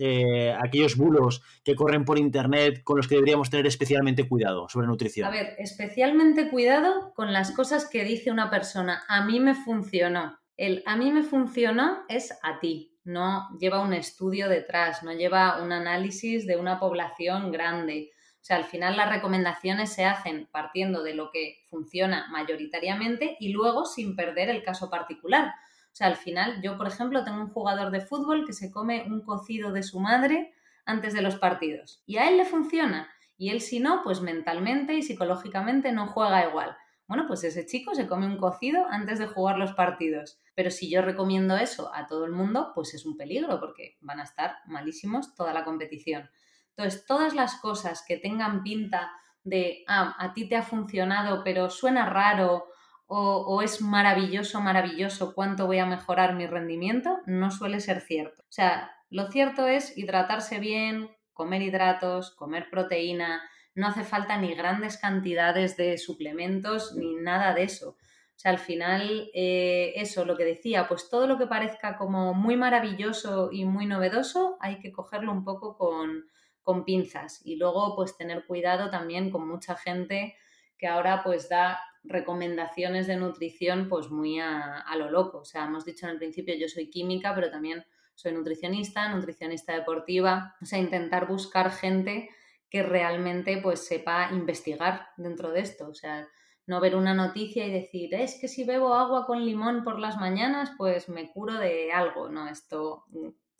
eh, 0.00 0.56
aquellos 0.60 0.96
bulos 0.96 1.40
que 1.62 1.76
corren 1.76 2.04
por 2.04 2.18
Internet 2.18 2.82
con 2.82 2.96
los 2.96 3.06
que 3.06 3.14
deberíamos 3.14 3.48
tener 3.48 3.64
especialmente 3.66 4.28
cuidado 4.28 4.68
sobre 4.68 4.88
nutrición? 4.88 5.28
A 5.28 5.30
ver, 5.30 5.54
especialmente 5.58 6.50
cuidado 6.50 7.12
con 7.14 7.32
las 7.32 7.52
cosas 7.52 7.88
que 7.88 8.02
dice 8.02 8.32
una 8.32 8.50
persona. 8.50 9.04
A 9.06 9.24
mí 9.24 9.38
me 9.38 9.54
funcionó. 9.54 10.36
El 10.56 10.82
a 10.84 10.96
mí 10.96 11.12
me 11.12 11.22
funcionó 11.22 12.00
es 12.08 12.36
a 12.42 12.58
ti. 12.58 12.98
No 13.04 13.48
lleva 13.60 13.82
un 13.82 13.92
estudio 13.92 14.48
detrás, 14.48 15.04
no 15.04 15.12
lleva 15.12 15.62
un 15.62 15.70
análisis 15.70 16.44
de 16.44 16.56
una 16.56 16.80
población 16.80 17.52
grande. 17.52 18.10
O 18.40 18.44
sea, 18.44 18.56
al 18.56 18.64
final 18.64 18.96
las 18.96 19.10
recomendaciones 19.10 19.92
se 19.92 20.04
hacen 20.04 20.48
partiendo 20.50 21.04
de 21.04 21.14
lo 21.14 21.30
que 21.30 21.58
funciona 21.68 22.26
mayoritariamente 22.32 23.36
y 23.38 23.52
luego 23.52 23.86
sin 23.86 24.16
perder 24.16 24.48
el 24.48 24.64
caso 24.64 24.90
particular. 24.90 25.52
O 25.92 25.94
sea, 25.94 26.06
al 26.06 26.16
final, 26.16 26.62
yo, 26.62 26.76
por 26.76 26.86
ejemplo, 26.86 27.24
tengo 27.24 27.40
un 27.40 27.50
jugador 27.50 27.90
de 27.90 28.00
fútbol 28.00 28.46
que 28.46 28.52
se 28.52 28.70
come 28.70 29.04
un 29.06 29.22
cocido 29.22 29.72
de 29.72 29.82
su 29.82 30.00
madre 30.00 30.54
antes 30.84 31.12
de 31.12 31.22
los 31.22 31.36
partidos. 31.36 32.02
Y 32.06 32.16
a 32.16 32.28
él 32.28 32.36
le 32.36 32.44
funciona. 32.44 33.10
Y 33.36 33.50
él, 33.50 33.60
si 33.60 33.80
no, 33.80 34.02
pues 34.02 34.20
mentalmente 34.20 34.94
y 34.94 35.02
psicológicamente 35.02 35.92
no 35.92 36.06
juega 36.06 36.48
igual. 36.48 36.76
Bueno, 37.06 37.24
pues 37.26 37.42
ese 37.42 37.66
chico 37.66 37.94
se 37.94 38.06
come 38.06 38.26
un 38.26 38.36
cocido 38.36 38.86
antes 38.88 39.18
de 39.18 39.26
jugar 39.26 39.58
los 39.58 39.72
partidos. 39.72 40.38
Pero 40.54 40.70
si 40.70 40.88
yo 40.90 41.02
recomiendo 41.02 41.56
eso 41.56 41.90
a 41.92 42.06
todo 42.06 42.24
el 42.24 42.32
mundo, 42.32 42.70
pues 42.74 42.94
es 42.94 43.04
un 43.04 43.16
peligro 43.16 43.58
porque 43.58 43.96
van 44.00 44.20
a 44.20 44.24
estar 44.24 44.58
malísimos 44.66 45.34
toda 45.34 45.52
la 45.52 45.64
competición. 45.64 46.30
Entonces, 46.76 47.04
todas 47.06 47.34
las 47.34 47.56
cosas 47.56 48.04
que 48.06 48.16
tengan 48.16 48.62
pinta 48.62 49.10
de, 49.42 49.84
ah, 49.88 50.14
a 50.18 50.34
ti 50.34 50.48
te 50.48 50.56
ha 50.56 50.62
funcionado, 50.62 51.42
pero 51.42 51.68
suena 51.68 52.06
raro 52.06 52.66
o, 53.12 53.60
es 53.60 53.82
maravilloso, 53.82 54.60
maravilloso, 54.60 55.34
cuánto 55.34 55.66
voy 55.66 55.78
a 55.78 55.86
mejorar 55.86 56.36
mi 56.36 56.46
rendimiento, 56.46 57.18
no 57.26 57.50
suele 57.50 57.80
ser 57.80 58.00
cierto. 58.02 58.42
O 58.42 58.52
sea, 58.52 58.92
lo 59.10 59.26
cierto 59.32 59.66
es 59.66 59.98
hidratarse 59.98 60.60
bien, 60.60 61.10
comer 61.32 61.60
hidratos, 61.60 62.30
comer 62.30 62.70
proteína, 62.70 63.42
no 63.74 63.88
hace 63.88 64.04
falta 64.04 64.36
ni 64.36 64.54
grandes 64.54 64.96
cantidades 64.96 65.76
de 65.76 65.98
suplementos 65.98 66.94
ni 66.94 67.16
nada 67.16 67.52
de 67.52 67.64
eso. 67.64 67.90
O 67.90 68.36
sea, 68.36 68.52
al 68.52 68.60
final, 68.60 69.28
eh, 69.34 69.92
eso, 69.96 70.24
lo 70.24 70.36
que 70.36 70.44
decía, 70.44 70.86
pues 70.86 71.10
todo 71.10 71.26
lo 71.26 71.36
que 71.36 71.48
parezca 71.48 71.96
como 71.96 72.32
muy 72.32 72.56
maravilloso 72.56 73.50
y 73.50 73.64
muy 73.64 73.86
novedoso, 73.86 74.56
hay 74.60 74.78
que 74.78 74.92
cogerlo 74.92 75.32
un 75.32 75.42
poco 75.42 75.76
con, 75.76 76.26
con 76.62 76.84
pinzas. 76.84 77.44
Y 77.44 77.56
luego, 77.56 77.96
pues 77.96 78.16
tener 78.16 78.46
cuidado 78.46 78.88
también 78.88 79.32
con 79.32 79.48
mucha 79.48 79.74
gente 79.74 80.36
que 80.78 80.86
ahora 80.86 81.22
pues 81.24 81.48
da 81.48 81.80
recomendaciones 82.02 83.06
de 83.06 83.16
nutrición 83.16 83.88
pues 83.88 84.10
muy 84.10 84.38
a, 84.38 84.84
lo 84.96 85.10
loco. 85.10 85.38
O 85.38 85.44
sea, 85.44 85.66
hemos 85.66 85.84
dicho 85.84 86.06
en 86.06 86.12
el 86.12 86.18
principio 86.18 86.54
yo 86.56 86.68
soy 86.68 86.90
química, 86.90 87.34
pero 87.34 87.50
también 87.50 87.84
soy 88.14 88.32
nutricionista, 88.32 89.08
nutricionista 89.14 89.74
deportiva. 89.74 90.56
O 90.60 90.66
sea, 90.66 90.78
intentar 90.78 91.26
buscar 91.26 91.70
gente 91.70 92.30
que 92.68 92.82
realmente 92.82 93.58
pues 93.62 93.86
sepa 93.86 94.30
investigar 94.32 95.08
dentro 95.16 95.50
de 95.50 95.60
esto. 95.60 95.88
O 95.88 95.94
sea, 95.94 96.28
no 96.66 96.80
ver 96.80 96.94
una 96.94 97.14
noticia 97.14 97.66
y 97.66 97.72
decir, 97.72 98.14
es 98.14 98.38
que 98.40 98.48
si 98.48 98.64
bebo 98.64 98.94
agua 98.94 99.26
con 99.26 99.44
limón 99.44 99.82
por 99.82 99.98
las 99.98 100.18
mañanas, 100.18 100.70
pues 100.78 101.08
me 101.08 101.30
curo 101.30 101.54
de 101.54 101.92
algo. 101.92 102.28
No, 102.28 102.48
esto 102.48 103.06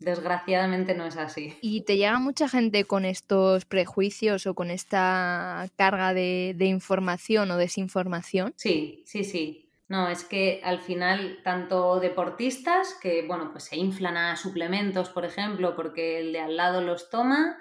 Desgraciadamente 0.01 0.95
no 0.95 1.05
es 1.05 1.15
así. 1.15 1.55
¿Y 1.61 1.81
te 1.81 1.95
llega 1.95 2.17
mucha 2.19 2.49
gente 2.49 2.85
con 2.85 3.05
estos 3.05 3.65
prejuicios 3.65 4.47
o 4.47 4.55
con 4.55 4.71
esta 4.71 5.67
carga 5.75 6.13
de, 6.13 6.55
información 6.59 7.51
o 7.51 7.57
desinformación? 7.57 8.53
Sí, 8.55 9.03
sí, 9.05 9.23
sí. 9.23 9.69
No, 9.87 10.07
es 10.07 10.23
que 10.23 10.61
al 10.63 10.79
final 10.79 11.39
tanto 11.43 11.99
deportistas 11.99 12.97
que, 13.01 13.27
bueno, 13.27 13.51
pues 13.51 13.65
se 13.65 13.75
inflan 13.75 14.17
a 14.17 14.37
suplementos, 14.37 15.09
por 15.09 15.25
ejemplo, 15.25 15.75
porque 15.75 16.19
el 16.19 16.33
de 16.33 16.39
al 16.39 16.57
lado 16.57 16.81
los 16.81 17.09
toma, 17.09 17.57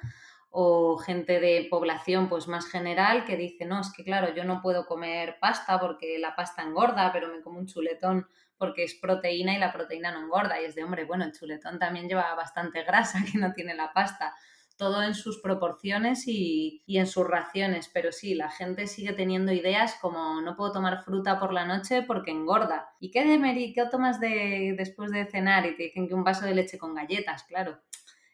o 0.50 0.96
gente 0.96 1.40
de 1.40 1.66
población 1.70 2.28
pues 2.28 2.48
más 2.48 2.66
general 2.66 3.24
que 3.24 3.36
dice, 3.36 3.66
no, 3.66 3.80
es 3.80 3.92
que 3.92 4.04
claro, 4.04 4.34
yo 4.34 4.44
no 4.44 4.62
puedo 4.62 4.86
comer 4.86 5.36
pasta 5.40 5.78
porque 5.78 6.18
la 6.18 6.34
pasta 6.34 6.62
engorda, 6.62 7.12
pero 7.12 7.28
me 7.28 7.40
como 7.40 7.58
un 7.58 7.66
chuletón 7.66 8.26
porque 8.60 8.84
es 8.84 8.94
proteína 8.94 9.54
y 9.54 9.58
la 9.58 9.72
proteína 9.72 10.12
no 10.12 10.20
engorda. 10.20 10.60
Y 10.60 10.66
es 10.66 10.74
de, 10.74 10.84
hombre, 10.84 11.04
bueno, 11.04 11.24
el 11.24 11.32
chuletón 11.32 11.78
también 11.78 12.08
lleva 12.08 12.34
bastante 12.34 12.84
grasa 12.84 13.24
que 13.32 13.38
no 13.38 13.54
tiene 13.54 13.74
la 13.74 13.92
pasta. 13.94 14.34
Todo 14.76 15.02
en 15.02 15.14
sus 15.14 15.40
proporciones 15.40 16.28
y, 16.28 16.82
y 16.86 16.98
en 16.98 17.06
sus 17.06 17.26
raciones. 17.26 17.90
Pero 17.92 18.12
sí, 18.12 18.34
la 18.34 18.50
gente 18.50 18.86
sigue 18.86 19.14
teniendo 19.14 19.50
ideas 19.50 19.96
como 20.00 20.42
no 20.42 20.56
puedo 20.56 20.72
tomar 20.72 21.02
fruta 21.02 21.40
por 21.40 21.54
la 21.54 21.64
noche 21.64 22.02
porque 22.02 22.32
engorda. 22.32 22.90
¿Y 23.00 23.10
qué 23.10 23.24
de 23.24 23.38
Mary? 23.38 23.72
¿Qué 23.72 23.84
tomas 23.90 24.20
de, 24.20 24.74
después 24.76 25.10
de 25.10 25.24
cenar? 25.24 25.64
Y 25.64 25.76
te 25.76 25.84
dicen 25.84 26.06
que 26.06 26.14
un 26.14 26.24
vaso 26.24 26.44
de 26.44 26.54
leche 26.54 26.78
con 26.78 26.94
galletas, 26.94 27.44
claro 27.44 27.80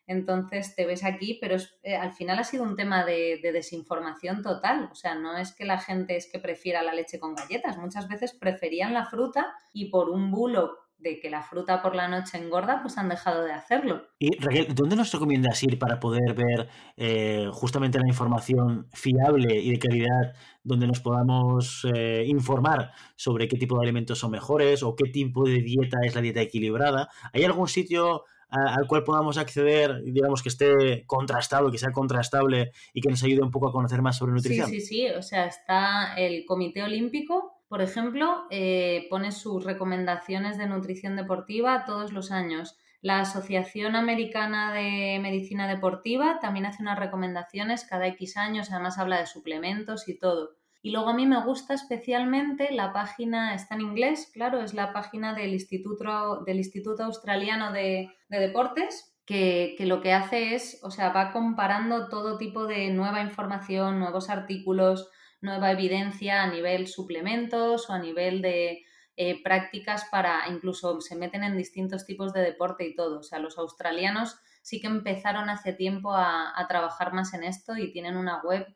entonces 0.07 0.74
te 0.76 0.86
ves 0.86 1.04
aquí, 1.04 1.38
pero 1.40 1.57
eh, 1.82 1.96
al 1.96 2.12
final 2.12 2.38
ha 2.38 2.44
sido 2.44 2.62
un 2.62 2.76
tema 2.76 3.04
de, 3.04 3.40
desinformación 3.42 4.42
total. 4.42 4.88
O 4.92 4.94
sea, 4.94 5.14
no 5.14 5.36
es 5.36 5.52
que 5.52 5.64
la 5.64 5.78
gente 5.78 6.16
es 6.16 6.30
que 6.30 6.38
prefiera 6.38 6.82
la 6.82 6.94
leche 6.94 7.18
con 7.18 7.34
galletas, 7.34 7.78
muchas 7.78 8.09
veces 8.09 8.32
preferían 8.32 8.94
la 8.94 9.07
fruta 9.07 9.54
y 9.72 9.90
por 9.90 10.11
un 10.11 10.30
bulo 10.30 10.78
de 10.98 11.20
que 11.20 11.28
la 11.28 11.42
fruta 11.42 11.82
por 11.82 11.94
la 11.94 12.09
noche 12.09 12.38
engorda, 12.38 12.80
pues 12.80 12.96
han 12.96 13.09
dejado 13.09 13.44
de 13.44 13.52
hacerlo. 13.52 14.07
Y 14.18 14.38
Raquel, 14.38 14.74
¿dónde 14.74 14.96
nos 14.96 15.12
recomiendas 15.12 15.62
ir 15.62 15.78
para 15.78 16.00
poder 16.00 16.34
ver 16.34 16.68
eh, 16.96 17.48
justamente 17.52 17.98
la 17.98 18.09
información 18.09 18.88
fiable 18.92 19.61
y 19.61 19.72
de 19.72 19.78
calidad 19.78 20.34
donde 20.62 20.86
nos 20.86 21.00
podamos 21.00 21.86
eh, 21.94 22.24
informar 22.26 22.92
sobre 23.14 23.46
qué 23.46 23.59
tipo 23.59 23.76
de 23.76 23.84
alimentos 23.84 24.18
son 24.18 24.30
mejores 24.30 24.82
o 24.82 24.96
qué 24.96 25.11
tipo 25.11 25.46
de 25.46 25.61
dieta 25.61 25.98
es 26.02 26.14
la 26.14 26.22
dieta 26.22 26.40
equilibrada? 26.40 27.11
¿Hay 27.32 27.44
algún 27.44 27.68
sitio 27.68 28.24
al 28.49 28.86
cual 28.86 29.05
podamos 29.05 29.38
acceder, 29.38 30.03
digamos 30.03 30.42
que 30.42 30.49
esté 30.49 31.05
contrastado, 31.07 31.70
que 31.70 31.78
sea 31.78 31.90
contrastable 31.90 32.72
y 32.92 33.01
que 33.01 33.09
nos 33.09 33.22
ayude 33.22 33.42
un 33.42 33.51
poco 33.51 33.68
a 33.68 33.72
conocer 33.72 34.03
más 34.03 34.16
sobre 34.16 34.32
nutrición. 34.32 34.68
Sí, 34.68 34.80
sí, 34.80 34.86
sí. 34.86 35.09
O 35.11 35.22
sea, 35.22 35.47
está 35.47 36.14
el 36.16 36.44
Comité 36.47 36.82
Olímpico, 36.82 37.57
por 37.68 37.82
ejemplo, 37.82 38.44
eh, 38.51 39.07
pone 39.11 39.32
sus 39.32 39.64
recomendaciones 39.64 40.57
de 40.57 40.66
nutrición 40.66 41.16
deportiva 41.16 41.84
todos 41.84 42.12
los 42.12 42.30
años. 42.30 42.76
La 43.03 43.20
Asociación 43.20 43.97
Americana 43.97 44.72
de 44.72 45.18
Medicina 45.20 45.68
Deportiva 45.68 46.38
también 46.40 46.66
hace 46.66 46.82
unas 46.82 46.99
recomendaciones 46.99 47.84
cada 47.84 48.07
X 48.09 48.36
años, 48.36 48.70
además 48.70 48.99
habla 48.99 49.18
de 49.18 49.26
suplementos 49.26 50.09
y 50.09 50.18
todo. 50.18 50.55
Y 50.87 50.93
luego 50.93 51.09
a 51.09 51.14
mí 51.14 51.26
me 51.26 51.43
gusta 51.43 51.74
especialmente 51.74 52.70
la 52.70 52.93
página, 52.93 53.57
está 53.57 53.74
en 53.74 53.80
inglés, 53.80 54.30
claro, 54.32 54.61
es 54.61 54.72
la 54.72 54.93
página 54.93 55.34
del 55.34 55.53
Instituto, 55.53 56.45
del 56.47 56.59
Instituto 56.59 57.03
Australiano 57.03 57.72
de, 57.72 58.09
Deportes, 58.28 59.12
que, 59.24 59.74
que, 59.76 59.84
lo 59.84 60.01
que 60.01 60.12
hace 60.12 60.55
es, 60.55 60.78
o 60.84 60.93
sea, 60.93 61.09
va 61.09 61.32
comparando 61.32 62.09
todo 62.09 62.39
tipo 62.39 62.68
de 62.68 62.91
nueva 62.91 63.20
información, 63.20 63.99
nuevos 63.99 64.30
artículos, 64.30 65.11
nueva 65.41 65.72
evidencia 65.72 66.45
a 66.45 66.53
nivel 66.53 66.87
suplementos 66.87 67.91
o 67.91 67.93
a 67.93 67.99
nivel 67.99 68.41
de 68.41 68.84
eh, 69.16 69.43
prácticas 69.43 70.05
para, 70.09 70.49
incluso 70.49 71.01
se 71.01 71.16
meten 71.16 71.43
en 71.43 71.57
distintos 71.57 72.07
tipos 72.07 72.32
de 72.32 72.43
deporte 72.43 72.87
y 72.87 72.95
todo. 72.95 73.18
O 73.18 73.24
sea, 73.24 73.41
los 73.41 73.59
australianos 73.59 74.39
sí 74.62 74.80
que 74.80 74.87
empezaron 74.87 75.51
hace 75.51 75.72
tiempo 75.72 76.12
a, 76.12 76.53
a 76.57 76.68
trabajar 76.68 77.12
más 77.12 77.34
en 77.34 77.43
esto 77.43 77.76
y 77.76 77.91
tienen 77.91 78.16
una 78.16 78.41
web 78.45 78.68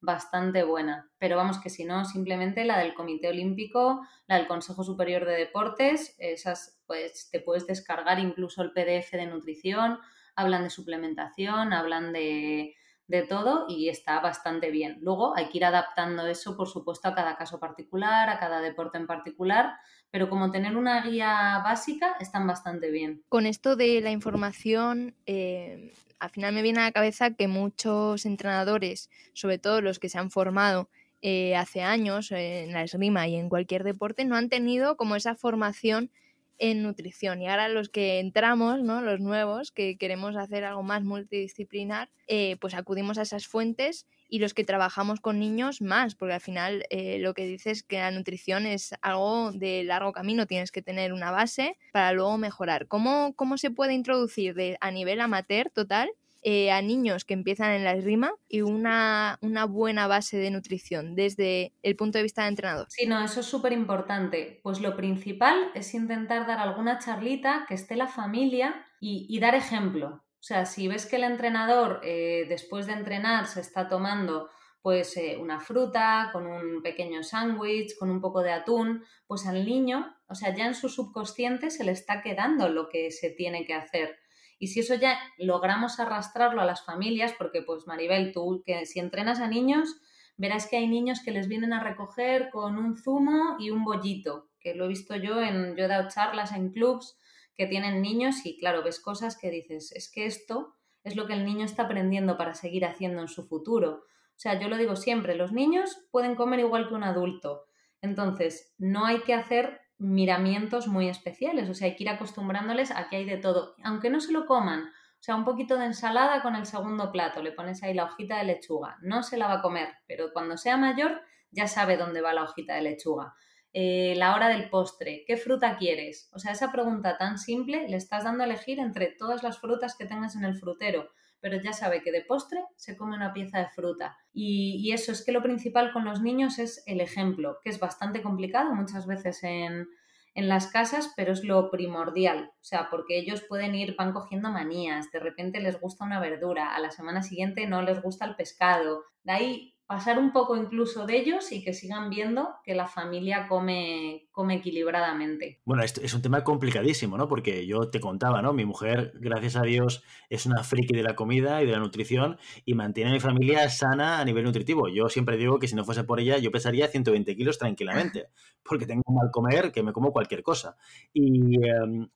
bastante 0.00 0.62
buena. 0.62 1.10
Pero 1.18 1.36
vamos 1.36 1.58
que 1.58 1.70
si 1.70 1.84
no, 1.84 2.04
simplemente 2.04 2.64
la 2.64 2.78
del 2.78 2.94
Comité 2.94 3.28
Olímpico, 3.28 4.06
la 4.26 4.36
del 4.36 4.46
Consejo 4.46 4.84
Superior 4.84 5.24
de 5.24 5.36
Deportes, 5.36 6.14
esas 6.18 6.80
pues 6.86 7.30
te 7.30 7.40
puedes 7.40 7.66
descargar 7.66 8.18
incluso 8.18 8.62
el 8.62 8.72
PDF 8.72 9.12
de 9.12 9.26
nutrición, 9.26 9.98
hablan 10.34 10.64
de 10.64 10.70
suplementación, 10.70 11.72
hablan 11.72 12.12
de, 12.12 12.76
de 13.08 13.22
todo 13.22 13.66
y 13.68 13.88
está 13.88 14.20
bastante 14.20 14.70
bien. 14.70 14.98
Luego 15.00 15.36
hay 15.36 15.48
que 15.48 15.58
ir 15.58 15.64
adaptando 15.64 16.26
eso, 16.26 16.56
por 16.56 16.68
supuesto, 16.68 17.08
a 17.08 17.14
cada 17.14 17.36
caso 17.36 17.58
particular, 17.58 18.28
a 18.28 18.38
cada 18.38 18.60
deporte 18.60 18.98
en 18.98 19.06
particular, 19.06 19.78
pero 20.10 20.28
como 20.28 20.50
tener 20.50 20.76
una 20.76 21.02
guía 21.02 21.60
básica 21.64 22.16
están 22.20 22.46
bastante 22.46 22.90
bien. 22.90 23.22
Con 23.28 23.46
esto 23.46 23.76
de 23.76 24.00
la 24.00 24.10
información, 24.10 25.14
eh, 25.26 25.92
al 26.18 26.30
final 26.30 26.54
me 26.54 26.62
viene 26.62 26.80
a 26.80 26.84
la 26.84 26.92
cabeza 26.92 27.32
que 27.32 27.48
muchos 27.48 28.26
entrenadores, 28.26 29.10
sobre 29.32 29.58
todo 29.58 29.80
los 29.80 29.98
que 29.98 30.08
se 30.08 30.18
han 30.18 30.30
formado 30.30 30.88
eh, 31.20 31.56
hace 31.56 31.82
años 31.82 32.30
en 32.32 32.72
la 32.72 32.84
esgrima 32.84 33.26
y 33.28 33.36
en 33.36 33.48
cualquier 33.48 33.84
deporte, 33.84 34.24
no 34.24 34.36
han 34.36 34.48
tenido 34.48 34.96
como 34.96 35.16
esa 35.16 35.34
formación 35.34 36.10
en 36.58 36.82
nutrición. 36.82 37.40
Y 37.40 37.48
ahora 37.48 37.68
los 37.68 37.88
que 37.88 38.18
entramos, 38.18 38.82
¿no? 38.82 39.00
los 39.00 39.20
nuevos, 39.20 39.70
que 39.70 39.96
queremos 39.96 40.36
hacer 40.36 40.64
algo 40.64 40.82
más 40.82 41.04
multidisciplinar, 41.04 42.10
eh, 42.26 42.56
pues 42.60 42.74
acudimos 42.74 43.18
a 43.18 43.22
esas 43.22 43.46
fuentes 43.46 44.06
y 44.28 44.38
los 44.38 44.54
que 44.54 44.64
trabajamos 44.64 45.20
con 45.20 45.38
niños 45.38 45.80
más, 45.80 46.14
porque 46.14 46.34
al 46.34 46.40
final 46.40 46.84
eh, 46.90 47.18
lo 47.18 47.34
que 47.34 47.46
dices 47.46 47.78
es 47.78 47.82
que 47.82 47.98
la 47.98 48.10
nutrición 48.10 48.66
es 48.66 48.94
algo 49.02 49.52
de 49.52 49.84
largo 49.84 50.12
camino, 50.12 50.46
tienes 50.46 50.70
que 50.70 50.82
tener 50.82 51.12
una 51.12 51.30
base 51.30 51.78
para 51.92 52.12
luego 52.12 52.36
mejorar. 52.38 52.86
¿Cómo, 52.86 53.32
cómo 53.34 53.56
se 53.58 53.70
puede 53.70 53.94
introducir 53.94 54.76
a 54.80 54.90
nivel 54.90 55.20
amateur 55.20 55.70
total? 55.70 56.10
Eh, 56.42 56.70
a 56.70 56.80
niños 56.82 57.24
que 57.24 57.34
empiezan 57.34 57.72
en 57.72 57.82
la 57.82 57.94
esgrima 57.94 58.32
y 58.48 58.60
una, 58.60 59.38
una, 59.42 59.64
buena 59.64 60.06
base 60.06 60.38
de 60.38 60.52
nutrición 60.52 61.16
desde 61.16 61.72
el 61.82 61.96
punto 61.96 62.16
de 62.18 62.22
vista 62.22 62.42
de 62.42 62.48
entrenador. 62.50 62.86
Sí, 62.90 63.06
no, 63.06 63.22
eso 63.24 63.40
es 63.40 63.46
súper 63.46 63.72
importante. 63.72 64.60
Pues 64.62 64.80
lo 64.80 64.96
principal 64.96 65.72
es 65.74 65.92
intentar 65.94 66.46
dar 66.46 66.60
alguna 66.60 67.00
charlita 67.00 67.66
que 67.66 67.74
esté 67.74 67.96
la 67.96 68.06
familia 68.06 68.86
y 69.00 69.36
dar 69.40 69.56
ejemplo. 69.56 70.22
O 70.40 70.42
sea, 70.42 70.66
si 70.66 70.86
ves 70.86 71.06
que 71.06 71.16
el 71.16 71.24
entrenador 71.24 72.00
eh, 72.04 72.46
después 72.48 72.86
de 72.86 72.92
entrenar 72.92 73.46
se 73.46 73.60
está 73.60 73.88
tomando 73.88 74.48
pues 74.80 75.16
eh, 75.16 75.36
una 75.36 75.58
fruta, 75.58 76.30
con 76.32 76.46
un 76.46 76.80
pequeño 76.82 77.22
sándwich, 77.22 77.98
con 77.98 78.10
un 78.10 78.20
poco 78.20 78.42
de 78.42 78.52
atún, 78.52 79.04
pues 79.26 79.46
al 79.46 79.66
niño, 79.66 80.16
o 80.28 80.34
sea, 80.34 80.54
ya 80.54 80.66
en 80.66 80.74
su 80.74 80.88
subconsciente 80.88 81.70
se 81.70 81.84
le 81.84 81.92
está 81.92 82.22
quedando 82.22 82.68
lo 82.68 82.88
que 82.88 83.10
se 83.10 83.30
tiene 83.30 83.66
que 83.66 83.74
hacer. 83.74 84.16
Y 84.60 84.68
si 84.68 84.80
eso 84.80 84.94
ya 84.94 85.18
logramos 85.36 86.00
arrastrarlo 86.00 86.60
a 86.60 86.64
las 86.64 86.84
familias, 86.84 87.34
porque 87.36 87.62
pues 87.62 87.86
Maribel, 87.86 88.32
tú 88.32 88.62
que 88.64 88.86
si 88.86 89.00
entrenas 89.00 89.40
a 89.40 89.48
niños, 89.48 89.96
verás 90.36 90.68
que 90.68 90.76
hay 90.76 90.86
niños 90.86 91.20
que 91.24 91.32
les 91.32 91.48
vienen 91.48 91.72
a 91.72 91.82
recoger 91.82 92.50
con 92.50 92.78
un 92.78 92.96
zumo 92.96 93.56
y 93.58 93.70
un 93.70 93.84
bollito, 93.84 94.48
que 94.60 94.74
lo 94.74 94.84
he 94.84 94.88
visto 94.88 95.16
yo 95.16 95.42
en, 95.42 95.76
yo 95.76 95.84
he 95.84 95.88
dado 95.88 96.08
charlas 96.08 96.52
en 96.52 96.70
clubs 96.70 97.16
que 97.58 97.66
tienen 97.66 98.00
niños 98.00 98.46
y 98.46 98.56
claro, 98.56 98.84
ves 98.84 99.00
cosas 99.00 99.36
que 99.36 99.50
dices, 99.50 99.90
es 99.92 100.10
que 100.10 100.26
esto 100.26 100.76
es 101.02 101.16
lo 101.16 101.26
que 101.26 101.32
el 101.32 101.44
niño 101.44 101.64
está 101.64 101.82
aprendiendo 101.82 102.38
para 102.38 102.54
seguir 102.54 102.86
haciendo 102.86 103.20
en 103.20 103.26
su 103.26 103.48
futuro. 103.48 104.04
O 104.04 104.40
sea, 104.40 104.60
yo 104.60 104.68
lo 104.68 104.76
digo 104.76 104.94
siempre, 104.94 105.34
los 105.34 105.52
niños 105.52 105.98
pueden 106.12 106.36
comer 106.36 106.60
igual 106.60 106.86
que 106.86 106.94
un 106.94 107.02
adulto. 107.02 107.64
Entonces, 108.00 108.76
no 108.78 109.06
hay 109.06 109.22
que 109.22 109.34
hacer 109.34 109.80
miramientos 109.98 110.86
muy 110.86 111.08
especiales, 111.08 111.68
o 111.68 111.74
sea, 111.74 111.88
hay 111.88 111.96
que 111.96 112.04
ir 112.04 112.10
acostumbrándoles 112.10 112.92
a 112.92 113.08
que 113.08 113.16
hay 113.16 113.24
de 113.24 113.38
todo, 113.38 113.74
aunque 113.82 114.08
no 114.08 114.20
se 114.20 114.32
lo 114.32 114.46
coman. 114.46 114.84
O 114.84 115.22
sea, 115.22 115.34
un 115.34 115.44
poquito 115.44 115.76
de 115.76 115.86
ensalada 115.86 116.42
con 116.42 116.54
el 116.54 116.64
segundo 116.64 117.10
plato, 117.10 117.42
le 117.42 117.50
pones 117.50 117.82
ahí 117.82 117.92
la 117.92 118.04
hojita 118.04 118.38
de 118.38 118.44
lechuga. 118.44 118.98
No 119.02 119.24
se 119.24 119.36
la 119.36 119.48
va 119.48 119.54
a 119.54 119.62
comer, 119.62 119.88
pero 120.06 120.32
cuando 120.32 120.56
sea 120.56 120.76
mayor 120.76 121.20
ya 121.50 121.66
sabe 121.66 121.96
dónde 121.96 122.20
va 122.20 122.32
la 122.32 122.44
hojita 122.44 122.76
de 122.76 122.82
lechuga. 122.82 123.34
Eh, 123.72 124.14
la 124.16 124.34
hora 124.34 124.48
del 124.48 124.70
postre, 124.70 125.24
¿qué 125.26 125.36
fruta 125.36 125.76
quieres? 125.76 126.30
O 126.32 126.38
sea, 126.38 126.52
esa 126.52 126.72
pregunta 126.72 127.18
tan 127.18 127.38
simple 127.38 127.86
le 127.88 127.96
estás 127.96 128.24
dando 128.24 128.42
a 128.42 128.46
elegir 128.46 128.78
entre 128.78 129.08
todas 129.08 129.42
las 129.42 129.58
frutas 129.58 129.94
que 129.96 130.06
tengas 130.06 130.36
en 130.36 130.44
el 130.44 130.56
frutero, 130.56 131.10
pero 131.40 131.60
ya 131.60 131.72
sabe 131.72 132.02
que 132.02 132.10
de 132.10 132.22
postre 132.22 132.64
se 132.76 132.96
come 132.96 133.16
una 133.16 133.32
pieza 133.32 133.58
de 133.58 133.68
fruta. 133.68 134.16
Y, 134.32 134.90
eso 134.92 135.12
es 135.12 135.24
que 135.24 135.32
lo 135.32 135.42
principal 135.42 135.92
con 135.92 136.04
los 136.04 136.22
niños 136.22 136.58
es 136.58 136.82
el 136.86 137.00
ejemplo, 137.00 137.58
que 137.62 137.70
es 137.70 137.78
bastante 137.78 138.22
complicado 138.22 138.74
muchas 138.74 139.06
veces 139.06 139.42
en, 139.44 139.86
en 140.34 140.48
las 140.48 140.68
casas, 140.68 141.12
pero 141.14 141.32
es 141.32 141.44
lo 141.44 141.70
primordial. 141.70 142.50
O 142.60 142.64
sea, 142.64 142.88
porque 142.90 143.18
ellos 143.18 143.42
pueden 143.42 143.74
ir, 143.74 143.94
van 143.96 144.12
cogiendo 144.12 144.50
manías, 144.50 145.12
de 145.12 145.20
repente 145.20 145.60
les 145.60 145.78
gusta 145.78 146.04
una 146.04 146.20
verdura, 146.20 146.74
a 146.74 146.80
la 146.80 146.90
semana 146.90 147.22
siguiente 147.22 147.66
no 147.66 147.82
les 147.82 148.00
gusta 148.02 148.24
el 148.24 148.34
pescado. 148.34 149.04
De 149.22 149.32
ahí 149.32 149.77
pasar 149.88 150.18
un 150.18 150.32
poco 150.32 150.54
incluso 150.54 151.06
de 151.06 151.16
ellos 151.16 151.50
y 151.50 151.64
que 151.64 151.72
sigan 151.72 152.10
viendo 152.10 152.56
que 152.62 152.74
la 152.74 152.86
familia 152.86 153.48
come, 153.48 154.28
come 154.32 154.56
equilibradamente. 154.56 155.62
Bueno, 155.64 155.82
esto 155.82 156.02
es 156.02 156.12
un 156.12 156.20
tema 156.20 156.44
complicadísimo, 156.44 157.16
¿no? 157.16 157.26
Porque 157.26 157.66
yo 157.66 157.88
te 157.88 157.98
contaba, 157.98 158.42
¿no? 158.42 158.52
Mi 158.52 158.66
mujer, 158.66 159.12
gracias 159.14 159.56
a 159.56 159.62
Dios, 159.62 160.04
es 160.28 160.44
una 160.44 160.62
friki 160.62 160.94
de 160.94 161.02
la 161.02 161.16
comida 161.16 161.62
y 161.62 161.66
de 161.66 161.72
la 161.72 161.78
nutrición 161.78 162.36
y 162.66 162.74
mantiene 162.74 163.10
a 163.10 163.14
mi 163.14 163.20
familia 163.20 163.66
sana 163.70 164.20
a 164.20 164.24
nivel 164.26 164.44
nutritivo. 164.44 164.88
Yo 164.88 165.08
siempre 165.08 165.38
digo 165.38 165.58
que 165.58 165.68
si 165.68 165.74
no 165.74 165.86
fuese 165.86 166.04
por 166.04 166.20
ella, 166.20 166.36
yo 166.36 166.50
pesaría 166.50 166.86
120 166.88 167.34
kilos 167.34 167.56
tranquilamente, 167.56 168.28
porque 168.62 168.84
tengo 168.84 169.10
mal 169.10 169.30
comer 169.32 169.72
que 169.72 169.82
me 169.82 169.94
como 169.94 170.12
cualquier 170.12 170.42
cosa. 170.42 170.76
Y, 171.14 171.66
em, 171.66 172.10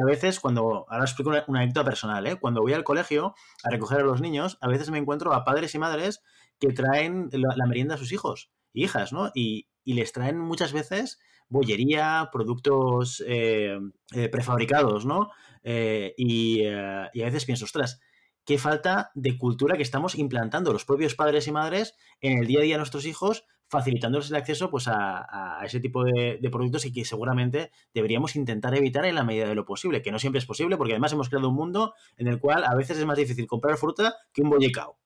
a 0.00 0.04
veces, 0.06 0.40
cuando, 0.40 0.86
ahora 0.88 1.04
explico 1.04 1.28
una, 1.28 1.44
una 1.46 1.60
anécdota 1.60 1.84
personal, 1.84 2.26
¿eh? 2.26 2.36
Cuando 2.40 2.62
voy 2.62 2.72
al 2.72 2.84
colegio 2.84 3.34
a 3.64 3.68
recoger 3.68 4.00
a 4.00 4.04
los 4.04 4.22
niños, 4.22 4.56
a 4.62 4.68
veces 4.68 4.90
me 4.90 4.96
encuentro 4.96 5.34
a 5.34 5.44
padres 5.44 5.74
y 5.74 5.78
madres 5.78 6.22
que 6.62 6.72
traen 6.72 7.28
la, 7.32 7.66
merienda 7.66 7.96
a 7.96 7.98
sus 7.98 8.12
hijos 8.12 8.52
hijas, 8.72 9.12
¿no? 9.12 9.32
Y, 9.34 9.66
y 9.82 9.94
les 9.94 10.12
traen 10.12 10.38
muchas 10.38 10.72
veces 10.72 11.18
bollería, 11.48 12.30
productos 12.32 13.22
eh, 13.26 13.76
eh, 14.14 14.28
prefabricados, 14.28 15.04
¿no? 15.04 15.30
Eh, 15.64 16.14
y, 16.16 16.64
a 16.64 17.10
veces 17.12 17.44
pienso, 17.44 17.64
ostras, 17.64 18.00
qué 18.44 18.58
falta 18.58 19.10
de 19.14 19.36
cultura 19.36 19.76
que 19.76 19.82
estamos 19.82 20.14
implantando 20.14 20.72
los 20.72 20.84
propios 20.84 21.16
padres 21.16 21.48
y 21.48 21.52
madres 21.52 21.96
en 22.20 22.38
el 22.38 22.46
día 22.46 22.60
a 22.60 22.62
día 22.62 22.74
de 22.74 22.78
nuestros 22.78 23.06
hijos, 23.06 23.44
facilitándoles 23.72 24.28
el 24.28 24.36
acceso 24.36 24.68
pues, 24.68 24.86
a, 24.86 25.58
ese 25.64 25.80
tipo 25.80 26.04
de, 26.04 26.38
productos 26.52 26.84
y 26.84 26.92
que 26.92 27.06
seguramente 27.06 27.70
deberíamos 27.94 28.36
intentar 28.36 28.76
evitar 28.76 29.06
en 29.06 29.14
la 29.14 29.24
medida 29.24 29.48
de 29.48 29.54
lo 29.54 29.64
posible, 29.64 30.02
que 30.02 30.12
no 30.12 30.18
siempre 30.18 30.40
es 30.40 30.44
posible, 30.44 30.76
porque 30.76 30.92
además 30.92 31.14
hemos 31.14 31.30
creado 31.30 31.48
un 31.48 31.54
mundo 31.54 31.94
en 32.18 32.26
el 32.26 32.38
cual 32.38 32.64
a 32.64 32.74
veces 32.74 32.98
es 32.98 33.06
más 33.06 33.16
difícil 33.16 33.46
comprar 33.46 33.78
fruta 33.78 34.14
que 34.30 34.42
un 34.42 34.50
bollicao, 34.50 34.98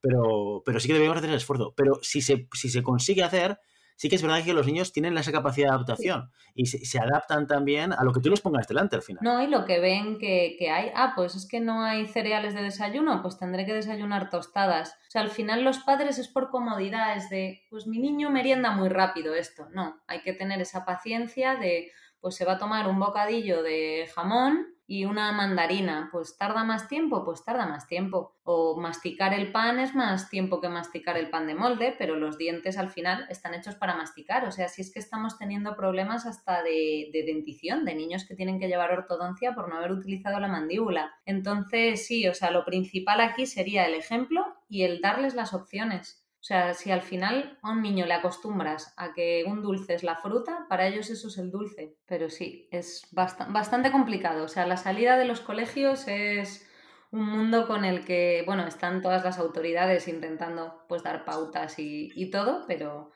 pero, 0.00 0.62
pero 0.64 0.78
sí 0.78 0.86
que 0.86 0.92
deberíamos 0.92 1.18
hacer 1.18 1.30
el 1.30 1.36
esfuerzo. 1.36 1.74
Pero 1.76 1.98
si 2.02 2.20
se, 2.20 2.48
si 2.52 2.68
se 2.68 2.84
consigue 2.84 3.24
hacer, 3.24 3.58
sí 3.96 4.08
que 4.08 4.16
es 4.16 4.22
verdad 4.22 4.44
que 4.44 4.52
los 4.52 4.66
niños 4.66 4.92
tienen 4.92 5.16
esa 5.16 5.32
capacidad 5.32 5.68
de 5.68 5.74
adaptación 5.74 6.30
y 6.54 6.66
se, 6.66 6.98
adaptan 6.98 7.46
también 7.46 7.92
a 7.92 8.04
lo 8.04 8.12
que 8.12 8.20
tú 8.20 8.30
les 8.30 8.40
pongas 8.40 8.68
delante 8.68 8.96
al 8.96 9.02
final. 9.02 9.22
No, 9.22 9.42
y 9.42 9.46
lo 9.46 9.64
que 9.64 9.80
ven 9.80 10.18
que, 10.18 10.56
hay, 10.70 10.90
ah, 10.94 11.12
pues 11.16 11.34
es 11.34 11.48
que 11.48 11.60
no 11.60 11.82
hay 11.82 12.06
cereales 12.06 12.54
de 12.54 12.62
desayuno, 12.62 13.22
pues 13.22 13.38
tendré 13.38 13.66
que 13.66 13.74
desayunar 13.74 14.30
tostadas. 14.30 14.90
O 15.08 15.10
sea, 15.10 15.22
al 15.22 15.30
final 15.30 15.64
los 15.64 15.78
padres 15.78 16.18
es 16.18 16.28
por 16.28 16.50
comodidad, 16.50 17.16
es 17.16 17.28
de, 17.30 17.62
pues 17.70 17.86
mi 17.86 17.98
niño 17.98 18.30
merienda 18.30 18.70
muy 18.70 18.88
rápido 18.88 19.34
esto. 19.34 19.68
No, 19.72 20.00
hay 20.06 20.22
que 20.22 20.32
tener 20.32 20.60
esa 20.60 20.84
paciencia 20.84 21.56
de, 21.56 21.90
pues 22.20 22.36
se 22.36 22.44
va 22.44 22.52
a 22.52 22.58
tomar 22.58 22.88
un 22.88 22.98
bocadillo 22.98 23.62
de 23.62 24.08
jamón 24.14 24.73
y 24.86 25.06
una 25.06 25.32
mandarina, 25.32 26.08
pues 26.12 26.36
tarda 26.36 26.62
más 26.62 26.88
tiempo, 26.88 27.24
pues 27.24 27.44
tarda 27.44 27.66
más 27.66 27.86
tiempo. 27.86 28.36
O 28.42 28.78
masticar 28.78 29.32
el 29.32 29.50
pan 29.50 29.78
es 29.78 29.94
más 29.94 30.28
tiempo 30.28 30.60
que 30.60 30.68
masticar 30.68 31.16
el 31.16 31.30
pan 31.30 31.46
de 31.46 31.54
molde, 31.54 31.94
pero 31.98 32.16
los 32.16 32.36
dientes 32.36 32.76
al 32.76 32.90
final 32.90 33.26
están 33.30 33.54
hechos 33.54 33.76
para 33.76 33.96
masticar. 33.96 34.44
O 34.44 34.52
sea, 34.52 34.68
si 34.68 34.82
es 34.82 34.92
que 34.92 34.98
estamos 34.98 35.38
teniendo 35.38 35.74
problemas 35.74 36.26
hasta 36.26 36.62
de, 36.62 37.08
de 37.12 37.24
dentición, 37.24 37.84
de 37.84 37.94
niños 37.94 38.26
que 38.26 38.34
tienen 38.34 38.60
que 38.60 38.68
llevar 38.68 38.92
ortodoncia 38.92 39.54
por 39.54 39.68
no 39.68 39.78
haber 39.78 39.92
utilizado 39.92 40.38
la 40.40 40.48
mandíbula. 40.48 41.14
Entonces, 41.24 42.06
sí, 42.06 42.28
o 42.28 42.34
sea, 42.34 42.50
lo 42.50 42.64
principal 42.64 43.20
aquí 43.20 43.46
sería 43.46 43.86
el 43.86 43.94
ejemplo 43.94 44.44
y 44.68 44.82
el 44.82 45.00
darles 45.00 45.34
las 45.34 45.54
opciones. 45.54 46.23
O 46.44 46.46
sea, 46.46 46.74
si 46.74 46.90
al 46.90 47.00
final 47.00 47.58
a 47.62 47.70
un 47.70 47.80
niño 47.80 48.04
le 48.04 48.12
acostumbras 48.12 48.92
a 48.98 49.14
que 49.14 49.44
un 49.46 49.62
dulce 49.62 49.94
es 49.94 50.02
la 50.02 50.16
fruta, 50.16 50.66
para 50.68 50.86
ellos 50.86 51.08
eso 51.08 51.28
es 51.28 51.38
el 51.38 51.50
dulce. 51.50 51.96
Pero 52.04 52.28
sí, 52.28 52.68
es 52.70 53.06
bastante 53.12 53.90
complicado. 53.90 54.44
O 54.44 54.48
sea, 54.48 54.66
la 54.66 54.76
salida 54.76 55.16
de 55.16 55.24
los 55.24 55.40
colegios 55.40 56.06
es 56.06 56.68
un 57.12 57.24
mundo 57.30 57.66
con 57.66 57.86
el 57.86 58.04
que, 58.04 58.42
bueno, 58.44 58.66
están 58.66 59.00
todas 59.00 59.24
las 59.24 59.38
autoridades 59.38 60.06
intentando 60.06 60.84
pues 60.86 61.02
dar 61.02 61.24
pautas 61.24 61.76
y, 61.78 62.30
todo, 62.30 62.66
pero 62.68 63.10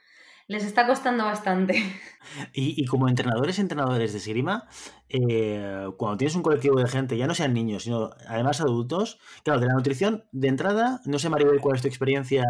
les 0.47 0.65
está 0.65 0.87
costando 0.87 1.25
bastante. 1.27 1.75
Y, 2.55 2.85
como 2.87 3.09
entrenadores 3.09 3.59
y 3.59 3.61
entrenadores 3.61 4.15
de 4.15 4.21
Sirima, 4.21 4.69
eh, 5.09 5.87
cuando 5.99 6.17
tienes 6.17 6.35
un 6.35 6.43
colectivo 6.43 6.79
de 6.79 6.89
gente, 6.89 7.17
ya 7.17 7.27
no 7.27 7.35
sean 7.35 7.53
niños, 7.53 7.85
sino 7.85 8.11
además 8.27 8.61
adultos, 8.63 9.19
claro, 9.45 9.61
de 9.61 9.67
la 9.67 9.75
nutrición, 9.75 10.25
de 10.33 10.49
entrada, 10.49 11.01
no 11.05 11.19
sé, 11.19 11.29
Maribel, 11.29 11.61
cuál 11.61 11.77
es 11.77 11.83
tu 11.83 11.89
experiencia 11.89 12.45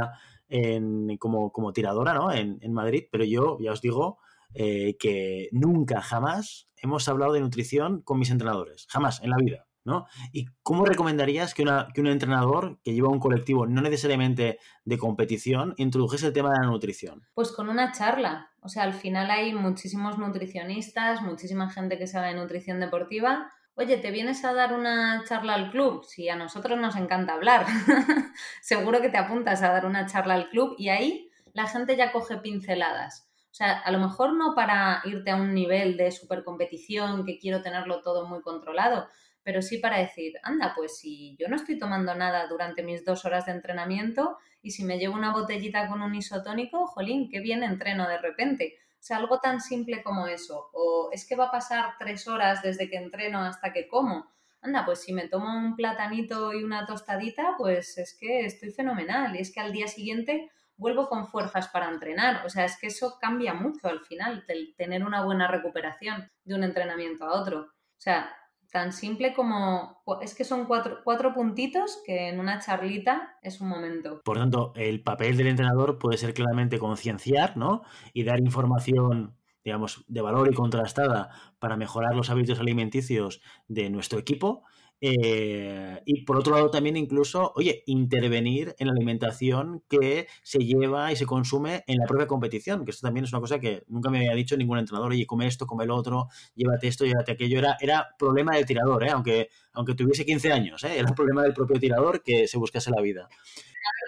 como, 1.19 1.53
como, 1.53 1.73
tiradora 1.73 2.15
¿no? 2.15 2.33
en, 2.33 2.73
Madrid, 2.73 3.05
pero 3.11 3.25
yo 3.25 3.59
ya 3.61 3.73
os 3.73 3.81
digo 3.81 4.19
eh, 4.55 4.97
que 4.99 5.49
nunca, 5.53 6.01
jamás 6.01 6.69
hemos 6.77 7.09
hablado 7.09 7.33
de 7.33 7.41
nutrición 7.41 8.03
con 8.03 8.19
mis 8.19 8.31
entrenadores, 8.31 8.87
jamás 8.89 9.23
en 9.23 9.31
la 9.31 9.37
vida. 9.37 9.67
¿no? 9.85 10.07
¿Y 10.33 10.47
cómo 10.63 10.85
recomendarías 10.85 11.55
que, 11.55 11.63
una, 11.63 11.89
que 11.95 12.03
un 12.03 12.09
entrenador 12.09 12.79
que 12.85 12.93
lleva 12.93 13.09
un 13.09 13.21
colectivo 13.21 13.67
no 13.67 13.81
necesariamente 13.81 14.59
de 14.85 14.99
competición 14.99 15.73
introdujese 15.79 16.27
el 16.27 16.33
tema 16.35 16.51
de 16.51 16.61
la 16.61 16.67
nutrición? 16.67 17.27
Pues 17.35 17.53
con 17.53 17.71
una 17.71 17.93
charla. 17.93 18.51
O 18.61 18.69
sea, 18.69 18.83
al 18.83 18.93
final 18.93 19.31
hay 19.31 19.55
muchísimos 19.55 20.19
nutricionistas, 20.19 21.23
muchísima 21.23 21.71
gente 21.71 21.97
que 21.97 22.07
sabe 22.07 22.29
de 22.29 22.35
nutrición 22.35 22.81
deportiva 22.81 23.51
oye, 23.79 23.97
¿te 23.97 24.11
vienes 24.11 24.45
a 24.45 24.53
dar 24.53 24.73
una 24.73 25.23
charla 25.25 25.55
al 25.55 25.71
club? 25.71 26.05
Si 26.05 26.29
a 26.29 26.35
nosotros 26.35 26.79
nos 26.79 26.97
encanta 26.97 27.35
hablar, 27.35 27.65
seguro 28.61 29.01
que 29.01 29.09
te 29.09 29.19
apuntas 29.19 29.63
a 29.63 29.71
dar 29.71 29.87
una 29.87 30.07
charla 30.07 30.35
al 30.35 30.51
club 30.51 30.75
y 30.79 30.89
ahí 30.89 31.31
la 31.53 31.69
gente 31.69 31.97
ya 31.97 32.11
coge 32.11 32.39
pinceladas. 32.39 33.31
O 33.53 33.55
sea, 33.55 33.79
a 33.79 33.91
lo 33.93 34.01
mejor 34.01 34.35
no 34.35 34.55
para 34.57 35.01
irte 35.05 35.31
a 35.31 35.37
un 35.37 35.55
nivel 35.55 35.97
de 35.97 36.11
supercompetición 36.11 37.25
que 37.25 37.39
quiero 37.39 37.63
tenerlo 37.63 38.03
todo 38.03 38.27
muy 38.27 38.43
controlado, 38.43 39.09
pero 39.45 39.63
sí 39.63 39.79
para 39.79 39.99
decir, 39.99 40.35
anda, 40.43 40.73
pues 40.77 40.99
si 40.99 41.37
yo 41.39 41.49
no 41.49 41.55
estoy 41.55 41.79
tomando 41.79 42.15
nada 42.17 42.49
durante 42.49 42.83
mis 42.83 43.05
dos 43.05 43.25
horas 43.25 43.47
de 43.47 43.53
entrenamiento 43.53 44.39
y 44.61 44.73
si 44.73 44.85
me 44.85 44.99
llevo 44.99 45.15
una 45.15 45.33
botellita 45.33 45.87
con 45.87 46.03
un 46.03 46.17
isotónico, 46.17 46.89
jolín, 46.89 47.29
qué 47.31 47.41
bien 47.41 47.63
entreno 47.63 48.09
de 48.09 48.19
repente. 48.19 48.77
O 48.99 49.03
sea, 49.09 49.19
algo 49.19 49.39
tan 49.39 49.61
simple 49.61 50.03
como 50.03 50.27
eso. 50.27 50.71
O 50.73 51.11
es 51.13 51.27
que 51.27 51.37
va 51.37 51.47
a 51.47 51.51
pasar 51.53 51.95
tres 51.99 52.27
horas 52.29 52.63
desde 52.63 52.91
que 52.91 52.97
entreno 52.97 53.43
hasta 53.43 53.73
que 53.73 53.89
como. 53.89 54.27
Anda, 54.61 54.85
pues 54.85 55.03
si 55.03 55.13
me 55.13 55.29
tomo 55.29 55.57
un 55.57 55.77
platanito 55.77 56.53
y 56.53 56.65
una 56.65 56.85
tostadita, 56.85 57.55
pues 57.57 57.97
es 57.99 58.17
que 58.19 58.45
estoy 58.45 58.73
fenomenal. 58.73 59.37
Y 59.37 59.41
es 59.41 59.53
que 59.53 59.61
al 59.61 59.73
día 59.73 59.87
siguiente 59.87 60.51
vuelvo 60.77 61.09
con 61.09 61.29
fuerzas 61.29 61.69
para 61.69 61.89
entrenar. 61.89 62.45
O 62.47 62.49
sea, 62.49 62.65
es 62.65 62.79
que 62.79 62.89
eso 62.89 63.19
cambia 63.21 63.55
mucho 63.55 63.89
al 63.89 64.01
final, 64.01 64.45
tener 64.77 65.05
una 65.05 65.25
buena 65.25 65.49
recuperación 65.49 66.31
de 66.45 66.55
un 66.55 66.65
entrenamiento 66.65 67.25
a 67.25 67.41
otro. 67.41 67.61
O 67.61 68.01
sea, 68.01 68.35
tan 68.71 68.93
simple 68.93 69.33
como 69.35 70.03
es 70.21 70.35
que 70.35 70.45
son 70.45 70.67
cuatro, 70.67 70.99
cuatro, 71.05 71.33
puntitos 71.33 72.03
que 72.05 72.29
en 72.29 72.41
una 72.41 72.59
charlita 72.59 73.39
es 73.43 73.61
un 73.61 73.69
momento. 73.69 74.21
Por 74.25 74.39
tanto, 74.39 74.73
el 74.77 75.03
papel 75.03 75.37
del 75.37 75.49
entrenador 75.49 75.99
puede 75.99 76.19
ser 76.19 76.35
claramente 76.35 76.79
concienciar, 76.79 77.57
¿no? 77.57 77.83
Y 78.13 78.25
dar 78.25 78.41
información, 78.41 79.37
digamos, 79.65 80.05
de 80.09 80.21
valor 80.21 80.51
y 80.53 80.55
contrastada 80.55 81.31
para 81.59 81.77
mejorar 81.77 82.15
los 82.15 82.31
hábitos 82.31 82.61
alimenticios 82.61 83.41
de 83.69 83.89
nuestro 83.91 84.19
equipo 84.19 84.65
eh, 85.01 86.01
y 86.05 86.25
por 86.25 86.39
otro 86.39 86.55
lado 86.55 86.71
también 86.71 86.97
incluso, 86.97 87.53
oye, 87.55 87.85
intervenir 87.87 88.75
en 88.79 88.89
la 88.89 88.93
alimentación 88.93 89.83
que 89.89 90.27
se 90.43 90.59
lleva 90.59 91.13
y 91.13 91.17
se 91.17 91.27
consume 91.27 91.85
en 91.87 91.99
la 91.99 92.07
propia 92.07 92.27
competición, 92.27 92.85
que 92.85 92.91
esto 92.91 93.07
también 93.07 93.25
es 93.25 93.33
una 93.33 93.41
cosa 93.41 93.61
que 93.61 93.85
nunca 93.89 94.11
me 94.11 94.19
había 94.19 94.35
dicho 94.35 94.57
ningún 94.57 94.79
entrenador, 94.79 95.13
oye, 95.13 95.27
come 95.27 95.47
esto, 95.47 95.67
come 95.67 95.87
lo 95.87 95.95
otro, 95.95 96.29
llévate 96.55 96.89
esto, 96.89 97.05
llévate 97.05 97.33
aquello, 97.33 97.59
era, 97.59 97.77
era 97.81 98.09
problema 98.19 98.57
del 98.57 98.67
tirador, 98.67 99.05
¿eh? 99.05 99.11
aunque, 99.11 99.51
aunque 99.73 99.95
tuviese 99.95 100.27
15 100.27 100.53
años, 100.53 100.83
¿eh? 100.85 100.99
era 100.99 101.15
problema 101.15 101.43
del 101.43 101.55
propio 101.55 101.79
tirador 101.79 102.23
que 102.23 102.49
se 102.49 102.59
buscase 102.59 102.91
la 102.91 103.01
vida. 103.01 103.29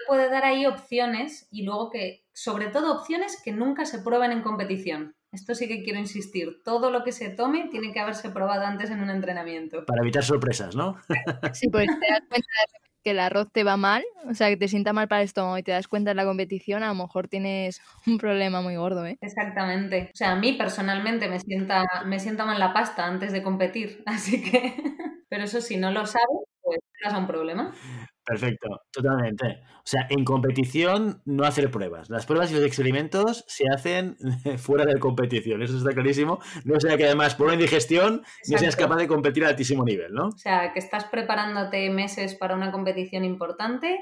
Puede 0.07 0.29
dar 0.29 0.43
ahí 0.43 0.65
opciones 0.65 1.47
y 1.51 1.63
luego 1.63 1.89
que, 1.89 2.25
sobre 2.33 2.67
todo 2.67 2.93
opciones 2.93 3.41
que 3.41 3.53
nunca 3.53 3.85
se 3.85 3.99
prueben 3.99 4.31
en 4.31 4.41
competición. 4.41 5.15
Esto 5.31 5.55
sí 5.55 5.67
que 5.67 5.81
quiero 5.83 5.99
insistir. 5.99 6.61
Todo 6.63 6.91
lo 6.91 7.03
que 7.03 7.11
se 7.13 7.29
tome 7.29 7.69
tiene 7.69 7.93
que 7.93 7.99
haberse 7.99 8.29
probado 8.29 8.65
antes 8.65 8.89
en 8.89 9.01
un 9.01 9.09
entrenamiento. 9.09 9.85
Para 9.85 10.01
evitar 10.01 10.23
sorpresas, 10.23 10.75
¿no? 10.75 10.97
Sí, 11.53 11.69
pues 11.69 11.87
te 11.87 12.11
das 12.11 12.21
cuenta 12.29 12.47
que 13.03 13.11
el 13.11 13.19
arroz 13.19 13.47
te 13.51 13.63
va 13.63 13.77
mal, 13.77 14.03
o 14.29 14.33
sea, 14.33 14.49
que 14.49 14.57
te 14.57 14.67
sienta 14.67 14.93
mal 14.93 15.07
para 15.07 15.21
el 15.21 15.25
estómago 15.25 15.57
y 15.57 15.63
te 15.63 15.71
das 15.71 15.87
cuenta 15.87 16.11
en 16.11 16.17
la 16.17 16.25
competición, 16.25 16.83
a 16.83 16.89
lo 16.89 16.95
mejor 16.95 17.27
tienes 17.27 17.81
un 18.05 18.17
problema 18.17 18.61
muy 18.61 18.75
gordo, 18.75 19.05
¿eh? 19.05 19.17
Exactamente. 19.21 20.11
O 20.13 20.17
sea, 20.17 20.33
a 20.33 20.35
mí 20.35 20.53
personalmente 20.53 21.27
me 21.27 21.39
sienta, 21.39 21.83
me 22.05 22.19
sienta 22.19 22.45
mal 22.45 22.59
la 22.59 22.73
pasta 22.73 23.05
antes 23.05 23.31
de 23.31 23.41
competir, 23.41 24.03
así 24.05 24.43
que... 24.43 24.75
Pero 25.29 25.45
eso 25.45 25.61
si 25.61 25.77
no 25.77 25.91
lo 25.91 26.05
sabes, 26.05 26.27
pues 26.61 26.79
tienes 26.99 27.17
un 27.17 27.25
problema. 27.25 27.73
Perfecto, 28.23 28.81
totalmente. 28.91 29.61
O 29.77 29.85
sea, 29.85 30.05
en 30.09 30.23
competición 30.23 31.21
no 31.25 31.43
hacer 31.43 31.71
pruebas. 31.71 32.09
Las 32.09 32.25
pruebas 32.25 32.51
y 32.51 32.55
los 32.55 32.63
experimentos 32.63 33.43
se 33.47 33.65
hacen 33.67 34.15
fuera 34.57 34.85
de 34.85 34.99
competición, 34.99 35.61
eso 35.63 35.77
está 35.77 35.91
clarísimo. 35.91 36.39
No 36.63 36.79
sea 36.79 36.97
que 36.97 37.05
además 37.05 37.35
por 37.35 37.47
una 37.47 37.55
indigestión 37.55 38.23
no 38.47 38.57
seas 38.57 38.75
capaz 38.75 38.97
de 38.97 39.07
competir 39.07 39.43
a 39.43 39.49
altísimo 39.49 39.83
nivel, 39.83 40.13
¿no? 40.13 40.27
O 40.27 40.37
sea, 40.37 40.71
que 40.71 40.79
estás 40.79 41.05
preparándote 41.05 41.89
meses 41.89 42.35
para 42.35 42.55
una 42.55 42.71
competición 42.71 43.25
importante 43.25 43.97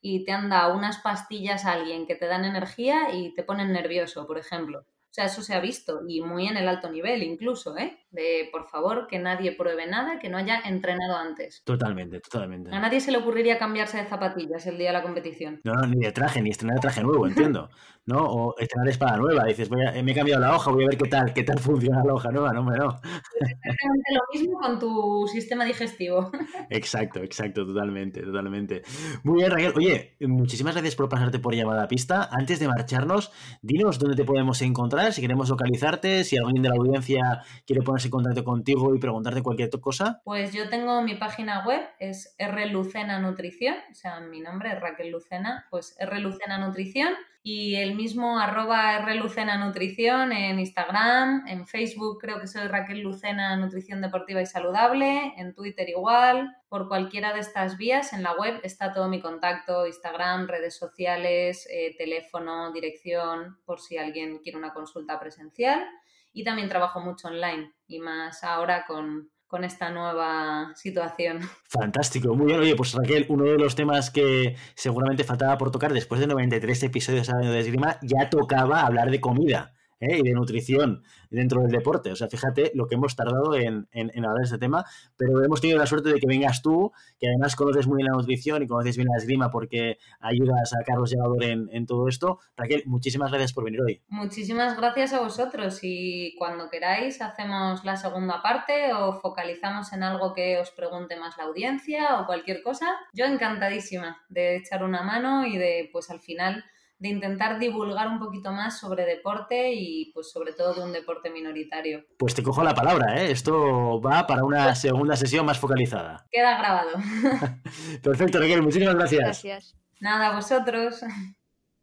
y 0.00 0.24
te 0.24 0.32
han 0.32 0.50
dado 0.50 0.76
unas 0.76 0.98
pastillas 0.98 1.64
a 1.64 1.72
alguien 1.72 2.06
que 2.06 2.14
te 2.14 2.26
dan 2.26 2.44
energía 2.44 3.12
y 3.12 3.34
te 3.34 3.42
ponen 3.42 3.72
nervioso, 3.72 4.26
por 4.26 4.38
ejemplo. 4.38 4.84
O 5.14 5.16
sea, 5.16 5.26
eso 5.26 5.42
se 5.42 5.54
ha 5.54 5.60
visto 5.60 6.00
y 6.08 6.20
muy 6.22 6.48
en 6.48 6.56
el 6.56 6.66
alto 6.66 6.90
nivel 6.90 7.22
incluso, 7.22 7.76
¿eh? 7.76 8.00
De, 8.10 8.48
por 8.50 8.66
favor, 8.66 9.06
que 9.06 9.20
nadie 9.20 9.52
pruebe 9.52 9.86
nada 9.86 10.18
que 10.18 10.28
no 10.28 10.38
haya 10.38 10.60
entrenado 10.64 11.16
antes. 11.16 11.62
Totalmente, 11.62 12.18
totalmente. 12.18 12.74
A 12.74 12.80
nadie 12.80 13.00
se 13.00 13.12
le 13.12 13.18
ocurriría 13.18 13.56
cambiarse 13.56 13.96
de 13.98 14.06
zapatillas 14.06 14.66
el 14.66 14.76
día 14.76 14.88
de 14.88 14.94
la 14.94 15.02
competición. 15.04 15.60
No, 15.62 15.74
no, 15.74 15.86
ni 15.86 16.04
de 16.04 16.10
traje, 16.10 16.42
ni 16.42 16.50
estrenar 16.50 16.80
traje 16.80 17.04
nuevo, 17.04 17.28
entiendo. 17.28 17.70
¿No? 18.06 18.22
O 18.24 18.54
estrenar 18.58 18.88
espada 18.88 19.16
nueva. 19.16 19.44
Dices, 19.44 19.68
voy 19.68 19.84
a, 19.86 20.02
me 20.02 20.12
he 20.12 20.14
cambiado 20.14 20.40
la 20.40 20.54
hoja, 20.54 20.70
voy 20.70 20.84
a 20.84 20.88
ver 20.88 20.98
qué 20.98 21.08
tal, 21.08 21.32
qué 21.32 21.42
tal 21.42 21.58
funciona 21.58 22.04
la 22.04 22.14
hoja 22.14 22.30
nueva. 22.30 22.52
No, 22.52 22.60
hombre, 22.60 22.78
no. 22.78 23.00
exactamente 23.40 24.12
lo 24.12 24.20
mismo 24.32 24.58
con 24.58 24.78
tu 24.78 25.26
sistema 25.28 25.64
digestivo. 25.64 26.30
Exacto, 26.70 27.20
exacto, 27.20 27.66
totalmente, 27.66 28.22
totalmente. 28.22 28.82
Muy 29.22 29.38
bien, 29.38 29.50
Raquel. 29.50 29.72
Oye, 29.76 30.16
muchísimas 30.20 30.74
gracias 30.74 30.96
por 30.96 31.08
pasarte 31.08 31.38
por 31.38 31.54
llamada 31.54 31.84
a 31.84 31.88
pista. 31.88 32.28
Antes 32.30 32.58
de 32.58 32.68
marcharnos, 32.68 33.32
dinos 33.62 33.98
dónde 33.98 34.16
te 34.16 34.24
podemos 34.24 34.60
encontrar 34.62 35.12
si 35.12 35.20
queremos 35.20 35.48
localizarte, 35.48 36.24
si 36.24 36.36
alguien 36.36 36.62
de 36.62 36.68
la 36.68 36.76
audiencia 36.76 37.42
quiere 37.66 37.82
ponerse 37.82 38.08
en 38.08 38.12
contacto 38.12 38.44
contigo 38.44 38.94
y 38.94 38.98
preguntarte 38.98 39.42
cualquier 39.42 39.70
cosa. 39.80 40.20
Pues 40.24 40.52
yo 40.52 40.68
tengo 40.68 41.02
mi 41.02 41.14
página 41.14 41.64
web, 41.66 41.82
es 41.98 42.34
R 42.38 42.66
Lucena 42.66 43.18
Nutrición, 43.18 43.76
o 43.90 43.94
sea, 43.94 44.20
mi 44.20 44.40
nombre 44.40 44.72
es 44.72 44.80
Raquel 44.80 45.10
Lucena, 45.10 45.66
pues 45.70 45.96
R 45.98 46.20
Lucena 46.20 46.58
Nutrición 46.58 47.14
y 47.46 47.74
el 47.76 47.94
mismo 47.94 48.38
arroba 48.38 48.96
R 48.96 49.16
Lucena 49.16 49.58
Nutrición 49.58 50.32
en 50.32 50.58
Instagram, 50.58 51.46
en 51.46 51.66
Facebook 51.66 52.16
creo 52.18 52.40
que 52.40 52.46
soy 52.46 52.68
Raquel 52.68 53.00
Lucena 53.00 53.54
Nutrición 53.58 54.00
Deportiva 54.00 54.40
y 54.40 54.46
Saludable, 54.46 55.34
en 55.36 55.52
Twitter 55.52 55.86
igual, 55.90 56.56
por 56.70 56.88
cualquiera 56.88 57.34
de 57.34 57.40
estas 57.40 57.76
vías 57.76 58.14
en 58.14 58.22
la 58.22 58.32
web 58.32 58.60
está 58.62 58.94
todo 58.94 59.10
mi 59.10 59.20
contacto, 59.20 59.86
Instagram, 59.86 60.48
redes 60.48 60.78
sociales, 60.78 61.68
eh, 61.70 61.94
teléfono, 61.98 62.72
dirección, 62.72 63.58
por 63.66 63.78
si 63.78 63.98
alguien 63.98 64.38
quiere 64.38 64.56
una 64.56 64.72
consulta 64.72 65.20
presencial. 65.20 65.86
Y 66.32 66.44
también 66.44 66.70
trabajo 66.70 66.98
mucho 66.98 67.28
online 67.28 67.74
y 67.86 68.00
más 68.00 68.42
ahora 68.42 68.86
con, 68.86 69.30
con 69.54 69.62
esta 69.62 69.88
nueva 69.88 70.72
situación. 70.74 71.38
Fantástico, 71.68 72.34
muy 72.34 72.46
bien. 72.46 72.58
Oye, 72.58 72.74
pues 72.74 72.92
Raquel, 72.92 73.24
uno 73.28 73.44
de 73.44 73.56
los 73.56 73.76
temas 73.76 74.10
que 74.10 74.56
seguramente 74.74 75.22
faltaba 75.22 75.56
por 75.58 75.70
tocar 75.70 75.92
después 75.92 76.20
de 76.20 76.26
93 76.26 76.82
episodios 76.82 77.28
de 77.28 77.60
esgrima, 77.60 77.96
ya 78.02 78.28
tocaba 78.30 78.80
hablar 78.80 79.12
de 79.12 79.20
comida. 79.20 79.73
¿Eh? 80.00 80.18
y 80.18 80.22
de 80.22 80.32
nutrición 80.32 81.02
dentro 81.30 81.62
del 81.62 81.70
deporte. 81.70 82.12
O 82.12 82.16
sea, 82.16 82.28
fíjate 82.28 82.72
lo 82.74 82.86
que 82.86 82.94
hemos 82.94 83.16
tardado 83.16 83.54
en, 83.54 83.88
hablar 83.92 84.38
de 84.38 84.44
este 84.44 84.58
tema, 84.58 84.84
pero 85.16 85.44
hemos 85.44 85.60
tenido 85.60 85.78
la 85.78 85.86
suerte 85.86 86.10
de 86.10 86.20
que 86.20 86.26
vengas 86.26 86.62
tú, 86.62 86.92
que 87.18 87.28
además 87.28 87.56
conoces 87.56 87.86
muy 87.86 87.98
bien 87.98 88.08
la 88.10 88.16
nutrición 88.16 88.62
y 88.62 88.66
conoces 88.66 88.96
bien 88.96 89.08
la 89.10 89.18
esgrima 89.18 89.50
porque 89.50 89.98
ayudas 90.20 90.72
a 90.74 90.84
Carlos 90.84 91.10
Llegador 91.10 91.44
en, 91.44 91.86
todo 91.86 92.08
esto. 92.08 92.38
Raquel, 92.56 92.82
muchísimas 92.86 93.30
gracias 93.30 93.52
por 93.52 93.64
venir 93.64 93.80
hoy. 93.82 94.02
Muchísimas 94.08 94.76
gracias 94.76 95.12
a 95.12 95.20
vosotros 95.20 95.80
y 95.82 96.34
cuando 96.38 96.70
queráis 96.70 97.20
hacemos 97.20 97.84
la 97.84 97.96
segunda 97.96 98.40
parte 98.42 98.92
o 98.94 99.20
focalizamos 99.20 99.92
en 99.92 100.02
algo 100.02 100.32
que 100.32 100.58
os 100.58 100.70
pregunte 100.70 101.16
más 101.16 101.36
la 101.36 101.44
audiencia 101.44 102.20
o 102.20 102.26
cualquier 102.26 102.62
cosa. 102.62 102.86
Yo 103.12 103.26
encantadísima 103.26 104.22
de 104.28 104.56
echar 104.56 104.82
una 104.82 105.02
mano 105.02 105.46
y 105.46 105.58
de, 105.58 105.90
pues 105.92 106.10
al 106.10 106.20
final 106.20 106.64
de 106.98 107.08
intentar 107.08 107.58
divulgar 107.58 108.08
un 108.08 108.18
poquito 108.18 108.52
más 108.52 108.78
sobre 108.78 109.04
deporte 109.04 109.72
y 109.72 110.10
pues 110.12 110.30
sobre 110.30 110.52
todo 110.52 110.74
de 110.74 110.82
un 110.82 110.92
deporte 110.92 111.30
minoritario. 111.30 112.04
Pues 112.18 112.34
te 112.34 112.42
cojo 112.42 112.62
la 112.62 112.74
palabra, 112.74 113.20
¿eh? 113.20 113.30
Esto 113.30 114.00
va 114.00 114.26
para 114.26 114.44
una 114.44 114.74
segunda 114.74 115.16
sesión 115.16 115.44
más 115.44 115.58
focalizada. 115.58 116.26
Queda 116.30 116.58
grabado. 116.58 116.90
Perfecto, 118.02 118.38
Raquel, 118.38 118.62
muchísimas 118.62 118.94
gracias. 118.94 119.22
Gracias. 119.22 119.76
Nada, 120.00 120.34
vosotros. 120.34 121.02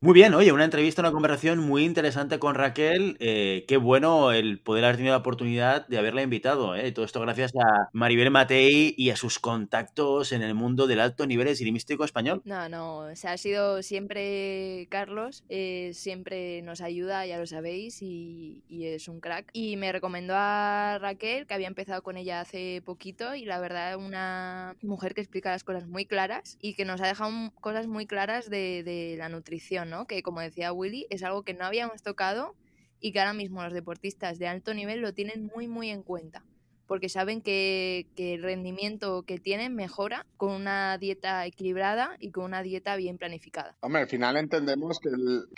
Muy 0.03 0.15
bien, 0.15 0.33
oye, 0.33 0.51
una 0.51 0.65
entrevista, 0.65 1.03
una 1.03 1.11
conversación 1.11 1.59
muy 1.59 1.83
interesante 1.83 2.39
con 2.39 2.55
Raquel. 2.55 3.17
Eh, 3.19 3.65
qué 3.67 3.77
bueno 3.77 4.31
el 4.31 4.59
poder 4.59 4.83
haber 4.83 4.95
tenido 4.95 5.13
la 5.13 5.19
oportunidad 5.19 5.87
de 5.89 5.99
haberla 5.99 6.23
invitado. 6.23 6.75
¿eh? 6.75 6.91
Todo 6.91 7.05
esto 7.05 7.21
gracias 7.21 7.51
a 7.55 7.87
Maribel 7.93 8.31
Matei 8.31 8.95
y 8.97 9.11
a 9.11 9.15
sus 9.15 9.37
contactos 9.37 10.31
en 10.31 10.41
el 10.41 10.55
mundo 10.55 10.87
del 10.87 11.01
alto 11.01 11.27
nivel 11.27 11.47
esgrimístico 11.49 12.03
español. 12.03 12.41
No, 12.45 12.67
no, 12.67 12.97
o 13.11 13.15
sea, 13.15 13.33
ha 13.33 13.37
sido 13.37 13.83
siempre 13.83 14.87
Carlos, 14.89 15.43
eh, 15.49 15.91
siempre 15.93 16.63
nos 16.63 16.81
ayuda, 16.81 17.27
ya 17.27 17.37
lo 17.37 17.45
sabéis, 17.45 18.01
y, 18.01 18.63
es 18.71 19.07
un 19.07 19.19
crack. 19.19 19.51
Y 19.53 19.77
me 19.77 19.91
recomendó 19.91 20.33
a 20.35 20.97
Raquel, 20.99 21.45
que 21.45 21.53
había 21.53 21.67
empezado 21.67 22.01
con 22.01 22.17
ella 22.17 22.41
hace 22.41 22.81
poquito, 22.83 23.35
y 23.35 23.45
la 23.45 23.59
verdad, 23.59 23.97
una 23.97 24.75
mujer 24.81 25.13
que 25.13 25.21
explica 25.21 25.51
las 25.51 25.63
cosas 25.63 25.85
muy 25.85 26.07
claras 26.07 26.57
y 26.59 26.73
que 26.73 26.85
nos 26.85 26.99
ha 27.01 27.05
dejado 27.05 27.51
cosas 27.61 27.85
muy 27.85 28.07
claras 28.07 28.49
de, 28.49 28.81
de 28.81 29.15
la 29.19 29.29
nutrición 29.29 29.90
que 30.07 30.23
como 30.23 30.41
decía 30.41 30.73
Willy, 30.73 31.07
es 31.09 31.23
algo 31.23 31.43
que 31.43 31.53
no 31.53 31.65
habíamos 31.65 32.01
tocado 32.01 32.55
y 32.99 33.11
que 33.11 33.19
ahora 33.19 33.33
mismo 33.33 33.63
los 33.63 33.73
deportistas 33.73 34.39
de 34.39 34.47
alto 34.47 34.73
nivel 34.73 35.01
lo 35.01 35.13
tienen 35.13 35.49
muy 35.53 35.67
muy 35.67 35.89
en 35.89 36.03
cuenta 36.03 36.43
porque 36.91 37.07
saben 37.07 37.39
que, 37.41 38.05
el 38.17 38.43
rendimiento 38.43 39.23
que 39.23 39.37
tienen 39.37 39.73
mejora 39.73 40.25
con 40.35 40.51
una 40.51 40.97
dieta 40.97 41.45
equilibrada 41.45 42.17
y 42.19 42.31
con 42.31 42.43
una 42.43 42.63
dieta 42.63 42.97
bien 42.97 43.17
planificada. 43.17 43.77
Hombre, 43.79 44.01
al 44.01 44.09
final 44.09 44.35
entendemos 44.35 44.99
que 44.99 45.07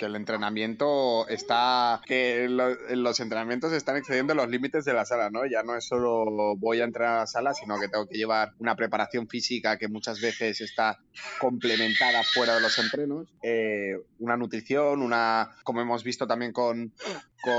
el, 0.06 0.16
entrenamiento 0.16 1.28
está, 1.28 2.02
que 2.06 2.48
los 2.48 3.20
entrenamientos 3.20 3.74
están 3.74 3.98
excediendo 3.98 4.36
los 4.36 4.48
límites 4.48 4.86
de 4.86 4.94
la 4.94 5.06
sala, 5.06 5.32
¿no? 5.32 5.48
Ya 5.48 5.64
no 5.64 5.76
es 5.76 5.88
solo 5.88 6.56
voy 6.56 6.82
a 6.82 6.84
entrenar 6.84 7.16
a 7.16 7.20
la 7.22 7.26
sala, 7.28 7.56
sino 7.56 7.80
que 7.80 7.88
tengo 7.88 8.06
que 8.06 8.16
llevar 8.16 8.54
una 8.60 8.76
preparación 8.76 9.28
física 9.28 9.80
que 9.80 9.88
muchas 9.88 10.22
veces 10.22 10.62
está 10.62 11.00
complementada 11.40 12.22
fuera 12.22 12.54
de 12.54 12.62
los 12.62 12.78
entrenos, 12.78 13.28
eh, 13.42 13.98
una 14.20 14.38
nutrición, 14.38 15.02
una, 15.02 15.50
como 15.64 15.82
hemos 15.82 16.04
visto 16.04 16.28
también 16.28 16.54
con, 16.54 16.94
con 17.44 17.54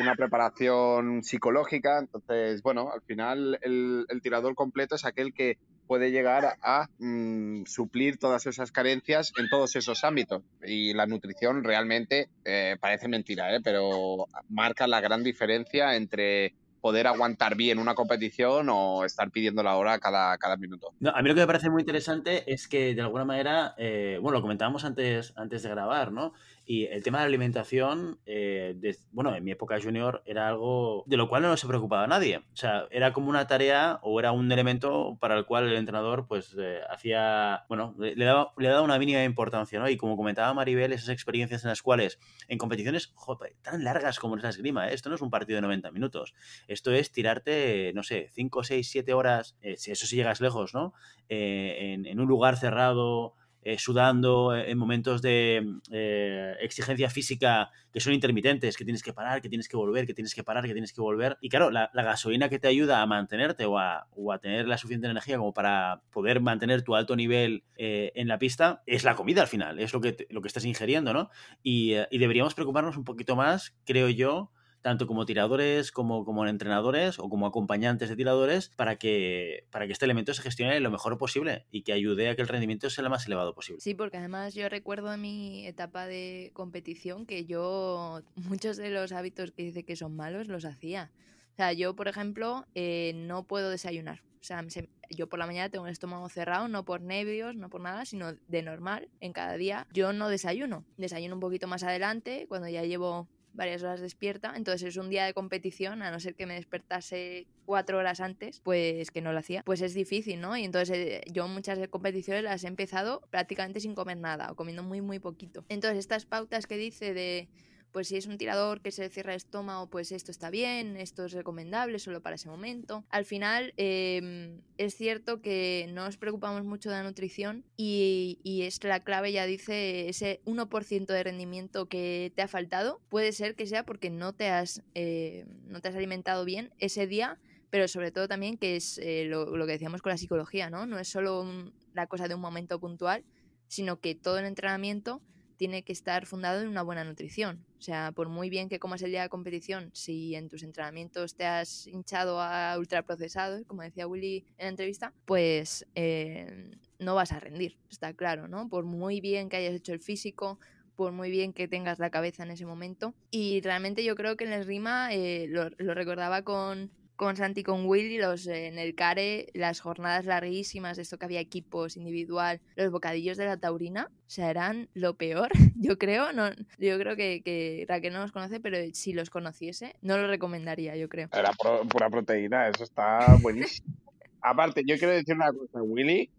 una 0.00 0.14
preparación 0.16 1.22
psicológica, 1.22 1.98
entonces, 1.98 2.62
bueno, 2.62 2.90
al 2.92 3.02
final 3.02 3.58
el, 3.62 4.06
tirador 4.22 4.54
completo 4.54 4.94
es 4.94 5.04
aquel 5.04 5.34
que 5.34 5.58
puede 5.86 6.10
llegar 6.10 6.56
a 6.62 6.88
mm, 6.98 7.64
suplir 7.66 8.18
todas 8.18 8.46
esas 8.46 8.72
carencias 8.72 9.32
en 9.38 9.48
todos 9.50 9.76
esos 9.76 10.04
ámbitos. 10.04 10.42
Y 10.66 10.94
la 10.94 11.06
nutrición 11.06 11.64
realmente 11.64 12.28
eh, 12.44 12.76
parece 12.80 13.08
mentira, 13.08 13.54
¿eh? 13.54 13.60
pero 13.62 14.26
marca 14.48 14.86
la 14.86 15.00
gran 15.00 15.22
diferencia 15.22 15.94
entre 15.94 16.54
poder 16.80 17.06
aguantar 17.06 17.56
bien 17.56 17.78
una 17.78 17.94
competición 17.94 18.68
o 18.70 19.04
estar 19.04 19.30
pidiendo 19.30 19.62
la 19.62 19.76
hora 19.76 19.98
cada, 19.98 20.36
cada 20.38 20.56
minuto. 20.56 20.92
a 21.12 21.22
mí 21.22 21.28
lo 21.28 21.34
que 21.34 21.40
me 21.40 21.46
parece 21.46 21.70
muy 21.70 21.82
interesante 21.82 22.50
es 22.52 22.68
que 22.68 22.94
de 22.94 23.02
alguna 23.02 23.24
manera, 23.24 23.74
eh, 23.76 24.18
bueno, 24.20 24.38
lo 24.38 24.42
comentábamos 24.42 24.84
antes, 24.84 25.32
antes 25.36 25.62
de 25.62 25.70
grabar, 25.70 26.12
¿no? 26.12 26.32
Y 26.70 26.84
el 26.84 27.02
tema 27.02 27.16
de 27.16 27.22
la 27.22 27.28
alimentación, 27.28 28.20
eh, 28.26 28.76
bueno, 29.10 29.34
en 29.34 29.42
mi 29.42 29.52
época 29.52 29.80
junior 29.82 30.22
era 30.26 30.48
algo 30.48 31.02
de 31.06 31.16
lo 31.16 31.26
cual 31.26 31.40
no 31.40 31.56
se 31.56 31.66
preocupaba 31.66 32.06
nadie. 32.06 32.36
O 32.52 32.56
sea, 32.56 32.86
era 32.90 33.14
como 33.14 33.30
una 33.30 33.46
tarea 33.46 34.00
o 34.02 34.20
era 34.20 34.32
un 34.32 34.52
elemento 34.52 35.16
para 35.18 35.38
el 35.38 35.46
cual 35.46 35.66
el 35.66 35.76
entrenador 35.76 36.26
pues 36.28 36.54
eh, 36.60 36.80
hacía, 36.90 37.64
bueno, 37.70 37.94
le 37.98 38.22
daba, 38.22 38.52
le 38.58 38.68
daba 38.68 38.82
una 38.82 38.98
mínima 38.98 39.24
importancia, 39.24 39.78
¿no? 39.78 39.88
Y 39.88 39.96
como 39.96 40.18
comentaba 40.18 40.52
Maribel, 40.52 40.92
esas 40.92 41.08
experiencias 41.08 41.64
en 41.64 41.70
las 41.70 41.80
cuales 41.80 42.18
en 42.48 42.58
competiciones 42.58 43.14
tan 43.62 43.82
largas 43.82 44.18
como 44.18 44.36
es 44.36 44.42
la 44.42 44.50
esgrima, 44.50 44.90
¿eh? 44.90 44.94
esto 44.94 45.08
no 45.08 45.14
es 45.14 45.22
un 45.22 45.30
partido 45.30 45.56
de 45.56 45.62
90 45.62 45.90
minutos, 45.90 46.34
esto 46.66 46.92
es 46.92 47.10
tirarte, 47.10 47.92
no 47.94 48.02
sé, 48.02 48.28
5, 48.34 48.62
6, 48.62 48.90
7 48.90 49.14
horas, 49.14 49.56
si 49.76 49.90
eso 49.90 50.06
sí 50.06 50.16
llegas 50.16 50.42
lejos, 50.42 50.74
¿no? 50.74 50.92
en, 51.30 52.04
en 52.04 52.20
un 52.20 52.28
lugar 52.28 52.58
cerrado, 52.58 53.36
eh, 53.68 53.76
sudando 53.76 54.56
eh, 54.56 54.70
en 54.70 54.78
momentos 54.78 55.20
de 55.20 55.62
eh, 55.90 56.54
exigencia 56.62 57.10
física 57.10 57.68
que 57.92 58.00
son 58.00 58.14
intermitentes, 58.14 58.78
que 58.78 58.84
tienes 58.84 59.02
que 59.02 59.12
parar, 59.12 59.42
que 59.42 59.50
tienes 59.50 59.68
que 59.68 59.76
volver, 59.76 60.06
que 60.06 60.14
tienes 60.14 60.34
que 60.34 60.42
parar, 60.42 60.64
que 60.64 60.72
tienes 60.72 60.94
que 60.94 61.02
volver. 61.02 61.36
Y 61.42 61.50
claro, 61.50 61.70
la, 61.70 61.90
gasolina 61.92 62.48
que 62.48 62.58
te 62.58 62.66
ayuda 62.66 63.02
a 63.02 63.06
mantenerte 63.06 63.66
o 63.66 63.78
a, 63.78 64.06
tener 64.40 64.66
la 64.66 64.78
suficiente 64.78 65.06
energía 65.06 65.36
como 65.36 65.52
para 65.52 66.00
poder 66.10 66.40
mantener 66.40 66.80
tu 66.80 66.94
alto 66.94 67.14
nivel 67.14 67.64
en 67.76 68.28
la 68.28 68.38
pista 68.38 68.82
es 68.86 69.04
la 69.04 69.14
comida 69.14 69.42
al 69.42 69.48
final, 69.48 69.78
es 69.78 69.92
lo 69.92 70.00
que, 70.00 70.26
lo 70.30 70.40
que 70.40 70.48
estás 70.48 70.64
ingiriendo, 70.64 71.12
¿no? 71.12 71.28
y 71.62 71.92
deberíamos 72.10 72.54
preocuparnos 72.54 72.96
un 72.96 73.04
poquito 73.04 73.36
más, 73.36 73.76
creo 73.84 74.08
yo, 74.08 74.50
tanto 74.82 75.06
como 75.06 75.26
tiradores, 75.26 75.92
como, 75.92 76.24
como 76.24 76.46
entrenadores 76.46 77.18
o 77.18 77.28
como 77.28 77.46
acompañantes 77.46 78.08
de 78.08 78.16
tiradores, 78.16 78.70
para 78.70 78.96
que, 78.96 79.66
para 79.70 79.86
que 79.86 79.92
este 79.92 80.04
elemento 80.04 80.34
se 80.34 80.42
gestione 80.42 80.78
lo 80.80 80.90
mejor 80.90 81.18
posible 81.18 81.66
y 81.70 81.82
que 81.82 81.92
ayude 81.92 82.28
a 82.28 82.36
que 82.36 82.42
el 82.42 82.48
rendimiento 82.48 82.90
sea 82.90 83.04
lo 83.04 83.10
más 83.10 83.26
elevado 83.26 83.54
posible. 83.54 83.80
Sí, 83.80 83.94
porque 83.94 84.18
además 84.18 84.54
yo 84.54 84.68
recuerdo 84.68 85.12
en 85.12 85.20
mi 85.20 85.66
etapa 85.66 86.06
de 86.06 86.50
competición 86.54 87.26
que 87.26 87.44
yo 87.44 88.20
muchos 88.36 88.76
de 88.76 88.90
los 88.90 89.12
hábitos 89.12 89.52
que 89.52 89.62
dice 89.62 89.84
que 89.84 89.96
son 89.96 90.14
malos 90.16 90.48
los 90.48 90.64
hacía. 90.64 91.10
O 91.52 91.56
sea, 91.56 91.72
yo, 91.72 91.96
por 91.96 92.06
ejemplo, 92.06 92.66
eh, 92.74 93.12
no 93.16 93.42
puedo 93.42 93.70
desayunar. 93.70 94.22
O 94.40 94.44
sea, 94.44 94.64
yo 95.10 95.28
por 95.28 95.40
la 95.40 95.46
mañana 95.46 95.68
tengo 95.68 95.86
el 95.86 95.92
estómago 95.92 96.28
cerrado, 96.28 96.68
no 96.68 96.84
por 96.84 97.00
nervios, 97.00 97.56
no 97.56 97.68
por 97.68 97.80
nada, 97.80 98.04
sino 98.04 98.34
de 98.34 98.62
normal, 98.62 99.08
en 99.20 99.32
cada 99.32 99.54
día. 99.54 99.86
Yo 99.92 100.12
no 100.12 100.28
desayuno. 100.28 100.84
Desayuno 100.96 101.34
un 101.34 101.40
poquito 101.40 101.66
más 101.66 101.82
adelante, 101.82 102.46
cuando 102.48 102.68
ya 102.68 102.84
llevo 102.84 103.28
varias 103.58 103.82
horas 103.82 104.00
despierta, 104.00 104.54
entonces 104.56 104.88
es 104.88 104.96
un 104.96 105.10
día 105.10 105.26
de 105.26 105.34
competición, 105.34 106.00
a 106.02 106.10
no 106.10 106.20
ser 106.20 106.34
que 106.34 106.46
me 106.46 106.54
despertase 106.54 107.46
cuatro 107.66 107.98
horas 107.98 108.20
antes, 108.20 108.60
pues 108.60 109.10
que 109.10 109.20
no 109.20 109.32
lo 109.32 109.40
hacía, 109.40 109.62
pues 109.64 109.82
es 109.82 109.92
difícil, 109.92 110.40
¿no? 110.40 110.56
Y 110.56 110.64
entonces 110.64 110.96
eh, 110.96 111.20
yo 111.30 111.46
muchas 111.48 111.78
competiciones 111.88 112.44
las 112.44 112.64
he 112.64 112.68
empezado 112.68 113.20
prácticamente 113.30 113.80
sin 113.80 113.94
comer 113.94 114.16
nada 114.16 114.50
o 114.50 114.54
comiendo 114.54 114.82
muy, 114.82 115.00
muy 115.02 115.18
poquito. 115.18 115.64
Entonces 115.68 115.98
estas 115.98 116.24
pautas 116.24 116.66
que 116.66 116.78
dice 116.78 117.12
de 117.12 117.48
pues 117.92 118.08
si 118.08 118.16
es 118.16 118.26
un 118.26 118.38
tirador 118.38 118.80
que 118.80 118.90
se 118.90 119.08
cierra 119.08 119.32
el 119.32 119.36
estómago, 119.36 119.88
pues 119.88 120.12
esto 120.12 120.30
está 120.30 120.50
bien, 120.50 120.96
esto 120.96 121.24
es 121.24 121.32
recomendable 121.32 121.98
solo 121.98 122.22
para 122.22 122.36
ese 122.36 122.48
momento. 122.48 123.04
Al 123.10 123.24
final 123.24 123.72
em, 123.76 124.60
es 124.76 124.94
cierto 124.94 125.40
que 125.40 125.90
no 125.92 126.04
nos 126.04 126.16
preocupamos 126.16 126.64
mucho 126.64 126.90
de 126.90 126.96
la 126.96 127.02
nutrición 127.02 127.64
y, 127.76 128.38
es 128.44 128.82
la 128.84 129.00
clave, 129.00 129.32
ya 129.32 129.46
dice, 129.46 130.08
ese 130.08 130.40
1% 130.44 131.06
de 131.06 131.22
rendimiento 131.22 131.86
que 131.86 132.32
te 132.34 132.42
ha 132.42 132.48
faltado, 132.48 133.00
puede 133.08 133.32
ser 133.32 133.54
que 133.54 133.66
sea 133.66 133.84
porque 133.84 134.10
no 134.10 134.34
te 134.34 134.48
has, 134.48 134.82
eh, 134.94 135.46
no 135.66 135.80
te 135.80 135.88
has 135.88 135.94
alimentado 135.94 136.44
bien 136.44 136.72
ese 136.78 137.06
día 137.06 137.38
pero 137.70 137.88
sobre 137.88 138.10
todo 138.10 138.28
también 138.28 138.56
que 138.56 138.76
es 138.76 138.98
eh, 138.98 139.24
lo, 139.26 139.50
que 139.66 139.72
decíamos 139.72 140.02
con 140.02 140.10
la 140.10 140.18
psicología, 140.18 140.70
¿no? 140.70 140.86
No 140.86 140.98
es 140.98 141.08
solo 141.08 141.46
la 141.92 142.06
cosa 142.06 142.28
de 142.28 142.34
un 142.34 142.40
momento 142.40 142.80
puntual, 142.80 143.24
sino 143.66 144.00
que 144.00 144.14
todo 144.14 144.38
el 144.38 144.46
entrenamiento 144.46 145.20
tiene 145.56 145.82
que 145.82 145.92
estar 145.92 146.24
fundado 146.26 146.62
en 146.62 146.68
una 146.68 146.82
buena 146.82 147.04
nutrición. 147.04 147.64
O 147.78 147.82
sea, 147.82 148.12
por 148.12 148.28
muy 148.28 148.50
bien 148.50 148.68
que 148.68 148.78
comas 148.78 149.02
el 149.02 149.10
día 149.10 149.22
de 149.22 149.28
competición, 149.28 149.90
si 149.92 150.34
en 150.34 150.48
tus 150.48 150.62
entrenamientos 150.62 151.36
te 151.36 151.46
has 151.46 151.86
hinchado 151.86 152.40
a 152.40 152.76
ultraprocesados, 152.76 153.64
como 153.66 153.82
decía 153.82 154.06
Willy 154.06 154.44
en 154.58 154.64
la 154.64 154.68
entrevista, 154.70 155.12
pues 155.24 155.86
eh, 155.94 156.70
no 156.98 157.14
vas 157.14 157.32
a 157.32 157.40
rendir, 157.40 157.78
está 157.88 158.12
claro, 158.14 158.48
¿no? 158.48 158.68
Por 158.68 158.84
muy 158.84 159.20
bien 159.20 159.48
que 159.48 159.58
hayas 159.58 159.74
hecho 159.74 159.92
el 159.92 160.00
físico, 160.00 160.58
por 160.96 161.12
muy 161.12 161.30
bien 161.30 161.52
que 161.52 161.68
tengas 161.68 162.00
la 162.00 162.10
cabeza 162.10 162.42
en 162.42 162.50
ese 162.50 162.66
momento. 162.66 163.14
Y 163.30 163.60
realmente 163.60 164.02
yo 164.02 164.16
creo 164.16 164.36
que 164.36 164.44
en 164.44 164.52
el 164.52 164.66
Rima 164.66 165.14
eh, 165.14 165.46
lo, 165.48 165.70
lo 165.78 165.94
recordaba 165.94 166.42
con 166.42 166.90
con 167.18 167.36
Santi 167.36 167.64
con 167.64 167.84
Willy, 167.84 168.16
los 168.16 168.46
en 168.46 168.78
el 168.78 168.94
CARE, 168.94 169.48
las 169.52 169.80
jornadas 169.80 170.24
larguísimas, 170.24 170.98
esto 170.98 171.18
que 171.18 171.24
había 171.24 171.40
equipos 171.40 171.96
individual, 171.96 172.60
los 172.76 172.92
bocadillos 172.92 173.36
de 173.36 173.44
la 173.44 173.56
taurina, 173.56 174.08
o 174.08 174.30
sea, 174.30 174.48
eran 174.50 174.88
lo 174.94 175.14
peor, 175.14 175.48
yo 175.74 175.98
creo, 175.98 176.32
no, 176.32 176.48
yo 176.78 176.96
creo 176.96 177.16
que, 177.16 177.42
que 177.44 177.84
Raquel 177.88 178.12
no 178.12 178.20
los 178.20 178.30
conoce, 178.30 178.60
pero 178.60 178.78
si 178.92 179.12
los 179.12 179.30
conociese, 179.30 179.96
no 180.00 180.16
lo 180.16 180.28
recomendaría, 180.28 180.94
yo 180.94 181.08
creo. 181.08 181.28
Era 181.32 181.50
pura 181.90 182.08
proteína, 182.08 182.68
eso 182.68 182.84
está 182.84 183.36
buenísimo. 183.42 183.88
Aparte, 184.40 184.84
yo 184.86 184.96
quiero 184.96 185.12
decir 185.12 185.34
una 185.34 185.52
cosa, 185.52 185.82
Willy, 185.82 186.30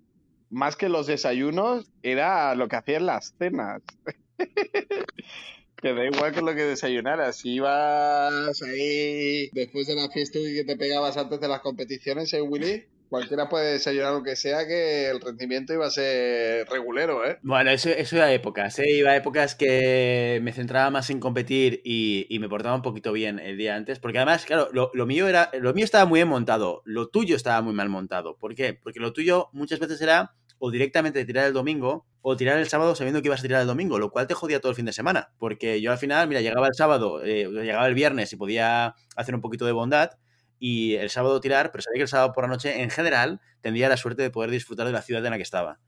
más 0.50 0.78
que 0.78 0.88
los 0.88 1.08
desayunos, 1.08 1.92
era 2.04 2.56
lo 2.56 2.70
que 2.70 2.78
hacían 2.78 3.06
las 3.06 3.36
cenas. 3.38 3.82
Que 5.82 5.94
da 5.94 6.06
igual 6.06 6.34
que 6.34 6.42
lo 6.42 6.54
que 6.54 6.64
desayunaras. 6.64 7.38
Si 7.38 7.54
ibas 7.56 8.62
ahí 8.62 9.50
después 9.54 9.88
de 9.88 9.96
la 9.96 10.10
fiesta 10.10 10.40
y 10.40 10.54
que 10.54 10.64
te 10.66 10.76
pegabas 10.76 11.16
antes 11.18 11.40
de 11.40 11.48
las 11.48 11.62
competiciones, 11.62 12.34
¿eh, 12.34 12.42
Willy? 12.42 12.86
Cualquiera 13.10 13.50
puede 13.50 13.72
desayunar 13.72 14.14
lo 14.14 14.22
que 14.22 14.36
sea, 14.36 14.68
que 14.68 15.10
el 15.10 15.20
rendimiento 15.20 15.74
iba 15.74 15.88
a 15.88 15.90
ser 15.90 16.68
regulero, 16.70 17.26
¿eh? 17.26 17.40
Bueno, 17.42 17.72
eso, 17.72 17.90
eso 17.90 18.18
iba 18.18 18.26
a 18.26 18.34
épocas, 18.34 18.78
¿eh? 18.78 18.92
Iba 18.92 19.12
a 19.12 19.16
épocas 19.16 19.56
que 19.56 20.40
me 20.44 20.54
centraba 20.54 20.92
más 20.92 21.10
en 21.10 21.20
competir 21.20 21.82
y, 21.84 22.28
y, 22.30 22.38
me 22.38 22.48
portaba 22.48 22.76
un 22.76 22.84
poquito 22.84 23.12
bien 23.12 23.40
el 23.40 23.58
día 23.58 23.76
antes. 23.76 23.98
Porque 23.98 24.20
además, 24.20 24.46
claro, 24.46 24.70
lo, 24.74 24.92
lo, 24.94 25.08
mío 25.08 25.28
era. 25.28 25.50
Lo 25.60 25.74
mío 25.74 25.86
estaba 25.86 26.06
muy 26.06 26.20
bien 26.20 26.28
montado. 26.28 26.84
Lo 26.86 27.08
tuyo 27.08 27.36
estaba 27.36 27.64
muy 27.64 27.74
mal 27.74 27.90
montado. 27.90 28.38
¿Por 28.38 28.54
qué? 28.54 28.76
Porque 28.76 29.00
lo 29.00 29.12
tuyo 29.12 29.50
muchas 29.54 29.80
veces 29.80 30.00
era 30.02 30.36
o 30.60 30.72
directamente 30.72 31.26
tirar 31.26 31.48
el 31.48 31.54
domingo 31.54 32.06
o 32.22 32.36
tirar 32.38 32.60
el 32.60 32.68
sábado 32.68 32.96
sabiendo 32.96 33.22
que 33.22 33.30
ibas 33.30 33.40
a 33.40 33.44
tirar 33.44 33.62
el 33.62 33.68
domingo, 33.68 33.98
lo 33.98 34.12
cual 34.12 34.28
te 34.28 34.34
jodía 34.34 34.60
todo 34.60 34.72
el 34.72 34.76
fin 34.76 34.86
de 34.86 34.94
semana. 34.94 35.32
Porque 35.40 35.82
yo 35.82 35.92
al 35.92 35.98
final, 35.98 36.28
mira, 36.28 36.42
llegaba 36.42 36.68
el 36.68 36.74
sábado, 36.74 37.24
eh, 37.24 37.48
llegaba 37.50 37.88
el 37.88 37.94
viernes 37.96 38.32
y 38.34 38.36
podía 38.36 38.96
hacer 39.16 39.34
un 39.34 39.42
poquito 39.42 39.66
de 39.66 39.72
bondad 39.72 40.12
y 40.60 40.96
el 40.96 41.10
sábado 41.10 41.40
tirar, 41.40 41.72
pero 41.72 41.82
sabía 41.82 42.00
que 42.00 42.04
el 42.04 42.08
sábado 42.10 42.34
por 42.34 42.44
la 42.44 42.50
noche 42.50 42.82
en 42.82 42.90
general 42.90 43.40
tendría 43.62 43.88
la 43.88 43.98
suerte 43.98 44.22
de 44.22 44.30
poder 44.30 44.52
disfrutar 44.52 44.86
de 44.86 44.92
la 44.92 45.02
ciudad 45.02 45.26
en 45.26 45.32
la 45.32 45.38
que 45.38 45.44
estaba. 45.44 45.80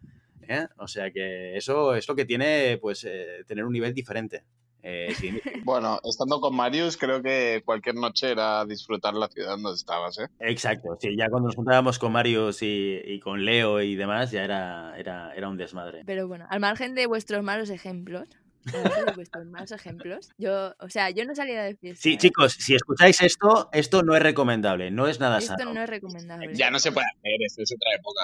¿eh? 0.47 0.67
O 0.77 0.87
sea 0.87 1.11
que 1.11 1.57
eso 1.57 1.95
es 1.95 2.07
lo 2.07 2.15
que 2.15 2.25
tiene 2.25 2.77
pues 2.81 3.03
eh, 3.03 3.43
tener 3.45 3.65
un 3.65 3.73
nivel 3.73 3.93
diferente. 3.93 4.45
Eh, 4.83 5.13
sí. 5.15 5.31
Bueno, 5.63 5.99
estando 6.03 6.41
con 6.41 6.55
Marius, 6.55 6.97
creo 6.97 7.21
que 7.21 7.61
cualquier 7.63 7.95
noche 7.95 8.31
era 8.31 8.65
disfrutar 8.65 9.13
la 9.13 9.27
ciudad 9.27 9.51
donde 9.51 9.73
estabas, 9.73 10.17
¿eh? 10.17 10.27
Exacto, 10.39 10.97
sí, 10.99 11.15
ya 11.15 11.29
cuando 11.29 11.47
nos 11.47 11.55
juntábamos 11.55 11.99
con 11.99 12.11
Marius 12.11 12.63
y, 12.63 12.99
y, 13.05 13.19
con 13.19 13.45
Leo 13.45 13.79
y 13.79 13.95
demás, 13.95 14.31
ya 14.31 14.43
era, 14.43 14.97
era, 14.97 15.33
era 15.35 15.49
un 15.49 15.57
desmadre. 15.57 16.03
Pero 16.05 16.27
bueno, 16.27 16.45
al 16.49 16.59
margen 16.59 16.95
de 16.95 17.05
vuestros 17.05 17.43
malos 17.43 17.69
ejemplos, 17.69 18.27
de 18.65 19.11
vuestros 19.15 19.45
malos 19.47 19.71
ejemplos. 19.71 20.29
Yo, 20.37 20.73
o 20.79 20.89
sea, 20.89 21.09
yo 21.09 21.25
no 21.25 21.35
salía 21.35 21.63
de 21.63 21.75
fiesta. 21.75 22.01
Sí, 22.01 22.13
¿eh? 22.13 22.17
chicos, 22.17 22.53
si 22.53 22.75
escucháis 22.75 23.21
esto, 23.21 23.69
esto 23.73 24.03
no 24.03 24.15
es 24.15 24.21
recomendable, 24.21 24.91
no 24.91 25.07
es 25.07 25.19
nada 25.19 25.39
Esto 25.39 25.55
sano. 25.57 25.73
no 25.73 25.81
es 25.81 25.89
recomendable. 25.89 26.53
Ya 26.53 26.69
no 26.71 26.79
se 26.79 26.91
puede 26.91 27.07
hacer, 27.07 27.41
esto 27.45 27.63
es 27.63 27.73
otra 27.73 27.93
época. 27.95 28.21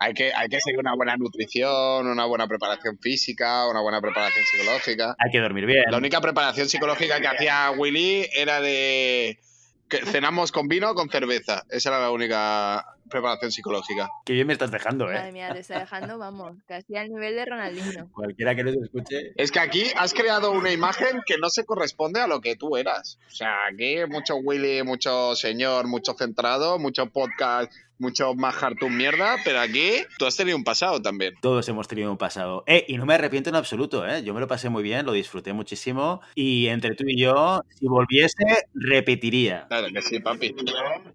Hay 0.00 0.14
que, 0.14 0.32
hay 0.32 0.48
que 0.48 0.60
seguir 0.60 0.78
una 0.78 0.94
buena 0.94 1.16
nutrición, 1.16 2.06
una 2.06 2.24
buena 2.24 2.46
preparación 2.46 2.98
física, 2.98 3.68
una 3.68 3.80
buena 3.80 4.00
preparación 4.00 4.44
psicológica. 4.44 5.16
Hay 5.18 5.30
que 5.30 5.40
dormir 5.40 5.66
bien. 5.66 5.84
La 5.90 5.98
única 5.98 6.20
preparación 6.20 6.68
psicológica 6.68 7.20
que 7.20 7.26
hacía 7.26 7.72
Willy 7.72 8.28
era 8.32 8.60
de 8.60 9.40
que 9.88 10.04
cenamos 10.04 10.52
con 10.52 10.68
vino 10.68 10.90
o 10.90 10.94
con 10.94 11.08
cerveza. 11.08 11.64
Esa 11.70 11.90
era 11.90 12.00
la 12.00 12.10
única 12.10 12.86
preparación 13.08 13.50
psicológica. 13.50 14.10
Qué 14.24 14.34
bien 14.34 14.46
me 14.46 14.52
estás 14.52 14.70
dejando, 14.70 15.06
Madre 15.06 15.28
¿eh? 15.28 15.32
mía, 15.32 15.52
te 15.52 15.60
está 15.60 15.80
dejando, 15.80 16.18
vamos, 16.18 16.56
casi 16.66 16.96
al 16.96 17.08
nivel 17.08 17.34
de 17.34 17.44
Ronaldinho. 17.46 18.10
Cualquiera 18.12 18.54
que 18.54 18.64
nos 18.64 18.76
escuche. 18.76 19.32
Es 19.36 19.50
que 19.50 19.60
aquí 19.60 19.84
has 19.96 20.12
creado 20.12 20.52
una 20.52 20.70
imagen 20.70 21.22
que 21.26 21.38
no 21.38 21.48
se 21.48 21.64
corresponde 21.64 22.20
a 22.20 22.26
lo 22.26 22.40
que 22.40 22.56
tú 22.56 22.76
eras. 22.76 23.18
O 23.28 23.34
sea, 23.34 23.66
aquí 23.70 23.96
mucho 24.08 24.36
Willy, 24.36 24.82
mucho 24.82 25.34
señor, 25.34 25.88
mucho 25.88 26.14
centrado, 26.14 26.78
mucho 26.78 27.06
podcast, 27.06 27.72
mucho 27.98 28.34
más 28.34 28.62
hartun 28.62 28.96
mierda, 28.96 29.36
pero 29.44 29.60
aquí 29.60 29.92
tú 30.18 30.26
has 30.26 30.36
tenido 30.36 30.56
un 30.56 30.64
pasado 30.64 31.00
también. 31.00 31.34
Todos 31.40 31.68
hemos 31.68 31.88
tenido 31.88 32.10
un 32.10 32.18
pasado. 32.18 32.64
Eh, 32.66 32.84
y 32.88 32.96
no 32.96 33.06
me 33.06 33.14
arrepiento 33.14 33.50
en 33.50 33.56
absoluto, 33.56 34.06
¿eh? 34.06 34.22
Yo 34.22 34.34
me 34.34 34.40
lo 34.40 34.46
pasé 34.46 34.68
muy 34.68 34.82
bien, 34.82 35.06
lo 35.06 35.12
disfruté 35.12 35.52
muchísimo. 35.52 36.20
Y 36.34 36.68
entre 36.68 36.94
tú 36.94 37.04
y 37.06 37.20
yo, 37.20 37.62
si 37.78 37.86
volviese, 37.86 38.44
repetiría. 38.74 39.66
Claro 39.68 39.88
que 39.92 40.02
sí, 40.02 40.20
papi. 40.20 40.54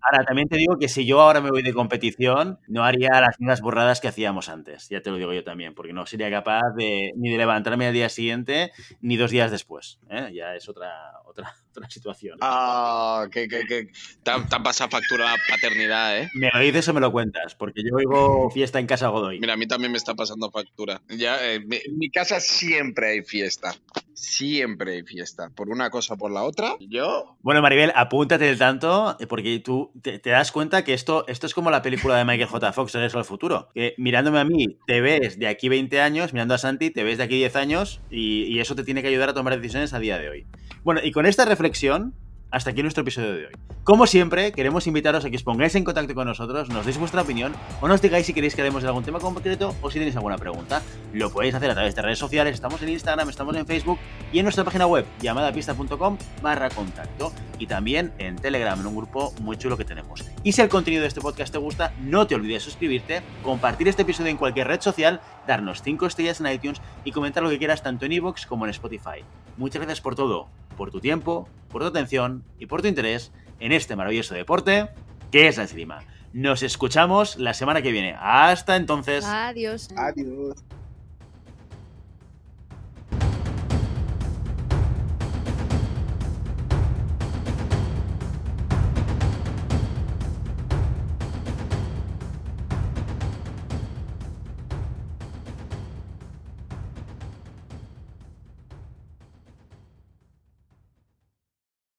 Ahora, 0.01 0.25
también 0.25 0.47
te 0.47 0.57
digo 0.57 0.77
que 0.77 0.89
si 0.89 1.05
yo 1.05 1.21
ahora 1.21 1.41
me 1.41 1.49
voy 1.49 1.63
de 1.63 1.73
competición, 1.73 2.59
no 2.67 2.83
haría 2.83 3.09
las 3.21 3.39
mismas 3.39 3.61
borradas 3.61 4.01
que 4.01 4.07
hacíamos 4.07 4.49
antes. 4.49 4.89
Ya 4.89 5.01
te 5.01 5.09
lo 5.09 5.17
digo 5.17 5.33
yo 5.33 5.43
también, 5.43 5.73
porque 5.73 5.93
no 5.93 6.05
sería 6.05 6.29
capaz 6.29 6.71
de 6.75 7.11
ni 7.15 7.29
de 7.31 7.37
levantarme 7.37 7.87
al 7.87 7.93
día 7.93 8.09
siguiente 8.09 8.71
ni 9.01 9.17
dos 9.17 9.31
días 9.31 9.51
después. 9.51 9.99
¿eh? 10.09 10.31
Ya 10.33 10.55
es 10.55 10.67
otra, 10.69 10.91
otra, 11.25 11.55
otra 11.71 11.89
situación. 11.89 12.37
Ah, 12.41 13.27
que, 13.31 13.47
que, 13.47 13.65
que 13.65 13.87
te 14.23 14.31
te 14.31 14.89
factura 14.89 15.25
la 15.25 15.37
paternidad, 15.49 16.17
¿eh? 16.17 16.29
¿Me 16.35 16.49
lo 16.53 16.59
dices 16.73 16.89
o 16.89 16.93
me 16.93 16.99
lo 17.01 17.11
cuentas? 17.11 17.55
Porque 17.55 17.81
yo 17.83 17.95
oigo 17.95 18.49
fiesta 18.49 18.79
en 18.79 18.87
casa 18.87 19.07
Godoy. 19.07 19.39
Mira, 19.39 19.53
a 19.53 19.57
mí 19.57 19.67
también 19.67 19.91
me 19.91 19.97
está 19.97 20.15
pasando 20.15 20.49
factura. 20.51 21.01
Ya, 21.09 21.37
eh, 21.53 21.59
mi- 21.59 21.77
en 21.77 21.97
mi 21.97 22.09
casa 22.09 22.39
siempre 22.39 23.09
hay 23.11 23.21
fiesta. 23.23 23.75
Siempre 24.13 24.93
hay 24.95 25.03
fiesta. 25.03 25.49
Por 25.55 25.69
una 25.69 25.89
cosa 25.89 26.13
o 26.13 26.17
por 26.17 26.31
la 26.31 26.43
otra. 26.43 26.75
Yo. 26.79 27.35
Bueno, 27.41 27.61
Maribel, 27.61 27.91
apúntate 27.95 28.45
del 28.45 28.57
tanto, 28.57 29.17
eh, 29.19 29.27
porque 29.27 29.59
tú 29.59 29.91
te, 30.01 30.19
te 30.19 30.29
das 30.29 30.51
cuenta 30.51 30.83
que 30.83 30.93
esto, 30.93 31.25
esto 31.27 31.45
es 31.47 31.53
como 31.53 31.71
la 31.71 31.81
película 31.81 32.17
de 32.17 32.25
Michael 32.25 32.47
J. 32.49 32.73
Fox, 32.73 32.93
Regreso 32.93 33.17
al 33.17 33.25
Futuro. 33.25 33.69
Que 33.73 33.95
mirándome 33.97 34.39
a 34.39 34.45
mí, 34.45 34.77
te 34.87 35.01
ves 35.01 35.39
de 35.39 35.47
aquí 35.47 35.67
20 35.69 35.99
años, 36.01 36.33
mirando 36.33 36.53
a 36.53 36.57
Santi, 36.57 36.89
te 36.91 37.03
ves 37.03 37.17
de 37.17 37.23
aquí 37.25 37.35
10 37.35 37.55
años, 37.55 38.01
y, 38.09 38.43
y 38.45 38.59
eso 38.59 38.75
te 38.75 38.83
tiene 38.83 39.01
que 39.01 39.07
ayudar 39.09 39.29
a 39.29 39.33
tomar 39.33 39.55
decisiones 39.59 39.93
a 39.93 39.99
día 39.99 40.17
de 40.17 40.29
hoy. 40.29 40.45
Bueno, 40.83 41.01
y 41.03 41.11
con 41.11 41.25
esta 41.25 41.45
reflexión, 41.45 42.13
hasta 42.53 42.69
aquí 42.69 42.83
nuestro 42.83 43.01
episodio 43.01 43.33
de 43.33 43.47
hoy. 43.47 43.53
Como 43.83 44.05
siempre, 44.05 44.51
queremos 44.53 44.85
invitaros 44.85 45.25
a 45.25 45.29
que 45.29 45.35
os 45.35 45.43
pongáis 45.43 45.73
en 45.73 45.83
contacto 45.83 46.13
con 46.13 46.27
nosotros, 46.27 46.69
nos 46.69 46.85
deis 46.85 46.99
vuestra 46.99 47.23
opinión 47.23 47.51
o 47.81 47.87
nos 47.87 47.99
digáis 47.99 48.27
si 48.27 48.33
queréis 48.33 48.55
que 48.55 48.61
hablemos 48.61 48.83
de 48.83 48.89
algún 48.89 49.03
tema 49.03 49.19
concreto 49.19 49.75
o 49.81 49.89
si 49.89 49.97
tenéis 49.97 50.15
alguna 50.15 50.37
pregunta. 50.37 50.81
Lo 51.13 51.31
podéis 51.31 51.55
hacer 51.55 51.71
a 51.71 51.73
través 51.73 51.95
de 51.95 52.01
redes 52.03 52.19
sociales, 52.19 52.53
estamos 52.53 52.81
en 52.83 52.89
Instagram, 52.89 53.27
estamos 53.27 53.55
en 53.57 53.65
Facebook 53.65 53.97
y 54.31 54.37
en 54.37 54.45
nuestra 54.45 54.63
página 54.63 54.85
web 54.85 55.03
llamadapista.com 55.19 56.17
barra 56.43 56.69
contacto 56.69 57.33
y 57.57 57.65
también 57.65 58.13
en 58.19 58.35
Telegram, 58.35 58.79
en 58.79 58.85
un 58.85 58.95
grupo 58.95 59.33
muy 59.41 59.57
chulo 59.57 59.75
que 59.75 59.83
tenemos. 59.83 60.23
Y 60.43 60.51
si 60.51 60.61
el 60.61 60.69
contenido 60.69 61.01
de 61.01 61.07
este 61.07 61.21
podcast 61.21 61.51
te 61.51 61.57
gusta, 61.57 61.91
no 62.01 62.27
te 62.27 62.35
olvides 62.35 62.63
de 62.63 62.71
suscribirte, 62.71 63.21
compartir 63.41 63.87
este 63.87 64.03
episodio 64.03 64.29
en 64.29 64.37
cualquier 64.37 64.67
red 64.67 64.79
social, 64.79 65.21
darnos 65.47 65.81
5 65.81 66.05
estrellas 66.05 66.39
en 66.39 66.47
iTunes 66.47 66.81
y 67.03 67.11
comentar 67.11 67.43
lo 67.43 67.49
que 67.49 67.57
quieras 67.57 67.83
tanto 67.83 68.05
en 68.05 68.13
iVoox 68.13 68.45
como 68.45 68.65
en 68.65 68.71
Spotify. 68.71 69.23
Muchas 69.57 69.81
gracias 69.81 70.01
por 70.01 70.15
todo, 70.15 70.47
por 70.77 70.91
tu 70.91 70.99
tiempo, 70.99 71.47
por 71.69 71.81
tu 71.81 71.87
atención 71.87 72.43
y 72.59 72.65
por 72.65 72.81
tu 72.81 72.87
interés 72.87 73.31
en 73.59 73.71
este 73.71 73.95
maravilloso 73.95 74.35
deporte 74.35 74.89
que 75.31 75.47
es 75.47 75.57
la 75.57 75.63
esgrima. 75.63 76.03
Nos 76.33 76.63
escuchamos 76.63 77.37
la 77.37 77.53
semana 77.53 77.81
que 77.81 77.91
viene. 77.91 78.15
Hasta 78.19 78.75
entonces. 78.75 79.23
Adiós. 79.25 79.89
Adiós. 79.95 80.63